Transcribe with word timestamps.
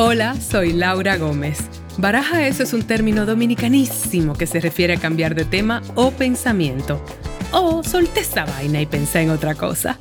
Hola, 0.00 0.36
soy 0.36 0.74
Laura 0.74 1.16
Gómez. 1.16 1.58
Baraja 1.98 2.46
eso 2.46 2.62
es 2.62 2.72
un 2.72 2.86
término 2.86 3.26
dominicanísimo 3.26 4.34
que 4.34 4.46
se 4.46 4.60
refiere 4.60 4.94
a 4.94 5.00
cambiar 5.00 5.34
de 5.34 5.44
tema 5.44 5.82
o 5.96 6.12
pensamiento. 6.12 7.04
O 7.50 7.82
solté 7.82 8.20
esta 8.20 8.44
vaina 8.44 8.80
y 8.80 8.86
pensé 8.86 9.22
en 9.22 9.30
otra 9.30 9.56
cosa. 9.56 9.98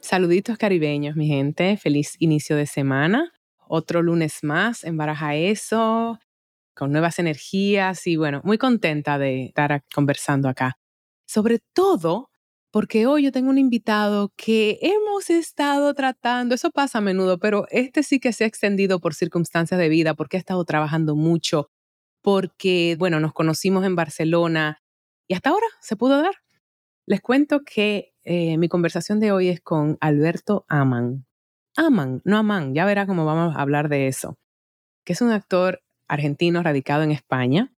Saluditos 0.00 0.58
caribeños, 0.58 1.16
mi 1.16 1.28
gente. 1.28 1.78
Feliz 1.78 2.16
inicio 2.18 2.56
de 2.56 2.66
semana. 2.66 3.32
Otro 3.66 4.02
lunes 4.02 4.40
más 4.42 4.84
en 4.84 4.98
Baraja 4.98 5.34
Eso, 5.34 6.18
con 6.74 6.92
nuevas 6.92 7.18
energías 7.18 8.06
y 8.06 8.16
bueno, 8.16 8.42
muy 8.44 8.58
contenta 8.58 9.16
de 9.16 9.46
estar 9.46 9.82
conversando 9.94 10.50
acá. 10.50 10.76
Sobre 11.24 11.60
todo 11.72 12.28
porque 12.78 13.06
hoy 13.06 13.24
yo 13.24 13.32
tengo 13.32 13.50
un 13.50 13.58
invitado 13.58 14.32
que 14.36 14.78
hemos 14.82 15.30
estado 15.30 15.92
tratando, 15.94 16.54
eso 16.54 16.70
pasa 16.70 16.98
a 16.98 17.00
menudo, 17.00 17.40
pero 17.40 17.66
este 17.70 18.04
sí 18.04 18.20
que 18.20 18.32
se 18.32 18.44
ha 18.44 18.46
extendido 18.46 19.00
por 19.00 19.14
circunstancias 19.14 19.80
de 19.80 19.88
vida, 19.88 20.14
porque 20.14 20.36
ha 20.36 20.38
estado 20.38 20.64
trabajando 20.64 21.16
mucho, 21.16 21.72
porque, 22.22 22.94
bueno, 22.96 23.18
nos 23.18 23.32
conocimos 23.32 23.84
en 23.84 23.96
Barcelona 23.96 24.80
y 25.26 25.34
hasta 25.34 25.50
ahora 25.50 25.66
se 25.80 25.96
pudo 25.96 26.22
dar. 26.22 26.34
Les 27.04 27.20
cuento 27.20 27.62
que 27.64 28.14
eh, 28.22 28.56
mi 28.58 28.68
conversación 28.68 29.18
de 29.18 29.32
hoy 29.32 29.48
es 29.48 29.60
con 29.60 29.98
Alberto 30.00 30.64
Aman. 30.68 31.26
Aman, 31.76 32.22
no 32.24 32.36
Aman, 32.36 32.74
ya 32.76 32.84
verá 32.84 33.08
cómo 33.08 33.24
vamos 33.24 33.56
a 33.56 33.60
hablar 33.60 33.88
de 33.88 34.06
eso, 34.06 34.38
que 35.04 35.14
es 35.14 35.20
un 35.20 35.32
actor 35.32 35.82
argentino 36.06 36.62
radicado 36.62 37.02
en 37.02 37.10
España, 37.10 37.74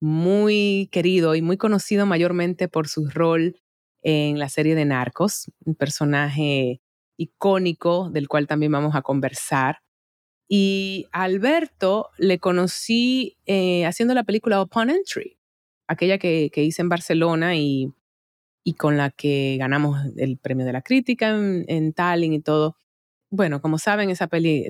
muy 0.00 0.88
querido 0.92 1.34
y 1.34 1.42
muy 1.42 1.56
conocido 1.56 2.06
mayormente 2.06 2.68
por 2.68 2.86
su 2.86 3.08
rol 3.08 3.56
en 4.02 4.38
la 4.38 4.48
serie 4.48 4.74
de 4.74 4.84
Narcos, 4.84 5.50
un 5.64 5.74
personaje 5.74 6.80
icónico 7.16 8.10
del 8.10 8.28
cual 8.28 8.46
también 8.46 8.72
vamos 8.72 8.94
a 8.94 9.02
conversar. 9.02 9.80
Y 10.48 11.06
a 11.12 11.24
Alberto 11.24 12.10
le 12.18 12.38
conocí 12.38 13.36
eh, 13.46 13.86
haciendo 13.86 14.14
la 14.14 14.24
película 14.24 14.60
Upon 14.62 14.90
Entry, 14.90 15.38
aquella 15.86 16.18
que, 16.18 16.50
hice 16.54 16.82
en 16.82 16.88
Barcelona 16.88 17.56
y, 17.56 17.92
y, 18.64 18.74
con 18.74 18.96
la 18.96 19.10
que 19.10 19.56
ganamos 19.58 20.00
el 20.16 20.38
premio 20.38 20.66
de 20.66 20.72
la 20.72 20.82
crítica 20.82 21.30
en, 21.30 21.64
en, 21.68 21.92
Tallinn 21.92 22.32
y 22.32 22.40
todo. 22.40 22.76
Bueno, 23.30 23.60
como 23.60 23.78
saben, 23.78 24.10
esa 24.10 24.26
peli, 24.26 24.66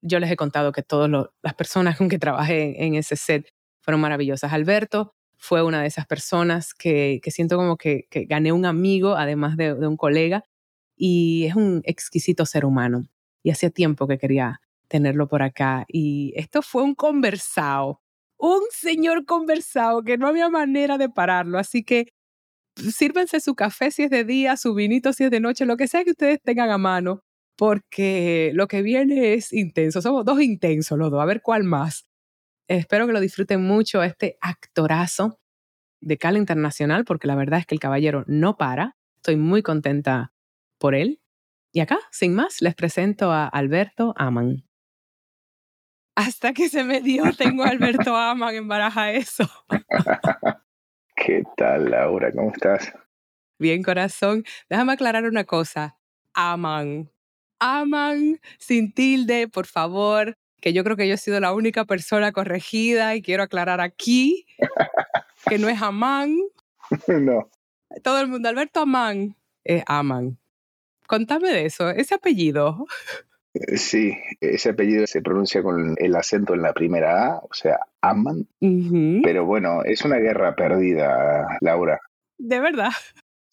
yo 0.00 0.18
les 0.18 0.30
he 0.30 0.36
contado 0.36 0.72
que 0.72 0.82
todas 0.82 1.10
las 1.10 1.54
personas 1.54 1.98
con 1.98 2.08
que 2.08 2.18
trabajé 2.18 2.84
en 2.84 2.94
ese 2.94 3.16
set 3.16 3.48
fueron 3.80 4.00
maravillosas. 4.00 4.52
Alberto 4.52 5.14
fue 5.42 5.64
una 5.64 5.82
de 5.82 5.88
esas 5.88 6.06
personas 6.06 6.72
que, 6.72 7.20
siento 7.26 7.56
como 7.56 7.76
que, 7.76 8.06
gané 8.28 8.52
un 8.52 8.64
amigo, 8.64 9.16
además 9.16 9.56
de, 9.56 9.72
un 9.74 9.96
colega, 9.96 10.44
y 10.96 11.46
es 11.46 11.56
un 11.56 11.82
exquisito 11.84 12.46
ser 12.46 12.64
humano. 12.64 13.08
Y 13.42 13.50
hacía 13.50 13.70
tiempo 13.70 14.06
que 14.06 14.18
quería 14.18 14.60
tenerlo 14.86 15.26
por 15.26 15.42
acá. 15.42 15.84
Y 15.88 16.32
esto 16.36 16.62
fue 16.62 16.84
un 16.84 16.94
conversado, 16.94 18.00
un 18.38 18.60
señor 18.70 19.26
conversado 19.26 20.04
que 20.04 20.16
no 20.16 20.28
había 20.28 20.48
manera 20.48 20.96
de 20.96 21.08
pararlo. 21.08 21.58
Así 21.58 21.82
que 21.82 22.06
sírvense 22.76 23.40
su 23.40 23.56
café 23.56 23.90
si 23.90 24.04
es 24.04 24.10
de 24.10 24.22
día, 24.22 24.56
su 24.56 24.74
vinito 24.74 25.12
si 25.12 25.24
es 25.24 25.30
de 25.32 25.40
noche, 25.40 25.66
lo 25.66 25.76
que 25.76 25.88
sea 25.88 26.04
que 26.04 26.12
ustedes 26.12 26.40
tengan 26.40 26.70
a 26.70 26.78
mano, 26.78 27.24
porque 27.56 28.52
lo 28.54 28.68
que 28.68 28.82
viene 28.82 29.34
es 29.34 29.52
intenso. 29.52 30.00
Somos 30.02 30.24
dos 30.24 30.40
intensos 30.40 30.96
los 30.96 31.10
dos, 31.10 31.20
a 31.20 31.26
ver 31.26 31.42
cuál 31.42 31.64
más. 31.64 32.06
Espero 32.78 33.06
que 33.06 33.12
lo 33.12 33.20
disfruten 33.20 33.62
mucho 33.62 34.02
este 34.02 34.38
actorazo 34.40 35.38
de 36.00 36.16
Cala 36.16 36.38
Internacional, 36.38 37.04
porque 37.04 37.26
la 37.26 37.34
verdad 37.34 37.60
es 37.60 37.66
que 37.66 37.74
el 37.74 37.80
caballero 37.80 38.24
no 38.26 38.56
para. 38.56 38.96
Estoy 39.16 39.36
muy 39.36 39.62
contenta 39.62 40.32
por 40.78 40.94
él. 40.94 41.20
Y 41.70 41.80
acá, 41.80 41.98
sin 42.10 42.34
más, 42.34 42.62
les 42.62 42.74
presento 42.74 43.30
a 43.30 43.46
Alberto 43.46 44.14
Aman. 44.16 44.66
Hasta 46.16 46.54
que 46.54 46.70
se 46.70 46.82
me 46.82 47.02
dio, 47.02 47.24
tengo 47.36 47.62
a 47.62 47.68
Alberto 47.68 48.16
Aman 48.16 48.54
en 48.54 48.68
baraja 48.68 49.12
eso. 49.12 49.44
¿Qué 51.14 51.42
tal, 51.58 51.90
Laura? 51.90 52.32
¿Cómo 52.32 52.52
estás? 52.52 52.90
Bien, 53.58 53.82
corazón. 53.82 54.44
Déjame 54.70 54.94
aclarar 54.94 55.24
una 55.24 55.44
cosa. 55.44 55.98
Aman. 56.32 57.10
Aman 57.60 58.40
sin 58.58 58.94
tilde, 58.94 59.46
por 59.46 59.66
favor 59.66 60.38
que 60.62 60.72
yo 60.72 60.84
creo 60.84 60.96
que 60.96 61.08
yo 61.08 61.14
he 61.14 61.18
sido 61.18 61.40
la 61.40 61.52
única 61.52 61.84
persona 61.84 62.32
corregida 62.32 63.16
y 63.16 63.20
quiero 63.20 63.42
aclarar 63.42 63.80
aquí 63.80 64.46
que 65.46 65.58
no 65.58 65.68
es 65.68 65.82
Amán. 65.82 66.38
No. 67.08 67.48
Todo 68.02 68.20
el 68.20 68.28
mundo, 68.28 68.50
Alberto 68.50 68.80
Amán, 68.80 69.34
es 69.64 69.82
Amán. 69.86 70.38
Contame 71.06 71.50
de 71.50 71.64
eso, 71.64 71.88
ese 71.88 72.14
apellido. 72.14 72.86
Eh, 73.54 73.78
sí, 73.78 74.14
ese 74.40 74.70
apellido 74.70 75.06
se 75.06 75.22
pronuncia 75.22 75.62
con 75.62 75.94
el 75.96 76.14
acento 76.16 76.52
en 76.52 76.60
la 76.60 76.74
primera 76.74 77.26
A, 77.26 77.38
o 77.38 77.52
sea, 77.52 77.78
Amán. 78.02 78.46
Pero 78.60 79.46
bueno, 79.46 79.82
es 79.84 80.04
una 80.04 80.16
guerra 80.16 80.54
perdida, 80.54 81.56
Laura. 81.62 81.98
De 82.36 82.60
verdad. 82.60 82.92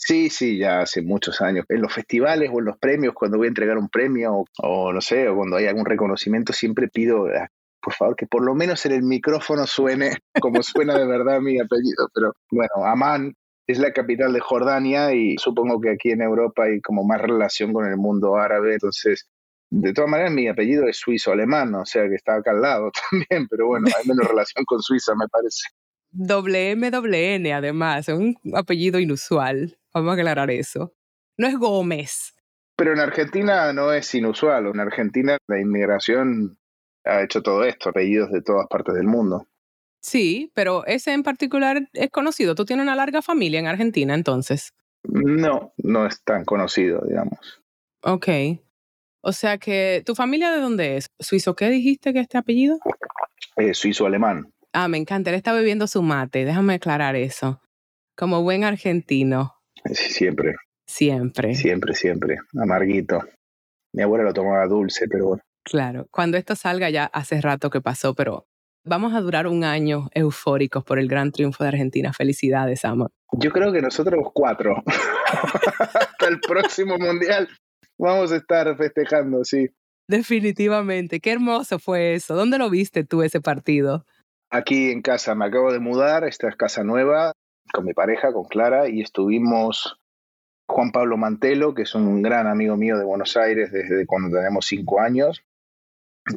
Sí, 0.02 0.30
sí, 0.30 0.58
ya 0.58 0.80
hace 0.80 1.02
muchos 1.02 1.42
años. 1.42 1.66
En 1.68 1.82
los 1.82 1.94
festivales 1.94 2.50
o 2.54 2.60
en 2.60 2.66
los 2.66 2.78
premios, 2.78 3.14
cuando 3.14 3.38
voy 3.38 3.48
a 3.48 3.50
entregar 3.50 3.78
un 3.78 3.90
premio 3.90 4.46
o, 4.58 4.94
no 4.94 5.02
sé, 5.02 5.28
o 5.28 5.36
cuando 5.36 5.58
hay 5.58 5.66
algún 5.66 5.86
reconocimiento, 5.86 6.54
siempre 6.54 6.88
pido, 6.88 7.26
ah, 7.28 7.50
por 7.82 7.94
favor, 7.94 8.16
que 8.16 8.26
por 8.26 8.44
lo 8.44 8.56
menos 8.56 8.86
en 8.86 8.94
el 8.94 9.04
micrófono 9.04 9.68
suene 9.68 10.12
como 10.42 10.64
suena 10.64 10.98
de 10.98 11.06
verdad 11.06 11.42
mi 11.42 11.59
apellido. 11.59 12.09
Pero 12.14 12.34
bueno, 12.50 12.86
Amán 12.86 13.36
es 13.68 13.78
la 13.78 13.92
capital 13.92 14.32
de 14.32 14.40
Jordania 14.40 15.14
y 15.14 15.38
supongo 15.38 15.82
que 15.82 15.92
aquí 15.92 16.12
en 16.12 16.22
Europa 16.22 16.64
hay 16.64 16.80
como 16.80 17.04
más 17.04 17.22
relación 17.22 17.74
con 17.74 17.86
el 17.86 17.98
mundo 17.98 18.38
árabe, 18.38 18.74
entonces 18.74 19.28
de 19.72 19.94
todas 19.94 20.09
maneras, 20.09 20.32
mi 20.32 20.48
apellido 20.48 20.88
es 20.88 20.98
suizo-alemán, 20.98 21.76
o 21.76 21.86
sea 21.86 22.08
que 22.08 22.16
está 22.16 22.36
acá 22.36 22.52
al 22.52 22.62
lado 22.62 22.92
también, 23.12 23.48
pero 23.50 23.68
bueno, 23.68 23.88
hay 23.96 24.08
menos 24.08 24.28
relación 24.30 24.66
con 24.66 24.82
Suiza, 24.82 25.14
me 25.16 25.28
parece. 25.28 25.68
Doble 26.12 26.72
M, 26.72 26.90
doble 26.90 27.36
N, 27.36 27.54
además, 27.54 28.09
es 28.09 28.16
un 28.16 28.36
apellido 28.56 29.00
inusual. 29.00 29.78
Vamos 29.94 30.12
a 30.12 30.14
aclarar 30.14 30.52
eso. 30.52 30.94
No 31.38 31.48
es 31.48 31.58
Gómez. 31.58 32.36
Pero 32.76 32.94
en 32.94 33.00
Argentina 33.00 33.74
no 33.74 33.92
es 33.92 34.14
inusual. 34.16 34.68
En 34.68 34.80
Argentina 34.80 35.38
la 35.48 35.60
inmigración 35.60 36.58
ha 37.06 37.22
hecho 37.24 37.42
todo 37.42 37.64
esto, 37.64 37.90
apellidos 37.90 38.32
de 38.32 38.42
todas 38.42 38.68
partes 38.68 38.96
del 38.96 39.08
mundo. 39.08 39.48
Sí, 40.02 40.52
pero 40.54 40.86
ese 40.86 41.12
en 41.14 41.24
particular 41.24 41.90
es 41.94 42.10
conocido. 42.10 42.56
¿Tú 42.56 42.66
tienes 42.66 42.84
una 42.84 42.96
larga 42.96 43.22
familia 43.22 43.60
en 43.60 43.68
Argentina 43.68 44.14
entonces? 44.14 44.74
No, 45.04 45.74
no 45.78 46.06
es 46.06 46.24
tan 46.24 46.46
conocido, 46.46 47.02
digamos. 47.06 47.62
Ok. 48.02 48.28
O 49.22 49.34
sea 49.34 49.58
que, 49.58 50.02
¿tu 50.06 50.16
familia 50.16 50.52
de 50.52 50.62
dónde 50.62 50.98
es? 50.98 51.12
¿Suizo 51.20 51.56
qué 51.56 51.70
dijiste 51.70 52.14
que 52.14 52.20
este 52.20 52.38
apellido? 52.38 52.80
Eh, 53.58 53.74
Suizo-alemán. 53.74 54.54
Ah, 54.72 54.88
me 54.88 54.98
encanta. 54.98 55.30
Él 55.32 55.36
está 55.36 55.52
bebiendo 55.52 55.88
su 55.88 56.02
mate. 56.02 56.46
Déjame 56.46 56.76
aclarar 56.76 57.16
eso. 57.16 57.62
Como 58.16 58.42
buen 58.44 58.64
argentino. 58.64 59.59
Siempre. 59.85 60.56
Siempre. 60.88 61.53
Siempre, 61.56 61.94
siempre. 61.94 62.38
Amarguito. 62.59 63.22
Mi 63.94 64.03
abuela 64.03 64.23
lo 64.23 64.34
tomaba 64.34 64.66
dulce, 64.67 65.07
pero 65.07 65.28
bueno. 65.28 65.44
Claro. 65.63 66.07
Cuando 66.12 66.38
esto 66.38 66.56
salga 66.56 66.90
ya 66.90 67.06
hace 67.06 67.41
rato 67.41 67.69
que 67.69 67.81
pasó, 67.81 68.16
pero 68.16 68.45
vamos 68.85 69.13
a 69.13 69.22
durar 69.22 69.47
un 69.47 69.63
año 69.63 70.09
eufóricos 70.13 70.84
por 70.84 71.00
el 71.00 71.07
gran 71.07 71.31
triunfo 71.31 71.63
de 71.63 71.69
Argentina. 71.69 72.12
Felicidades, 72.13 72.85
amor. 72.85 73.12
Yo 73.34 73.51
creo 73.51 73.72
que 73.72 73.81
nosotros 73.81 74.19
cuatro. 74.34 74.84
Hasta 75.28 76.28
el 76.28 76.40
próximo 76.40 76.97
mundial 76.97 77.47
vamos 77.97 78.31
a 78.31 78.38
estar 78.38 78.75
festejando, 78.75 79.44
sí. 79.44 79.69
Definitivamente. 80.07 81.19
Qué 81.19 81.31
hermoso 81.31 81.78
fue 81.78 82.16
eso. 82.16 82.35
¿Dónde 82.35 82.57
lo 82.57 82.69
viste 82.72 83.03
tú 83.03 83.22
ese 83.22 83.41
partido? 83.41 84.06
Aquí 84.50 84.90
en 84.90 85.03
casa. 85.03 85.35
Me 85.35 85.46
acabo 85.46 85.72
de 85.72 85.79
mudar. 85.79 86.23
Esta 86.23 86.50
es 86.50 86.56
casa 86.56 86.84
nueva 86.84 87.34
con 87.72 87.85
mi 87.85 87.94
pareja, 87.94 88.34
con 88.34 88.46
Clara, 88.46 88.90
y 88.90 89.02
estuvimos 89.02 90.00
Juan 90.67 90.91
Pablo 90.91 91.17
Mantelo, 91.17 91.73
que 91.73 91.84
es 91.84 91.96
un 91.96 92.22
gran 92.22 92.47
amigo 92.47 92.78
mío 92.78 92.97
de 92.97 93.05
Buenos 93.05 93.35
Aires 93.38 93.72
desde 93.72 94.05
cuando 94.05 94.35
tenemos 94.35 94.66
cinco 94.66 94.99
años, 94.99 95.41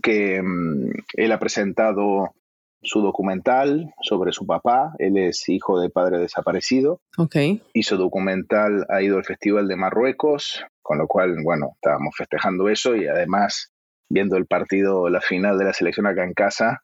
que 0.03 0.41
mm, 0.43 0.91
él 1.15 1.33
ha 1.33 1.39
presentado 1.39 2.35
su 2.83 3.01
documental 3.01 3.95
sobre 4.03 4.33
su 4.33 4.47
papá. 4.47 4.95
Él 4.99 5.17
es 5.17 5.49
hijo 5.49 5.81
de 5.81 5.91
padre 5.91 6.19
desaparecido. 6.19 7.01
Okay. 7.17 7.63
Hizo 7.75 7.97
documental, 7.97 8.87
ha 8.89 9.03
ido 9.03 9.19
al 9.19 9.25
Festival 9.25 9.69
de 9.69 9.77
Marruecos, 9.77 10.65
con 10.83 10.99
lo 10.99 11.07
cual, 11.07 11.37
bueno, 11.45 11.73
estábamos 11.75 12.15
festejando 12.17 12.69
eso 12.69 12.97
y 12.97 13.07
además 13.07 13.73
viendo 14.09 14.37
el 14.37 14.47
partido, 14.47 15.09
la 15.09 15.21
final 15.21 15.59
de 15.59 15.65
la 15.65 15.73
selección 15.73 16.07
acá 16.07 16.25
en 16.25 16.35
casa. 16.35 16.83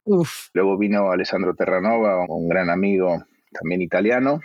Luego 0.54 0.78
vino 0.78 1.10
Alessandro 1.10 1.54
Terranova, 1.54 2.24
un 2.26 2.48
gran 2.48 2.70
amigo 2.70 3.24
también 3.52 3.82
italiano, 3.82 4.40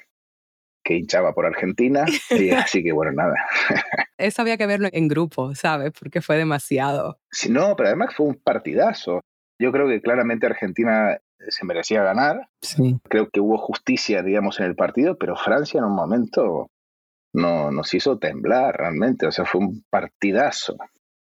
que 0.84 0.96
hinchaba 0.96 1.34
por 1.34 1.46
Argentina, 1.46 2.06
y 2.30 2.50
así 2.52 2.84
que 2.84 2.92
bueno, 2.92 3.14
nada. 3.14 3.36
Eso 4.18 4.42
había 4.42 4.58
que 4.58 4.68
verlo 4.68 4.90
en 4.92 5.08
grupo, 5.08 5.56
¿sabes? 5.56 5.92
Porque 5.98 6.22
fue 6.22 6.38
demasiado. 6.38 7.20
Sí, 7.32 7.50
no, 7.50 7.76
pero 7.76 7.90
además 7.90 8.14
fue 8.16 8.28
un 8.28 8.36
partidazo. 8.36 9.22
Yo 9.60 9.72
creo 9.72 9.88
que 9.88 10.02
claramente 10.02 10.46
Argentina 10.46 11.18
se 11.48 11.66
merecía 11.66 12.04
ganar. 12.04 12.50
Sí. 12.62 13.00
Creo 13.10 13.30
que 13.30 13.40
hubo 13.40 13.58
justicia, 13.58 14.22
digamos, 14.24 14.60
en 14.60 14.66
el 14.66 14.76
partido, 14.76 15.18
pero 15.18 15.36
Francia 15.36 15.80
en 15.80 15.86
un 15.86 15.96
momento 15.96 16.68
no 17.34 17.72
nos 17.72 17.94
hizo 17.94 18.20
temblar 18.20 18.78
realmente. 18.78 19.26
O 19.26 19.32
sea, 19.32 19.46
fue 19.46 19.62
un 19.62 19.84
partidazo. 19.90 20.78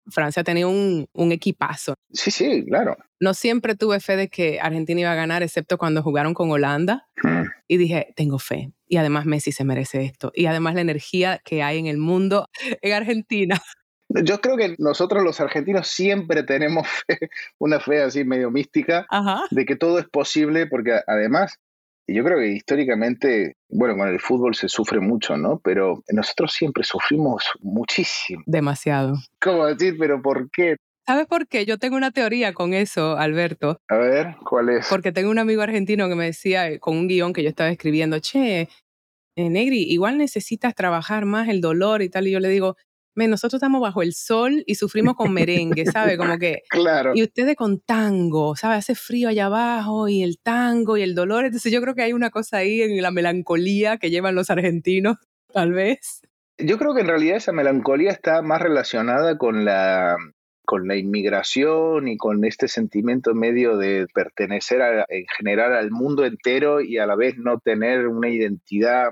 Francia 0.09 0.45
tenía 0.45 0.67
un, 0.67 1.09
un 1.13 1.33
equipazo. 1.33 1.95
Sí, 2.13 2.31
sí, 2.31 2.65
claro. 2.67 2.97
No 3.21 3.35
siempre 3.35 3.75
tuve 3.75 4.01
fe 4.01 4.17
de 4.17 4.29
que 4.29 4.61
Argentina 4.61 5.01
iba 5.01 5.13
a 5.13 5.17
ganar, 5.17 5.43
excepto 5.43 5.79
cuando 5.79 6.03
jugaron 6.03 6.35
con 6.35 6.51
Holanda. 6.51 7.09
Mm. 7.23 7.45
Y 7.69 7.77
dije, 7.77 8.13
tengo 8.17 8.39
fe. 8.39 8.73
Y 8.89 8.99
además 8.99 9.27
Messi 9.27 9.53
se 9.53 9.65
merece 9.65 10.05
esto. 10.05 10.33
Y 10.35 10.47
además 10.47 10.75
la 10.75 10.83
energía 10.83 11.41
que 11.45 11.63
hay 11.63 11.79
en 11.79 11.87
el 11.87 11.99
mundo 11.99 12.49
en 12.83 12.93
Argentina. 12.93 13.61
Yo 14.09 14.41
creo 14.41 14.57
que 14.57 14.77
nosotros 14.79 15.25
los 15.25 15.41
argentinos 15.41 15.89
siempre 15.89 16.43
tenemos 16.43 16.87
fe, 17.07 17.31
una 17.59 17.81
fe 17.81 18.03
así 18.03 18.25
medio 18.25 18.51
mística 18.51 19.07
Ajá. 19.11 19.45
de 19.51 19.65
que 19.65 19.77
todo 19.77 19.99
es 19.99 20.09
posible, 20.09 20.67
porque 20.67 21.01
además, 21.07 21.59
yo 22.15 22.25
creo 22.25 22.39
que 22.39 22.49
históricamente, 22.49 23.57
bueno, 23.69 23.97
con 23.97 24.09
el 24.09 24.21
fútbol 24.21 24.55
se 24.55 24.69
sufre 24.69 25.01
mucho, 25.01 25.37
¿no? 25.37 25.61
Pero 25.63 26.03
nosotros 26.11 26.53
siempre 26.53 26.85
sufrimos 26.85 27.45
muchísimo. 27.61 28.43
Demasiado. 28.47 29.17
¿Cómo 29.41 29.67
decir, 29.67 29.97
pero 29.99 30.23
por 30.23 30.49
qué? 30.51 30.77
¿Sabes 31.07 31.27
por 31.27 31.47
qué? 31.47 31.65
Yo 31.65 31.79
tengo 31.79 31.97
una 31.97 32.11
teoría 32.11 32.53
con 32.53 32.75
eso, 32.75 33.17
Alberto. 33.17 33.81
A 33.89 33.97
ver, 33.97 34.35
¿cuál 34.45 34.71
es? 34.71 34.89
Porque 34.89 35.13
tengo 35.13 35.31
un 35.31 35.39
amigo 35.39 35.63
argentino 35.63 36.09
que 36.09 36.17
me 36.17 36.25
decía, 36.25 36.69
eh, 36.69 36.81
con 36.81 36.97
un 36.97 37.07
guion 37.07 37.33
que 37.33 37.45
yo 37.45 37.49
estaba 37.49 37.71
escribiendo, 37.71 38.19
che, 38.19 38.69
eh, 39.37 39.51
Negri, 39.51 39.83
igual 39.83 40.19
necesitas 40.19 40.75
trabajar 40.75 41.25
más 41.25 41.49
el 41.49 41.61
dolor 41.61 42.03
y 42.03 42.09
tal. 42.09 42.27
Y 42.27 42.33
yo 42.33 42.41
le 42.41 42.49
digo, 42.49 42.77
"Men, 43.17 43.31
nosotros 43.31 43.59
estamos 43.59 43.81
bajo 43.81 44.03
el 44.03 44.13
sol 44.13 44.63
y 44.67 44.77
sufrimos 44.77 45.15
con 45.17 45.33
merengue, 45.33 45.87
¿sabe? 45.87 46.17
Como 46.17 46.39
que 46.39 46.63
Claro. 46.71 47.13
y 47.15 47.23
ustedes 47.23 47.57
con 47.57 47.81
tango, 47.81 48.55
¿sabe? 48.55 48.77
Hace 48.77 48.95
frío 48.95 49.29
allá 49.29 49.47
abajo 49.47 50.07
y 50.09 50.23
el 50.23 50.39
tango 50.39 50.97
y 50.97 51.03
el 51.03 51.15
dolor. 51.15 51.45
Entonces 51.47 51.73
yo 51.73 51.81
creo 51.81 51.95
que 51.95 52.03
hay 52.03 52.13
una 52.13 52.31
cosa 52.31 52.59
ahí 52.59 52.83
en 52.83 53.03
la 53.03 53.11
melancolía 53.11 53.97
que 53.97 54.11
llevan 54.11 54.35
los 54.35 54.51
argentinos, 54.51 55.17
tal 55.53 55.73
vez. 55.73 56.21
Yo 56.59 56.79
creo 56.79 56.95
que 56.95 57.01
en 57.01 57.09
realidad 57.09 57.37
esa 57.37 57.53
melancolía 57.53 58.11
está 58.11 58.41
más 58.43 58.63
relacionada 58.63 59.37
con 59.37 59.65
la, 59.65 60.17
con 60.65 60.89
la 60.89 60.97
inmigración 60.97 62.09
y 62.09 62.17
con 62.17 62.45
este 62.45 62.67
sentimiento 62.69 63.35
medio 63.35 63.77
de 63.77 64.07
pertenecer 64.15 64.81
a- 64.83 65.05
en 65.09 65.25
general 65.37 65.75
al 65.75 65.91
mundo 65.91 66.25
entero 66.25 66.81
y 66.81 66.99
a 66.99 67.07
la 67.07 67.15
vez 67.17 67.37
no 67.37 67.59
tener 67.61 68.07
una 68.09 68.29
identidad. 68.31 69.11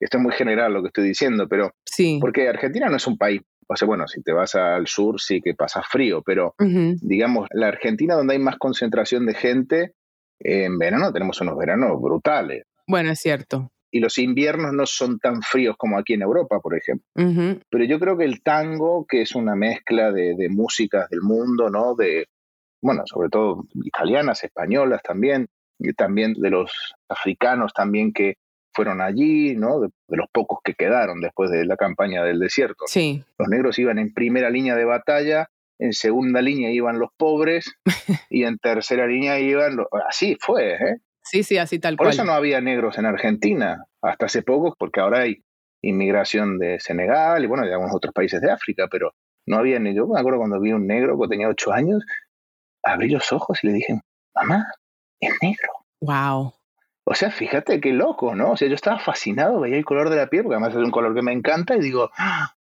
Esto 0.00 0.16
es 0.16 0.22
muy 0.22 0.32
general 0.32 0.72
lo 0.72 0.82
que 0.82 0.88
estoy 0.88 1.06
diciendo, 1.06 1.46
pero 1.48 1.72
Sí. 1.84 2.18
porque 2.20 2.48
Argentina 2.48 2.88
no 2.88 2.96
es 2.96 3.06
un 3.06 3.18
país, 3.18 3.42
o 3.68 3.76
sea, 3.76 3.86
bueno, 3.86 4.08
si 4.08 4.22
te 4.22 4.32
vas 4.32 4.54
al 4.54 4.86
sur 4.86 5.20
sí 5.20 5.40
que 5.40 5.54
pasa 5.54 5.82
frío, 5.82 6.22
pero 6.22 6.54
digamos, 7.02 7.46
la 7.52 7.68
Argentina 7.68 8.14
donde 8.14 8.32
hay 8.34 8.38
más 8.40 8.56
concentración 8.56 9.26
de 9.26 9.34
gente, 9.34 9.92
en 10.40 10.78
verano 10.78 11.12
tenemos 11.12 11.40
unos 11.42 11.56
veranos 11.58 12.00
brutales. 12.00 12.64
Bueno, 12.86 13.10
es 13.12 13.20
cierto. 13.20 13.70
Y 13.92 14.00
los 14.00 14.18
inviernos 14.18 14.72
no 14.72 14.86
son 14.86 15.18
tan 15.18 15.42
fríos 15.42 15.76
como 15.76 15.98
aquí 15.98 16.14
en 16.14 16.22
Europa, 16.22 16.60
por 16.60 16.76
ejemplo. 16.76 17.04
Pero 17.68 17.84
yo 17.84 17.98
creo 18.00 18.16
que 18.16 18.24
el 18.24 18.40
tango, 18.42 19.04
que 19.06 19.22
es 19.22 19.34
una 19.34 19.54
mezcla 19.56 20.12
de, 20.12 20.34
de 20.36 20.48
músicas 20.48 21.08
del 21.10 21.20
mundo, 21.22 21.70
¿no? 21.70 21.94
De, 21.96 22.26
bueno, 22.80 23.02
sobre 23.06 23.28
todo 23.28 23.64
italianas, 23.84 24.44
españolas 24.44 25.02
también, 25.02 25.48
y 25.78 25.92
también 25.92 26.34
de 26.34 26.50
los 26.50 26.72
africanos 27.08 27.72
también 27.74 28.12
que 28.12 28.36
fueron 28.72 29.00
allí, 29.00 29.54
¿no? 29.56 29.80
De, 29.80 29.88
de 30.08 30.16
los 30.16 30.26
pocos 30.32 30.60
que 30.62 30.74
quedaron 30.74 31.20
después 31.20 31.50
de 31.50 31.64
la 31.64 31.76
campaña 31.76 32.22
del 32.24 32.38
desierto. 32.38 32.84
Sí. 32.86 33.24
Los 33.38 33.48
negros 33.48 33.78
iban 33.78 33.98
en 33.98 34.12
primera 34.12 34.50
línea 34.50 34.76
de 34.76 34.84
batalla, 34.84 35.48
en 35.78 35.92
segunda 35.92 36.42
línea 36.42 36.70
iban 36.70 36.98
los 36.98 37.10
pobres 37.16 37.74
y 38.30 38.44
en 38.44 38.58
tercera 38.58 39.06
línea 39.06 39.38
iban 39.40 39.76
los... 39.76 39.86
Así 40.08 40.36
fue, 40.40 40.74
¿eh? 40.74 40.96
Sí, 41.22 41.42
sí, 41.42 41.58
así 41.58 41.78
tal 41.78 41.96
Por 41.96 42.06
cual. 42.06 42.14
eso 42.14 42.24
no 42.24 42.32
había 42.32 42.60
negros 42.60 42.98
en 42.98 43.06
Argentina 43.06 43.84
hasta 44.02 44.26
hace 44.26 44.42
poco, 44.42 44.74
porque 44.78 45.00
ahora 45.00 45.20
hay 45.20 45.42
inmigración 45.82 46.58
de 46.58 46.80
Senegal 46.80 47.42
y 47.42 47.46
bueno, 47.46 47.64
de 47.64 47.72
algunos 47.72 47.94
otros 47.94 48.12
países 48.12 48.40
de 48.40 48.50
África, 48.50 48.88
pero 48.90 49.14
no 49.46 49.58
había 49.58 49.78
ni 49.78 49.94
yo 49.94 50.06
me 50.06 50.18
acuerdo 50.18 50.38
cuando 50.38 50.60
vi 50.60 50.72
un 50.72 50.86
negro 50.86 51.18
que 51.18 51.28
tenía 51.28 51.48
ocho 51.48 51.72
años, 51.72 52.04
abrí 52.82 53.08
los 53.08 53.32
ojos 53.32 53.62
y 53.62 53.68
le 53.68 53.72
dije, 53.74 54.00
mamá, 54.34 54.66
es 55.20 55.32
negro. 55.42 55.72
Wow. 56.00 56.52
O 57.04 57.14
sea, 57.14 57.30
fíjate 57.30 57.80
qué 57.80 57.92
loco, 57.92 58.34
¿no? 58.34 58.52
O 58.52 58.56
sea, 58.56 58.68
yo 58.68 58.74
estaba 58.74 58.98
fascinado, 58.98 59.60
veía 59.60 59.76
el 59.76 59.84
color 59.84 60.10
de 60.10 60.16
la 60.16 60.28
piel, 60.28 60.42
porque 60.44 60.56
además 60.56 60.74
es 60.74 60.84
un 60.84 60.90
color 60.90 61.14
que 61.14 61.22
me 61.22 61.32
encanta, 61.32 61.76
y 61.76 61.80
digo, 61.80 62.10
"Ah, 62.16 62.54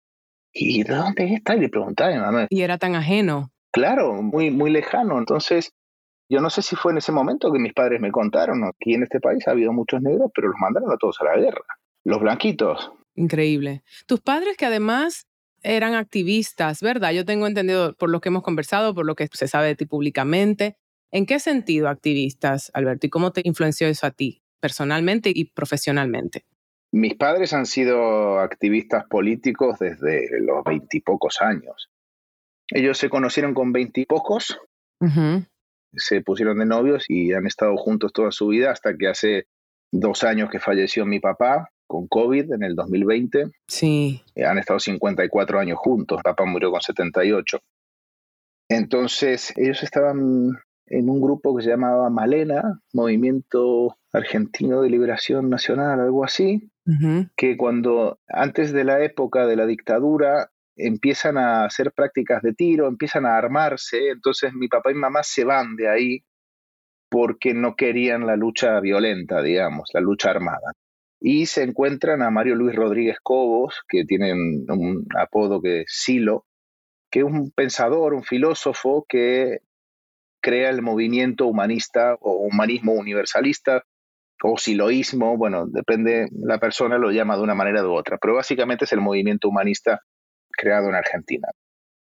¿y 0.52 0.82
de 0.84 0.94
dónde 0.94 1.34
está? 1.34 1.56
Y 1.56 1.60
le 1.60 1.68
preguntaba 1.68 2.10
a 2.10 2.14
mi 2.14 2.20
mamá, 2.20 2.46
Y 2.50 2.62
era 2.62 2.78
tan 2.78 2.94
ajeno. 2.94 3.50
claro, 3.72 4.14
muy, 4.22 4.50
muy 4.50 4.70
lejano. 4.70 5.18
Entonces, 5.18 5.72
yo 6.30 6.40
no 6.40 6.48
sé 6.50 6.62
si 6.62 6.76
fue 6.76 6.92
en 6.92 6.98
ese 6.98 7.12
momento 7.12 7.52
que 7.52 7.58
mis 7.58 7.72
padres 7.74 8.00
me 8.00 8.10
contaron, 8.10 8.60
¿no? 8.60 8.68
aquí 8.68 8.94
en 8.94 9.02
este 9.02 9.20
país 9.20 9.46
ha 9.46 9.50
habido 9.52 9.72
muchos 9.72 10.00
negros, 10.02 10.30
pero 10.34 10.48
los 10.48 10.56
mandaron 10.60 10.90
a 10.92 10.96
todos 10.96 11.16
a 11.20 11.24
la 11.24 11.36
guerra. 11.36 11.60
Los 12.04 12.20
blanquitos. 12.20 12.90
Increíble. 13.14 13.82
Tus 14.06 14.20
padres 14.20 14.56
que 14.56 14.66
además 14.66 15.26
eran 15.62 15.94
activistas, 15.94 16.80
¿verdad? 16.80 17.12
Yo 17.12 17.24
tengo 17.24 17.46
entendido 17.46 17.94
por 17.94 18.10
lo 18.10 18.20
que 18.20 18.28
hemos 18.30 18.42
conversado, 18.42 18.94
por 18.94 19.04
lo 19.06 19.14
que 19.14 19.28
se 19.32 19.48
sabe 19.48 19.66
de 19.68 19.74
ti 19.76 19.86
públicamente. 19.86 20.76
¿En 21.16 21.24
qué 21.24 21.40
sentido 21.40 21.88
activistas, 21.88 22.70
Alberto? 22.74 23.06
¿Y 23.06 23.08
cómo 23.08 23.32
te 23.32 23.40
influenció 23.42 23.88
eso 23.88 24.06
a 24.06 24.10
ti, 24.10 24.42
personalmente 24.60 25.32
y 25.34 25.46
profesionalmente? 25.46 26.44
Mis 26.92 27.14
padres 27.14 27.54
han 27.54 27.64
sido 27.64 28.38
activistas 28.38 29.06
políticos 29.06 29.78
desde 29.78 30.28
los 30.42 30.62
veintipocos 30.62 31.40
años. 31.40 31.88
Ellos 32.68 32.98
se 32.98 33.08
conocieron 33.08 33.54
con 33.54 33.72
veintipocos, 33.72 34.58
Ujú. 35.00 35.46
se 35.94 36.20
pusieron 36.20 36.58
de 36.58 36.66
novios 36.66 37.06
y 37.08 37.32
han 37.32 37.46
estado 37.46 37.78
juntos 37.78 38.12
toda 38.12 38.30
su 38.30 38.48
vida 38.48 38.70
hasta 38.70 38.94
que 38.94 39.08
hace 39.08 39.46
dos 39.90 40.22
años 40.22 40.50
que 40.50 40.60
falleció 40.60 41.06
mi 41.06 41.18
papá 41.18 41.70
con 41.86 42.08
COVID 42.08 42.52
en 42.52 42.62
el 42.62 42.74
2020. 42.74 43.52
Sí. 43.68 44.22
Eh, 44.34 44.44
han 44.44 44.58
estado 44.58 44.80
54 44.80 45.60
años 45.60 45.78
juntos, 45.78 46.20
papá 46.22 46.44
murió 46.44 46.70
con 46.70 46.82
78. 46.82 47.58
Entonces, 48.68 49.54
ellos 49.56 49.82
estaban 49.82 50.58
en 50.86 51.08
un 51.08 51.20
grupo 51.20 51.56
que 51.56 51.64
se 51.64 51.70
llamaba 51.70 52.10
Malena, 52.10 52.80
Movimiento 52.92 53.96
Argentino 54.12 54.82
de 54.82 54.90
Liberación 54.90 55.50
Nacional, 55.50 56.00
algo 56.00 56.24
así, 56.24 56.70
que 57.36 57.56
cuando 57.56 58.20
antes 58.28 58.72
de 58.72 58.84
la 58.84 59.02
época 59.02 59.46
de 59.46 59.56
la 59.56 59.66
dictadura 59.66 60.50
empiezan 60.76 61.36
a 61.36 61.64
hacer 61.64 61.92
prácticas 61.92 62.42
de 62.42 62.52
tiro, 62.52 62.86
empiezan 62.86 63.26
a 63.26 63.36
armarse, 63.36 64.10
entonces 64.10 64.52
mi 64.54 64.68
papá 64.68 64.92
y 64.92 64.94
mamá 64.94 65.22
se 65.24 65.44
van 65.44 65.74
de 65.74 65.88
ahí 65.88 66.24
porque 67.10 67.54
no 67.54 67.74
querían 67.74 68.26
la 68.26 68.36
lucha 68.36 68.78
violenta, 68.80 69.42
digamos, 69.42 69.88
la 69.94 70.00
lucha 70.00 70.30
armada. 70.30 70.72
Y 71.20 71.46
se 71.46 71.62
encuentran 71.62 72.22
a 72.22 72.30
Mario 72.30 72.54
Luis 72.54 72.76
Rodríguez 72.76 73.16
Cobos, 73.22 73.80
que 73.88 74.04
tiene 74.04 74.32
un, 74.32 74.66
un 74.68 75.06
apodo 75.18 75.60
que 75.60 75.80
es 75.80 75.86
Silo, 75.88 76.44
que 77.10 77.20
es 77.20 77.24
un 77.24 77.50
pensador, 77.50 78.14
un 78.14 78.22
filósofo 78.22 79.06
que 79.08 79.60
crea 80.46 80.70
el 80.70 80.80
movimiento 80.80 81.48
humanista 81.48 82.14
o 82.20 82.34
humanismo 82.34 82.92
universalista 82.92 83.82
o 84.40 84.56
siloísmo, 84.56 85.36
bueno, 85.36 85.66
depende, 85.66 86.28
la 86.30 86.60
persona 86.60 86.98
lo 86.98 87.10
llama 87.10 87.36
de 87.36 87.42
una 87.42 87.56
manera 87.56 87.84
u 87.84 87.92
otra, 87.92 88.16
pero 88.16 88.36
básicamente 88.36 88.84
es 88.84 88.92
el 88.92 89.00
movimiento 89.00 89.48
humanista 89.48 90.02
creado 90.52 90.88
en 90.88 90.94
Argentina. 90.94 91.48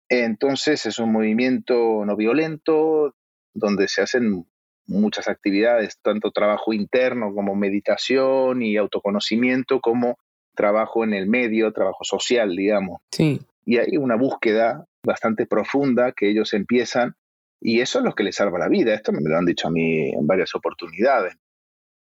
Entonces 0.08 0.86
es 0.86 1.00
un 1.00 1.12
movimiento 1.14 2.06
no 2.06 2.16
violento 2.16 3.16
donde 3.56 3.88
se 3.88 4.04
hacen 4.04 4.46
muchas 4.86 5.28
actividades, 5.30 5.98
tanto 6.04 6.30
trabajo 6.30 6.74
interno 6.74 7.34
como 7.34 7.56
meditación 7.56 8.62
y 8.62 8.78
autoconocimiento, 8.78 9.80
como 9.80 10.20
trabajo 10.56 11.04
en 11.04 11.16
el 11.16 11.28
medio, 11.28 11.74
trabajo 11.74 12.04
social, 12.04 12.56
digamos. 12.56 13.02
Sí. 13.12 13.42
Y 13.66 13.80
hay 13.80 13.98
una 13.98 14.16
búsqueda 14.16 14.86
bastante 15.04 15.48
profunda 15.48 16.12
que 16.12 16.30
ellos 16.30 16.54
empiezan 16.54 17.16
y 17.60 17.82
eso 17.82 18.00
es 18.00 18.06
lo 18.06 18.14
que 18.14 18.24
les 18.24 18.36
salva 18.36 18.60
la 18.60 18.68
vida. 18.70 18.94
Esto 18.94 19.12
me 19.12 19.20
lo 19.22 19.38
han 19.38 19.46
dicho 19.46 19.68
a 19.68 19.72
mí 19.72 20.10
en 20.10 20.26
varias 20.28 20.54
oportunidades. 20.56 21.36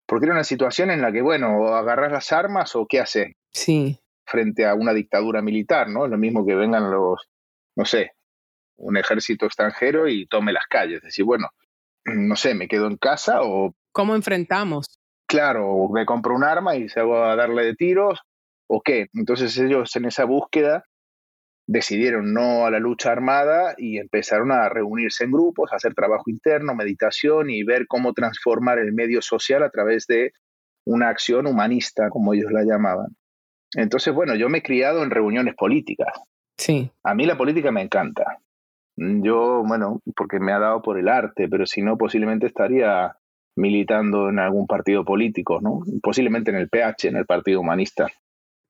Porque 0.06 0.26
era 0.26 0.34
una 0.34 0.44
situación 0.44 0.90
en 0.90 1.00
la 1.02 1.12
que, 1.12 1.22
bueno, 1.22 1.56
o 1.58 1.74
agarras 1.74 2.12
las 2.12 2.32
armas 2.32 2.74
o 2.76 2.86
qué 2.86 3.00
haces 3.00 3.32
Sí. 3.52 3.98
frente 4.26 4.66
a 4.66 4.74
una 4.74 4.92
dictadura 4.94 5.42
militar, 5.42 5.88
¿no? 5.88 6.06
Lo 6.08 6.18
mismo 6.18 6.44
que 6.44 6.54
vengan 6.54 6.90
los, 6.90 7.20
no 7.76 7.84
sé, 7.84 8.12
un 8.76 8.96
ejército 8.96 9.46
extranjero 9.46 10.08
y 10.08 10.26
tome 10.26 10.52
las 10.52 10.66
calles. 10.66 10.96
Es 10.98 11.02
decir, 11.04 11.24
bueno, 11.24 11.48
no 12.04 12.34
sé, 12.36 12.54
me 12.54 12.66
quedo 12.68 12.86
en 12.88 12.96
casa 12.96 13.42
o, 13.42 13.74
¿Cómo 13.92 14.14
enfrentamos? 14.14 14.98
claro, 15.28 15.66
o 15.68 15.92
me 15.92 16.04
compro 16.04 16.34
un 16.34 16.44
arma 16.44 16.76
y 16.76 16.88
se 16.88 17.00
hago 17.00 17.22
a 17.24 17.36
darle 17.36 17.64
de 17.64 17.74
tiros 17.74 18.20
o 18.66 18.80
qué. 18.82 19.06
Entonces 19.14 19.56
ellos 19.58 19.94
en 19.96 20.06
esa 20.06 20.24
búsqueda 20.24 20.84
decidieron 21.66 22.32
no 22.32 22.66
a 22.66 22.70
la 22.70 22.80
lucha 22.80 23.12
armada 23.12 23.74
y 23.78 23.98
empezaron 23.98 24.52
a 24.52 24.68
reunirse 24.68 25.24
en 25.24 25.32
grupos, 25.32 25.72
a 25.72 25.76
hacer 25.76 25.94
trabajo 25.94 26.24
interno, 26.26 26.74
meditación 26.74 27.50
y 27.50 27.62
ver 27.62 27.86
cómo 27.86 28.12
transformar 28.12 28.78
el 28.78 28.92
medio 28.92 29.22
social 29.22 29.62
a 29.62 29.70
través 29.70 30.06
de 30.06 30.32
una 30.84 31.08
acción 31.08 31.46
humanista, 31.46 32.08
como 32.10 32.34
ellos 32.34 32.50
la 32.52 32.64
llamaban. 32.64 33.16
Entonces, 33.74 34.12
bueno, 34.12 34.34
yo 34.34 34.48
me 34.48 34.58
he 34.58 34.62
criado 34.62 35.02
en 35.02 35.10
reuniones 35.10 35.54
políticas. 35.54 36.12
Sí. 36.58 36.90
A 37.04 37.14
mí 37.14 37.24
la 37.24 37.38
política 37.38 37.70
me 37.70 37.82
encanta. 37.82 38.38
Yo, 38.96 39.62
bueno, 39.66 40.00
porque 40.14 40.38
me 40.38 40.52
ha 40.52 40.58
dado 40.58 40.82
por 40.82 40.98
el 40.98 41.08
arte, 41.08 41.48
pero 41.48 41.64
si 41.66 41.80
no, 41.80 41.96
posiblemente 41.96 42.46
estaría 42.46 43.16
militando 43.56 44.28
en 44.28 44.38
algún 44.38 44.66
partido 44.66 45.04
político, 45.04 45.60
¿no? 45.60 45.80
Posiblemente 46.02 46.50
en 46.50 46.56
el 46.56 46.68
PH, 46.68 47.08
en 47.08 47.16
el 47.16 47.26
Partido 47.26 47.60
Humanista. 47.60 48.08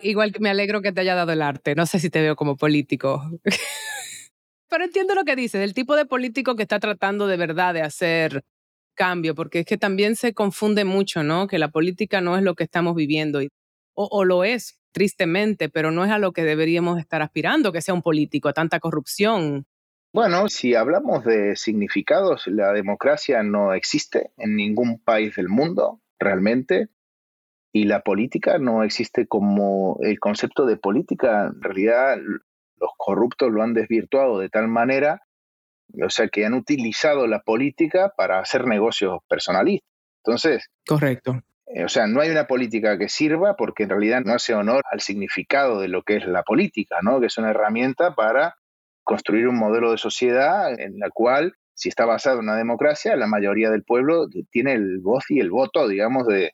Igual 0.02 0.32
que 0.32 0.40
me 0.40 0.50
alegro 0.50 0.82
que 0.82 0.92
te 0.92 1.00
haya 1.00 1.14
dado 1.14 1.32
el 1.32 1.42
arte. 1.42 1.75
No 1.75 1.87
sé 1.87 1.99
si 1.99 2.11
te 2.11 2.21
veo 2.21 2.37
como 2.37 2.56
político. 2.56 3.23
Pero 4.68 4.85
entiendo 4.85 5.14
lo 5.14 5.25
que 5.25 5.37
dices, 5.37 5.61
el 5.61 5.75
tipo 5.75 5.97
de 5.97 6.06
político 6.06 6.56
que 6.56 6.62
está 6.62 6.80
tratando 6.80 7.26
de 7.26 7.37
verdad 7.37 7.75
de 7.75 7.82
hacer 7.82 8.42
cambio, 8.94 9.35
porque 9.35 9.61
es 9.61 9.66
que 9.66 9.78
también 9.78 10.16
se 10.16 10.35
confunde 10.35 10.85
mucho, 10.85 11.23
¿no? 11.23 11.47
Que 11.47 11.59
la 11.59 11.68
política 11.68 12.21
no 12.21 12.37
es 12.37 12.42
lo 12.42 12.54
que 12.54 12.64
estamos 12.64 12.94
viviendo, 12.94 13.40
o, 13.94 14.09
o 14.11 14.25
lo 14.25 14.44
es, 14.44 14.80
tristemente, 14.92 15.68
pero 15.68 15.90
no 15.90 16.04
es 16.04 16.11
a 16.11 16.18
lo 16.18 16.32
que 16.32 16.44
deberíamos 16.44 16.99
estar 16.99 17.23
aspirando, 17.23 17.73
que 17.73 17.82
sea 17.82 17.94
un 17.94 18.02
político, 18.02 18.49
a 18.49 18.52
tanta 18.52 18.80
corrupción. 18.80 19.66
Bueno, 20.12 20.49
si 20.49 20.75
hablamos 20.75 21.25
de 21.25 21.56
significados, 21.56 22.47
la 22.47 22.73
democracia 22.73 23.42
no 23.42 23.73
existe 23.73 24.30
en 24.37 24.56
ningún 24.56 24.99
país 24.99 25.37
del 25.37 25.49
mundo, 25.49 26.00
realmente, 26.18 26.88
y 27.72 27.84
la 27.84 28.00
política 28.00 28.58
no 28.58 28.84
existe 28.84 29.26
como 29.26 29.98
el 30.02 30.20
concepto 30.20 30.66
de 30.66 30.76
política. 30.76 31.46
En 31.46 31.62
realidad, 31.62 32.18
los 32.76 32.90
corruptos 32.96 33.50
lo 33.50 33.62
han 33.62 33.72
desvirtuado 33.72 34.38
de 34.38 34.50
tal 34.50 34.68
manera, 34.68 35.22
o 36.02 36.10
sea, 36.10 36.28
que 36.28 36.44
han 36.44 36.52
utilizado 36.52 37.26
la 37.26 37.40
política 37.40 38.12
para 38.14 38.40
hacer 38.40 38.66
negocios 38.66 39.20
personalistas. 39.26 39.88
Entonces, 40.24 40.68
correcto. 40.86 41.42
Eh, 41.66 41.84
o 41.84 41.88
sea, 41.88 42.06
no 42.06 42.20
hay 42.20 42.30
una 42.30 42.46
política 42.46 42.98
que 42.98 43.08
sirva 43.08 43.56
porque 43.56 43.84
en 43.84 43.90
realidad 43.90 44.20
no 44.20 44.34
hace 44.34 44.54
honor 44.54 44.82
al 44.90 45.00
significado 45.00 45.80
de 45.80 45.88
lo 45.88 46.02
que 46.02 46.16
es 46.16 46.26
la 46.26 46.42
política, 46.42 46.98
¿no? 47.02 47.20
Que 47.20 47.26
es 47.26 47.38
una 47.38 47.50
herramienta 47.50 48.14
para 48.14 48.56
construir 49.02 49.48
un 49.48 49.58
modelo 49.58 49.90
de 49.90 49.98
sociedad 49.98 50.78
en 50.78 50.98
la 50.98 51.08
cual, 51.08 51.54
si 51.74 51.88
está 51.88 52.04
basada 52.04 52.36
en 52.36 52.42
una 52.42 52.56
democracia, 52.56 53.16
la 53.16 53.26
mayoría 53.26 53.70
del 53.70 53.82
pueblo 53.82 54.28
tiene 54.50 54.74
el 54.74 55.00
voz 55.00 55.24
y 55.30 55.40
el 55.40 55.50
voto, 55.50 55.88
digamos, 55.88 56.26
de, 56.26 56.52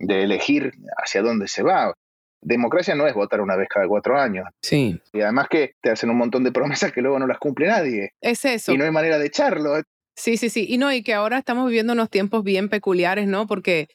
de 0.00 0.24
elegir 0.24 0.72
hacia 0.96 1.22
dónde 1.22 1.46
se 1.46 1.62
va. 1.62 1.94
Democracia 2.42 2.94
no 2.94 3.06
es 3.06 3.14
votar 3.14 3.40
una 3.40 3.54
vez 3.54 3.68
cada 3.68 3.86
cuatro 3.86 4.18
años. 4.18 4.46
Sí. 4.62 5.00
Y 5.12 5.20
además 5.20 5.48
que 5.48 5.74
te 5.82 5.90
hacen 5.90 6.10
un 6.10 6.16
montón 6.16 6.42
de 6.42 6.52
promesas 6.52 6.90
que 6.90 7.02
luego 7.02 7.18
no 7.18 7.26
las 7.26 7.38
cumple 7.38 7.66
nadie. 7.66 8.12
Es 8.20 8.44
eso. 8.44 8.72
Y 8.72 8.78
no 8.78 8.84
hay 8.84 8.90
manera 8.90 9.18
de 9.18 9.26
echarlo. 9.26 9.82
Sí, 10.16 10.36
sí, 10.36 10.48
sí. 10.48 10.66
Y 10.68 10.78
no, 10.78 10.92
y 10.92 11.02
que 11.02 11.14
ahora 11.14 11.38
estamos 11.38 11.66
viviendo 11.66 11.92
unos 11.92 12.10
tiempos 12.10 12.42
bien 12.42 12.68
peculiares, 12.68 13.28
¿no? 13.28 13.46
Porque 13.46 13.88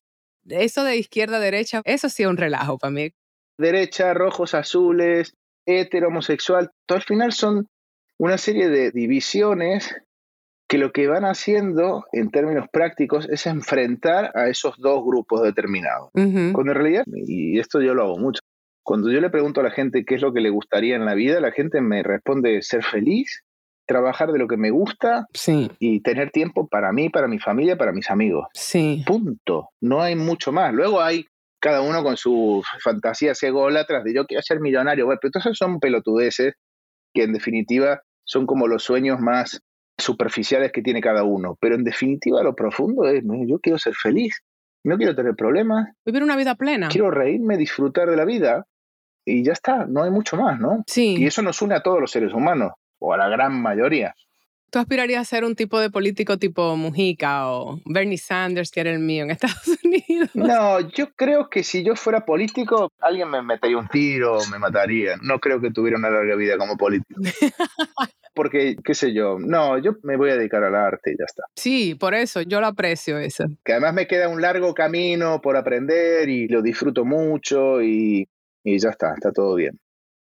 eso 0.48 0.84
de 0.84 0.96
izquierda 0.98 1.38
a 1.38 1.40
derecha, 1.40 1.82
eso 1.86 2.08
sí 2.08 2.24
es 2.24 2.30
un 2.30 2.38
relajo 2.38 2.78
para 2.78 2.92
mí. 2.92 3.12
Derecha, 3.58 4.14
rojos, 4.14 4.54
azules, 4.54 5.34
hetero, 5.66 6.10
homosexual, 6.10 6.72
todo 6.86 6.98
al 6.98 7.04
final 7.04 7.34
son 7.34 7.68
una 8.18 8.38
serie 8.38 8.70
de 8.70 8.92
divisiones 8.92 9.96
que 10.68 10.78
lo 10.78 10.92
que 10.92 11.08
van 11.08 11.26
haciendo 11.26 12.06
en 12.12 12.32
términos 12.32 12.68
prácticos 12.72 13.28
es 13.30 13.46
enfrentar 13.46 14.32
a 14.36 14.50
esos 14.50 14.78
dos 14.78 15.04
grupos 15.06 15.44
determinados. 15.44 16.10
Cuando 16.14 16.72
en 16.72 16.76
realidad, 16.76 17.04
y 17.08 17.60
esto 17.60 17.82
yo 17.82 17.94
lo 17.94 18.04
hago 18.04 18.18
mucho, 18.18 18.42
cuando 18.84 19.12
yo 19.12 19.20
le 19.20 19.30
pregunto 19.30 19.62
a 19.62 19.64
la 19.64 19.72
gente 19.72 20.06
qué 20.06 20.16
es 20.16 20.22
lo 20.22 20.34
que 20.34 20.42
le 20.42 20.50
gustaría 20.50 20.96
en 20.96 21.06
la 21.06 21.14
vida, 21.14 21.40
la 21.40 21.52
gente 21.52 21.82
me 21.82 22.04
responde 22.04 22.62
ser 22.62 22.84
feliz, 22.84 23.44
trabajar 23.88 24.32
de 24.32 24.40
lo 24.40 24.48
que 24.48 24.58
me 24.58 24.72
gusta 24.72 25.28
y 25.80 26.02
tener 26.02 26.32
tiempo 26.32 26.68
para 26.68 26.92
mí, 26.92 27.10
para 27.10 27.28
mi 27.28 27.40
familia, 27.40 27.78
para 27.78 27.92
mis 27.92 28.10
amigos. 28.10 28.48
Sí. 28.54 29.04
Punto. 29.06 29.70
No 29.82 30.02
hay 30.02 30.16
mucho 30.16 30.52
más. 30.52 30.74
Luego 30.74 31.02
hay 31.02 31.26
cada 31.60 31.82
uno 31.82 32.04
con 32.04 32.18
sus 32.18 32.66
fantasías 32.84 33.42
ególatras 33.42 34.04
de 34.04 34.14
yo 34.14 34.26
quiero 34.26 34.42
ser 34.44 34.60
millonario. 34.60 35.06
Bueno, 35.06 35.20
pero 35.22 35.30
entonces 35.30 35.58
son 35.58 35.80
pelotudeces 35.80 36.54
que 37.14 37.24
en 37.24 37.34
definitiva 37.34 38.02
son 38.24 38.46
como 38.46 38.68
los 38.68 38.84
sueños 38.84 39.20
más 39.20 39.62
superficiales 39.98 40.72
que 40.72 40.82
tiene 40.82 41.02
cada 41.02 41.24
uno, 41.24 41.58
pero 41.60 41.76
en 41.76 41.84
definitiva 41.84 42.44
lo 42.44 42.56
profundo 42.56 43.06
es, 43.08 43.24
yo 43.48 43.60
quiero 43.60 43.78
ser 43.78 43.94
feliz, 43.94 44.42
no 44.84 44.98
quiero 44.98 45.16
tener 45.16 45.36
problemas. 45.36 45.90
Vivir 46.06 46.24
una 46.24 46.36
vida 46.36 46.56
plena. 46.56 46.90
Quiero 46.90 47.12
reírme, 47.12 47.58
disfrutar 47.58 48.10
de 48.10 48.16
la 48.16 48.26
vida 48.26 48.66
y 49.26 49.44
ya 49.44 49.54
está, 49.54 49.86
no 49.86 50.04
hay 50.04 50.12
mucho 50.12 50.38
más, 50.38 50.60
¿no? 50.60 50.84
Sí. 50.88 51.16
Y 51.18 51.26
eso 51.26 51.42
nos 51.42 51.62
une 51.62 51.76
a 51.76 51.82
todos 51.82 52.00
los 52.00 52.12
seres 52.12 52.34
humanos, 52.34 52.74
o 53.00 53.14
a 53.14 53.18
la 53.18 53.28
gran 53.30 53.62
mayoría. 53.62 54.14
¿Tú 54.70 54.80
aspirarías 54.80 55.22
a 55.22 55.26
ser 55.26 55.44
un 55.44 55.56
tipo 55.56 55.80
de 55.80 55.90
político 55.90 56.38
tipo 56.38 56.76
Mujica 56.76 57.50
o 57.50 57.80
Bernie 57.86 58.18
Sanders, 58.18 58.72
que 58.72 58.82
era 58.82 58.92
el 58.92 59.00
mío 59.00 59.24
en 59.24 59.32
Estados 59.32 59.78
Unidos? 59.84 60.30
No, 60.34 60.80
yo 60.92 61.12
creo 61.16 61.50
que 61.50 61.64
si 61.64 61.84
yo 61.84 61.96
fuera 61.96 62.26
político, 62.26 62.92
alguien 63.00 63.30
me 63.30 63.42
metería 63.42 63.78
un 63.78 63.88
tiro, 63.88 64.40
me 64.52 64.60
mataría. 64.60 65.16
No 65.22 65.40
creo 65.40 65.62
que 65.62 65.72
tuviera 65.72 65.98
una 65.98 66.10
larga 66.10 66.36
vida 66.36 66.58
como 66.58 66.78
político. 66.78 67.22
Porque, 68.34 68.76
qué 68.84 68.94
sé 68.94 69.14
yo, 69.14 69.38
no, 69.40 69.78
yo 69.78 69.94
me 70.04 70.18
voy 70.18 70.30
a 70.32 70.36
dedicar 70.36 70.62
al 70.62 70.76
arte 70.76 71.12
y 71.12 71.18
ya 71.18 71.24
está. 71.24 71.44
Sí, 71.56 71.96
por 71.96 72.14
eso, 72.14 72.42
yo 72.42 72.60
lo 72.60 72.68
aprecio 72.68 73.18
eso. 73.18 73.46
Que 73.64 73.72
además 73.72 73.94
me 73.94 74.08
queda 74.08 74.28
un 74.28 74.42
largo 74.42 74.74
camino 74.74 75.40
por 75.42 75.56
aprender 75.56 76.28
y 76.28 76.50
lo 76.50 76.62
disfruto 76.62 77.06
mucho 77.06 77.82
y, 77.82 78.28
y 78.62 78.78
ya 78.78 78.90
está, 78.90 79.14
está 79.14 79.32
todo 79.32 79.56
bien 79.56 79.80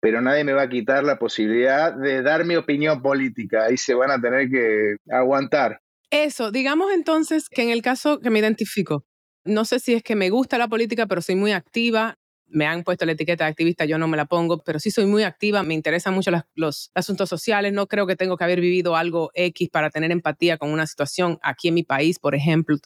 pero 0.01 0.21
nadie 0.21 0.45
me 0.45 0.53
va 0.53 0.63
a 0.63 0.69
quitar 0.69 1.05
la 1.05 1.19
posibilidad 1.19 1.95
de 1.95 2.23
dar 2.23 2.45
mi 2.45 2.57
opinión 2.57 3.03
política. 3.03 3.65
Ahí 3.65 3.77
se 3.77 3.95
van 3.95 4.11
a 4.11 4.21
tener 4.21 4.49
que 4.49 4.97
aguantar. 5.11 5.81
Eso, 6.11 6.51
digamos 6.51 6.93
entonces 6.93 7.49
que 7.49 7.63
en 7.63 7.71
el 7.71 7.83
caso 7.83 8.21
que 8.21 8.31
me 8.31 8.39
identifico, 8.39 9.05
no 9.45 9.65
sé 9.65 9.79
si 9.81 9.95
es 9.95 10.03
que 10.03 10.17
me 10.17 10.31
gusta 10.31 10.59
la 10.59 10.69
política, 10.69 11.07
pero 11.07 11.23
soy 11.23 11.35
muy 11.35 11.53
activa. 11.53 12.19
Me 12.51 12.67
han 12.67 12.83
puesto 12.83 13.05
la 13.05 13.13
etiqueta 13.13 13.45
de 13.45 13.51
activista, 13.51 13.85
yo 13.85 13.99
no 13.99 14.09
me 14.09 14.17
la 14.17 14.25
pongo, 14.25 14.63
pero 14.65 14.79
sí 14.79 14.91
soy 14.91 15.05
muy 15.05 15.23
activa, 15.23 15.63
me 15.63 15.75
interesan 15.75 16.15
mucho 16.15 16.31
los 16.55 16.91
asuntos 16.95 17.29
sociales, 17.29 17.75
no 17.75 17.87
creo 17.89 18.07
que 18.07 18.17
tengo 18.17 18.39
que 18.39 18.45
haber 18.45 18.61
vivido 18.63 18.97
algo 18.97 19.31
X 19.35 19.69
para 19.69 19.91
tener 19.91 20.13
empatía 20.13 20.57
con 20.57 20.71
una 20.71 20.87
situación 20.87 21.39
aquí 21.43 21.69
en 21.69 21.75
mi 21.75 21.83
país, 21.83 22.19
por 22.19 22.35
ejemplo. 22.35 22.79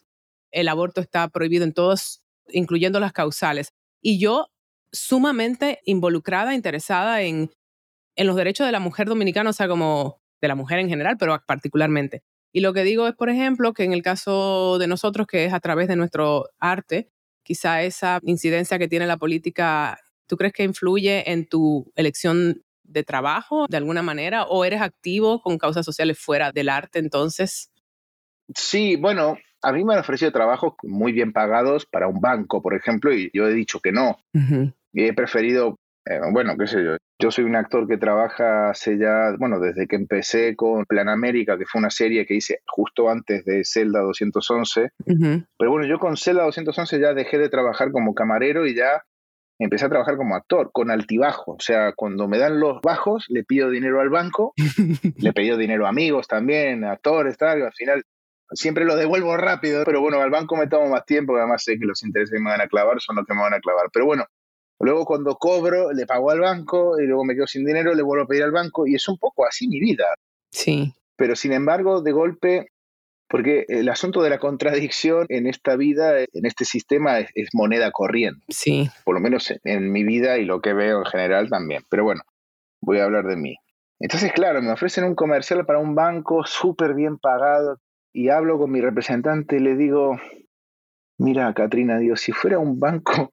El 0.51 0.67
aborto 0.67 1.01
está 1.01 1.29
prohibido 1.29 1.63
en 1.63 1.73
todos, 1.73 2.25
incluyendo 2.49 2.99
las 2.99 3.13
causales. 3.13 3.73
Y 4.01 4.19
yo 4.19 4.49
sumamente 4.93 5.81
involucrada, 5.85 6.55
interesada 6.55 7.23
en, 7.23 7.51
en 8.17 8.27
los 8.27 8.37
derechos 8.37 8.67
de 8.67 8.73
la 8.73 8.81
mujer 8.81 9.09
dominicana, 9.09 9.51
o 9.51 9.53
sea, 9.53 9.69
como 9.69 10.21
de 10.41 10.49
la 10.49 10.55
mujer 10.55 10.79
en 10.79 10.89
general, 10.89 11.17
pero 11.19 11.41
particularmente. 11.47 12.23
Y 12.53 12.61
lo 12.61 12.75
que 12.75 12.85
digo 12.85 13.09
es, 13.09 13.15
por 13.15 13.31
ejemplo, 13.31 13.73
que 13.73 13.85
en 13.85 13.93
el 13.93 14.03
caso 14.03 14.79
de 14.79 14.87
nosotros, 14.87 15.27
que 15.27 15.47
es 15.47 15.55
a 15.55 15.61
través 15.61 15.89
de 15.89 15.97
nuestro 15.97 16.51
arte, 16.59 17.09
quizá 17.43 17.83
esa 17.83 18.21
incidencia 18.23 18.79
que 18.79 18.89
tiene 18.89 19.07
la 19.07 19.17
política, 19.17 19.99
¿tú 20.27 20.37
crees 20.37 20.53
que 20.53 20.65
influye 20.65 21.31
en 21.31 21.49
tu 21.49 21.91
elección 21.97 22.63
de 22.83 23.05
trabajo 23.05 23.67
de 23.71 23.79
alguna 23.79 24.03
manera? 24.03 24.45
¿O 24.45 24.67
eres 24.67 24.83
activo 24.83 25.41
con 25.41 25.57
causas 25.57 25.87
sociales 25.87 26.19
fuera 26.19 26.53
del 26.53 26.69
arte 26.69 26.99
entonces? 26.99 27.73
Sí, 28.55 28.97
bueno, 28.97 29.39
a 29.63 29.73
mí 29.73 29.83
me 29.85 29.95
han 29.95 30.01
ofrecido 30.01 30.31
trabajos 30.31 30.75
muy 30.83 31.13
bien 31.13 31.33
pagados 31.33 31.87
para 31.87 32.09
un 32.09 32.21
banco, 32.21 32.61
por 32.61 32.75
ejemplo, 32.75 33.15
y 33.15 33.31
yo 33.33 33.49
he 33.49 33.55
dicho 33.55 33.81
que 33.81 33.93
no 33.93 34.19
y 34.35 34.82
he 34.93 35.13
preferido, 35.13 35.79
eh, 36.07 36.19
bueno, 36.33 36.57
qué 36.59 36.67
sé 36.67 36.85
yo, 36.85 36.97
yo 37.21 37.31
soy 37.31 37.45
un 37.45 37.57
actor 37.57 37.87
que 37.87 37.99
trabaja 37.99 38.71
hace 38.71 38.99
ya, 38.99 39.35
bueno, 39.39 39.61
desde 39.61 39.87
que 39.87 39.97
empecé 39.97 40.57
con 40.57 40.85
Plan 40.87 41.09
América, 41.09 41.57
que 41.57 41.67
fue 41.67 41.79
una 41.79 41.91
serie 41.91 42.27
que 42.27 42.35
hice 42.35 42.61
justo 42.67 43.09
antes 43.09 43.45
de 43.45 43.63
Zelda 43.65 44.01
211, 44.01 44.91
pero 45.59 45.71
bueno, 45.71 45.87
yo 45.87 45.99
con 45.99 46.17
Zelda 46.17 46.45
211 46.45 47.01
ya 47.01 47.15
dejé 47.15 47.39
de 47.39 47.49
trabajar 47.49 47.93
como 47.93 48.15
camarero 48.15 48.67
y 48.67 48.75
ya 48.75 49.03
empecé 49.59 49.87
a 49.87 49.91
trabajar 49.91 50.17
como 50.17 50.35
actor, 50.35 50.71
con 50.73 50.91
altibajo. 50.91 51.53
O 51.53 51.61
sea, 51.61 51.93
cuando 51.93 52.27
me 52.27 52.39
dan 52.39 52.59
los 52.59 52.81
bajos, 52.83 53.27
le 53.29 53.45
pido 53.45 53.71
dinero 53.71 54.01
al 54.01 54.11
banco, 54.11 54.55
le 55.17 55.33
pido 55.33 55.57
dinero 55.57 55.87
a 55.87 55.91
amigos 55.91 56.27
también, 56.27 56.85
a 56.85 56.93
actores, 56.93 57.37
tal, 57.37 57.63
al 57.63 57.73
final 57.73 58.03
siempre 58.55 58.85
lo 58.85 58.97
devuelvo 58.97 59.37
rápido, 59.37 59.85
pero 59.85 60.01
bueno, 60.01 60.21
al 60.21 60.31
banco 60.31 60.57
me 60.57 60.67
tomo 60.67 60.89
más 60.89 61.07
tiempo, 61.07 61.37
además 61.37 61.63
sé 61.65 61.79
que 61.79 61.87
los 61.87 62.03
intereses 62.03 62.33
que 62.37 62.43
me 62.43 62.51
van 62.51 62.61
a 62.61 62.69
clavar 62.69 63.01
son 63.01 63.17
los 63.17 63.27
que 63.27 63.35
me 63.35 63.41
van 63.41 63.55
a 63.55 63.61
clavar. 63.61 63.87
Pero 63.93 64.07
bueno, 64.07 64.27
Luego 64.83 65.05
cuando 65.05 65.37
cobro, 65.37 65.93
le 65.93 66.07
pago 66.07 66.31
al 66.33 66.41
banco 66.41 67.01
y 67.01 67.07
luego 67.07 67.25
me 67.25 67.35
quedo 67.35 67.47
sin 67.47 67.65
dinero, 67.65 67.95
le 67.95 68.03
vuelvo 68.03 68.25
a 68.25 68.27
pedir 68.27 68.43
al 68.43 68.51
banco 68.51 68.85
y 68.85 68.97
es 68.97 69.09
un 69.09 69.17
poco 69.17 69.47
así 69.47 69.69
mi 69.69 69.79
vida. 69.79 70.05
Sí. 70.51 70.93
Pero 71.15 71.37
sin 71.37 71.53
embargo, 71.53 72.03
de 72.03 72.11
golpe, 72.11 72.67
porque 73.29 73.65
el 73.69 73.89
asunto 73.89 74.23
de 74.23 74.31
la 74.31 74.41
contradicción 74.41 75.27
en 75.29 75.47
esta 75.47 75.77
vida, 75.77 76.19
en 76.19 76.47
este 76.47 76.65
sistema, 76.65 77.21
es, 77.21 77.51
moneda 77.53 77.93
corriente. 77.93 78.45
Sí. 78.49 78.91
Por 79.05 79.15
lo 79.15 79.21
menos 79.21 79.55
en, 79.63 79.93
mi 79.93 80.03
vida 80.03 80.39
y 80.39 80.45
lo 80.45 80.61
que 80.61 80.73
veo 80.73 80.99
en 80.99 81.07
general 81.07 81.49
también. 81.49 81.85
Pero 81.89 82.03
bueno, 82.03 82.23
voy 82.81 82.99
a 82.99 83.05
hablar 83.05 83.27
de 83.27 83.37
mí. 83.37 83.55
Entonces, 84.01 84.33
claro, 84.33 84.61
me 84.63 84.73
ofrecen 84.73 85.05
un 85.05 85.15
comercial 85.15 85.65
para 85.65 85.79
un 85.79 85.95
banco 85.95 86.45
súper 86.45 86.95
bien 86.95 87.19
pagado 87.19 87.79
y 88.13 88.31
hablo 88.31 88.59
con 88.59 88.73
mi 88.73 88.81
representante 88.81 89.59
y 89.59 89.61
le 89.61 89.77
digo, 89.77 90.21
mira, 91.19 91.55
Katrina, 91.55 91.99
digo, 91.99 92.17
si 92.17 92.33
fuera 92.33 92.59
un 92.59 92.81
banco 92.81 93.33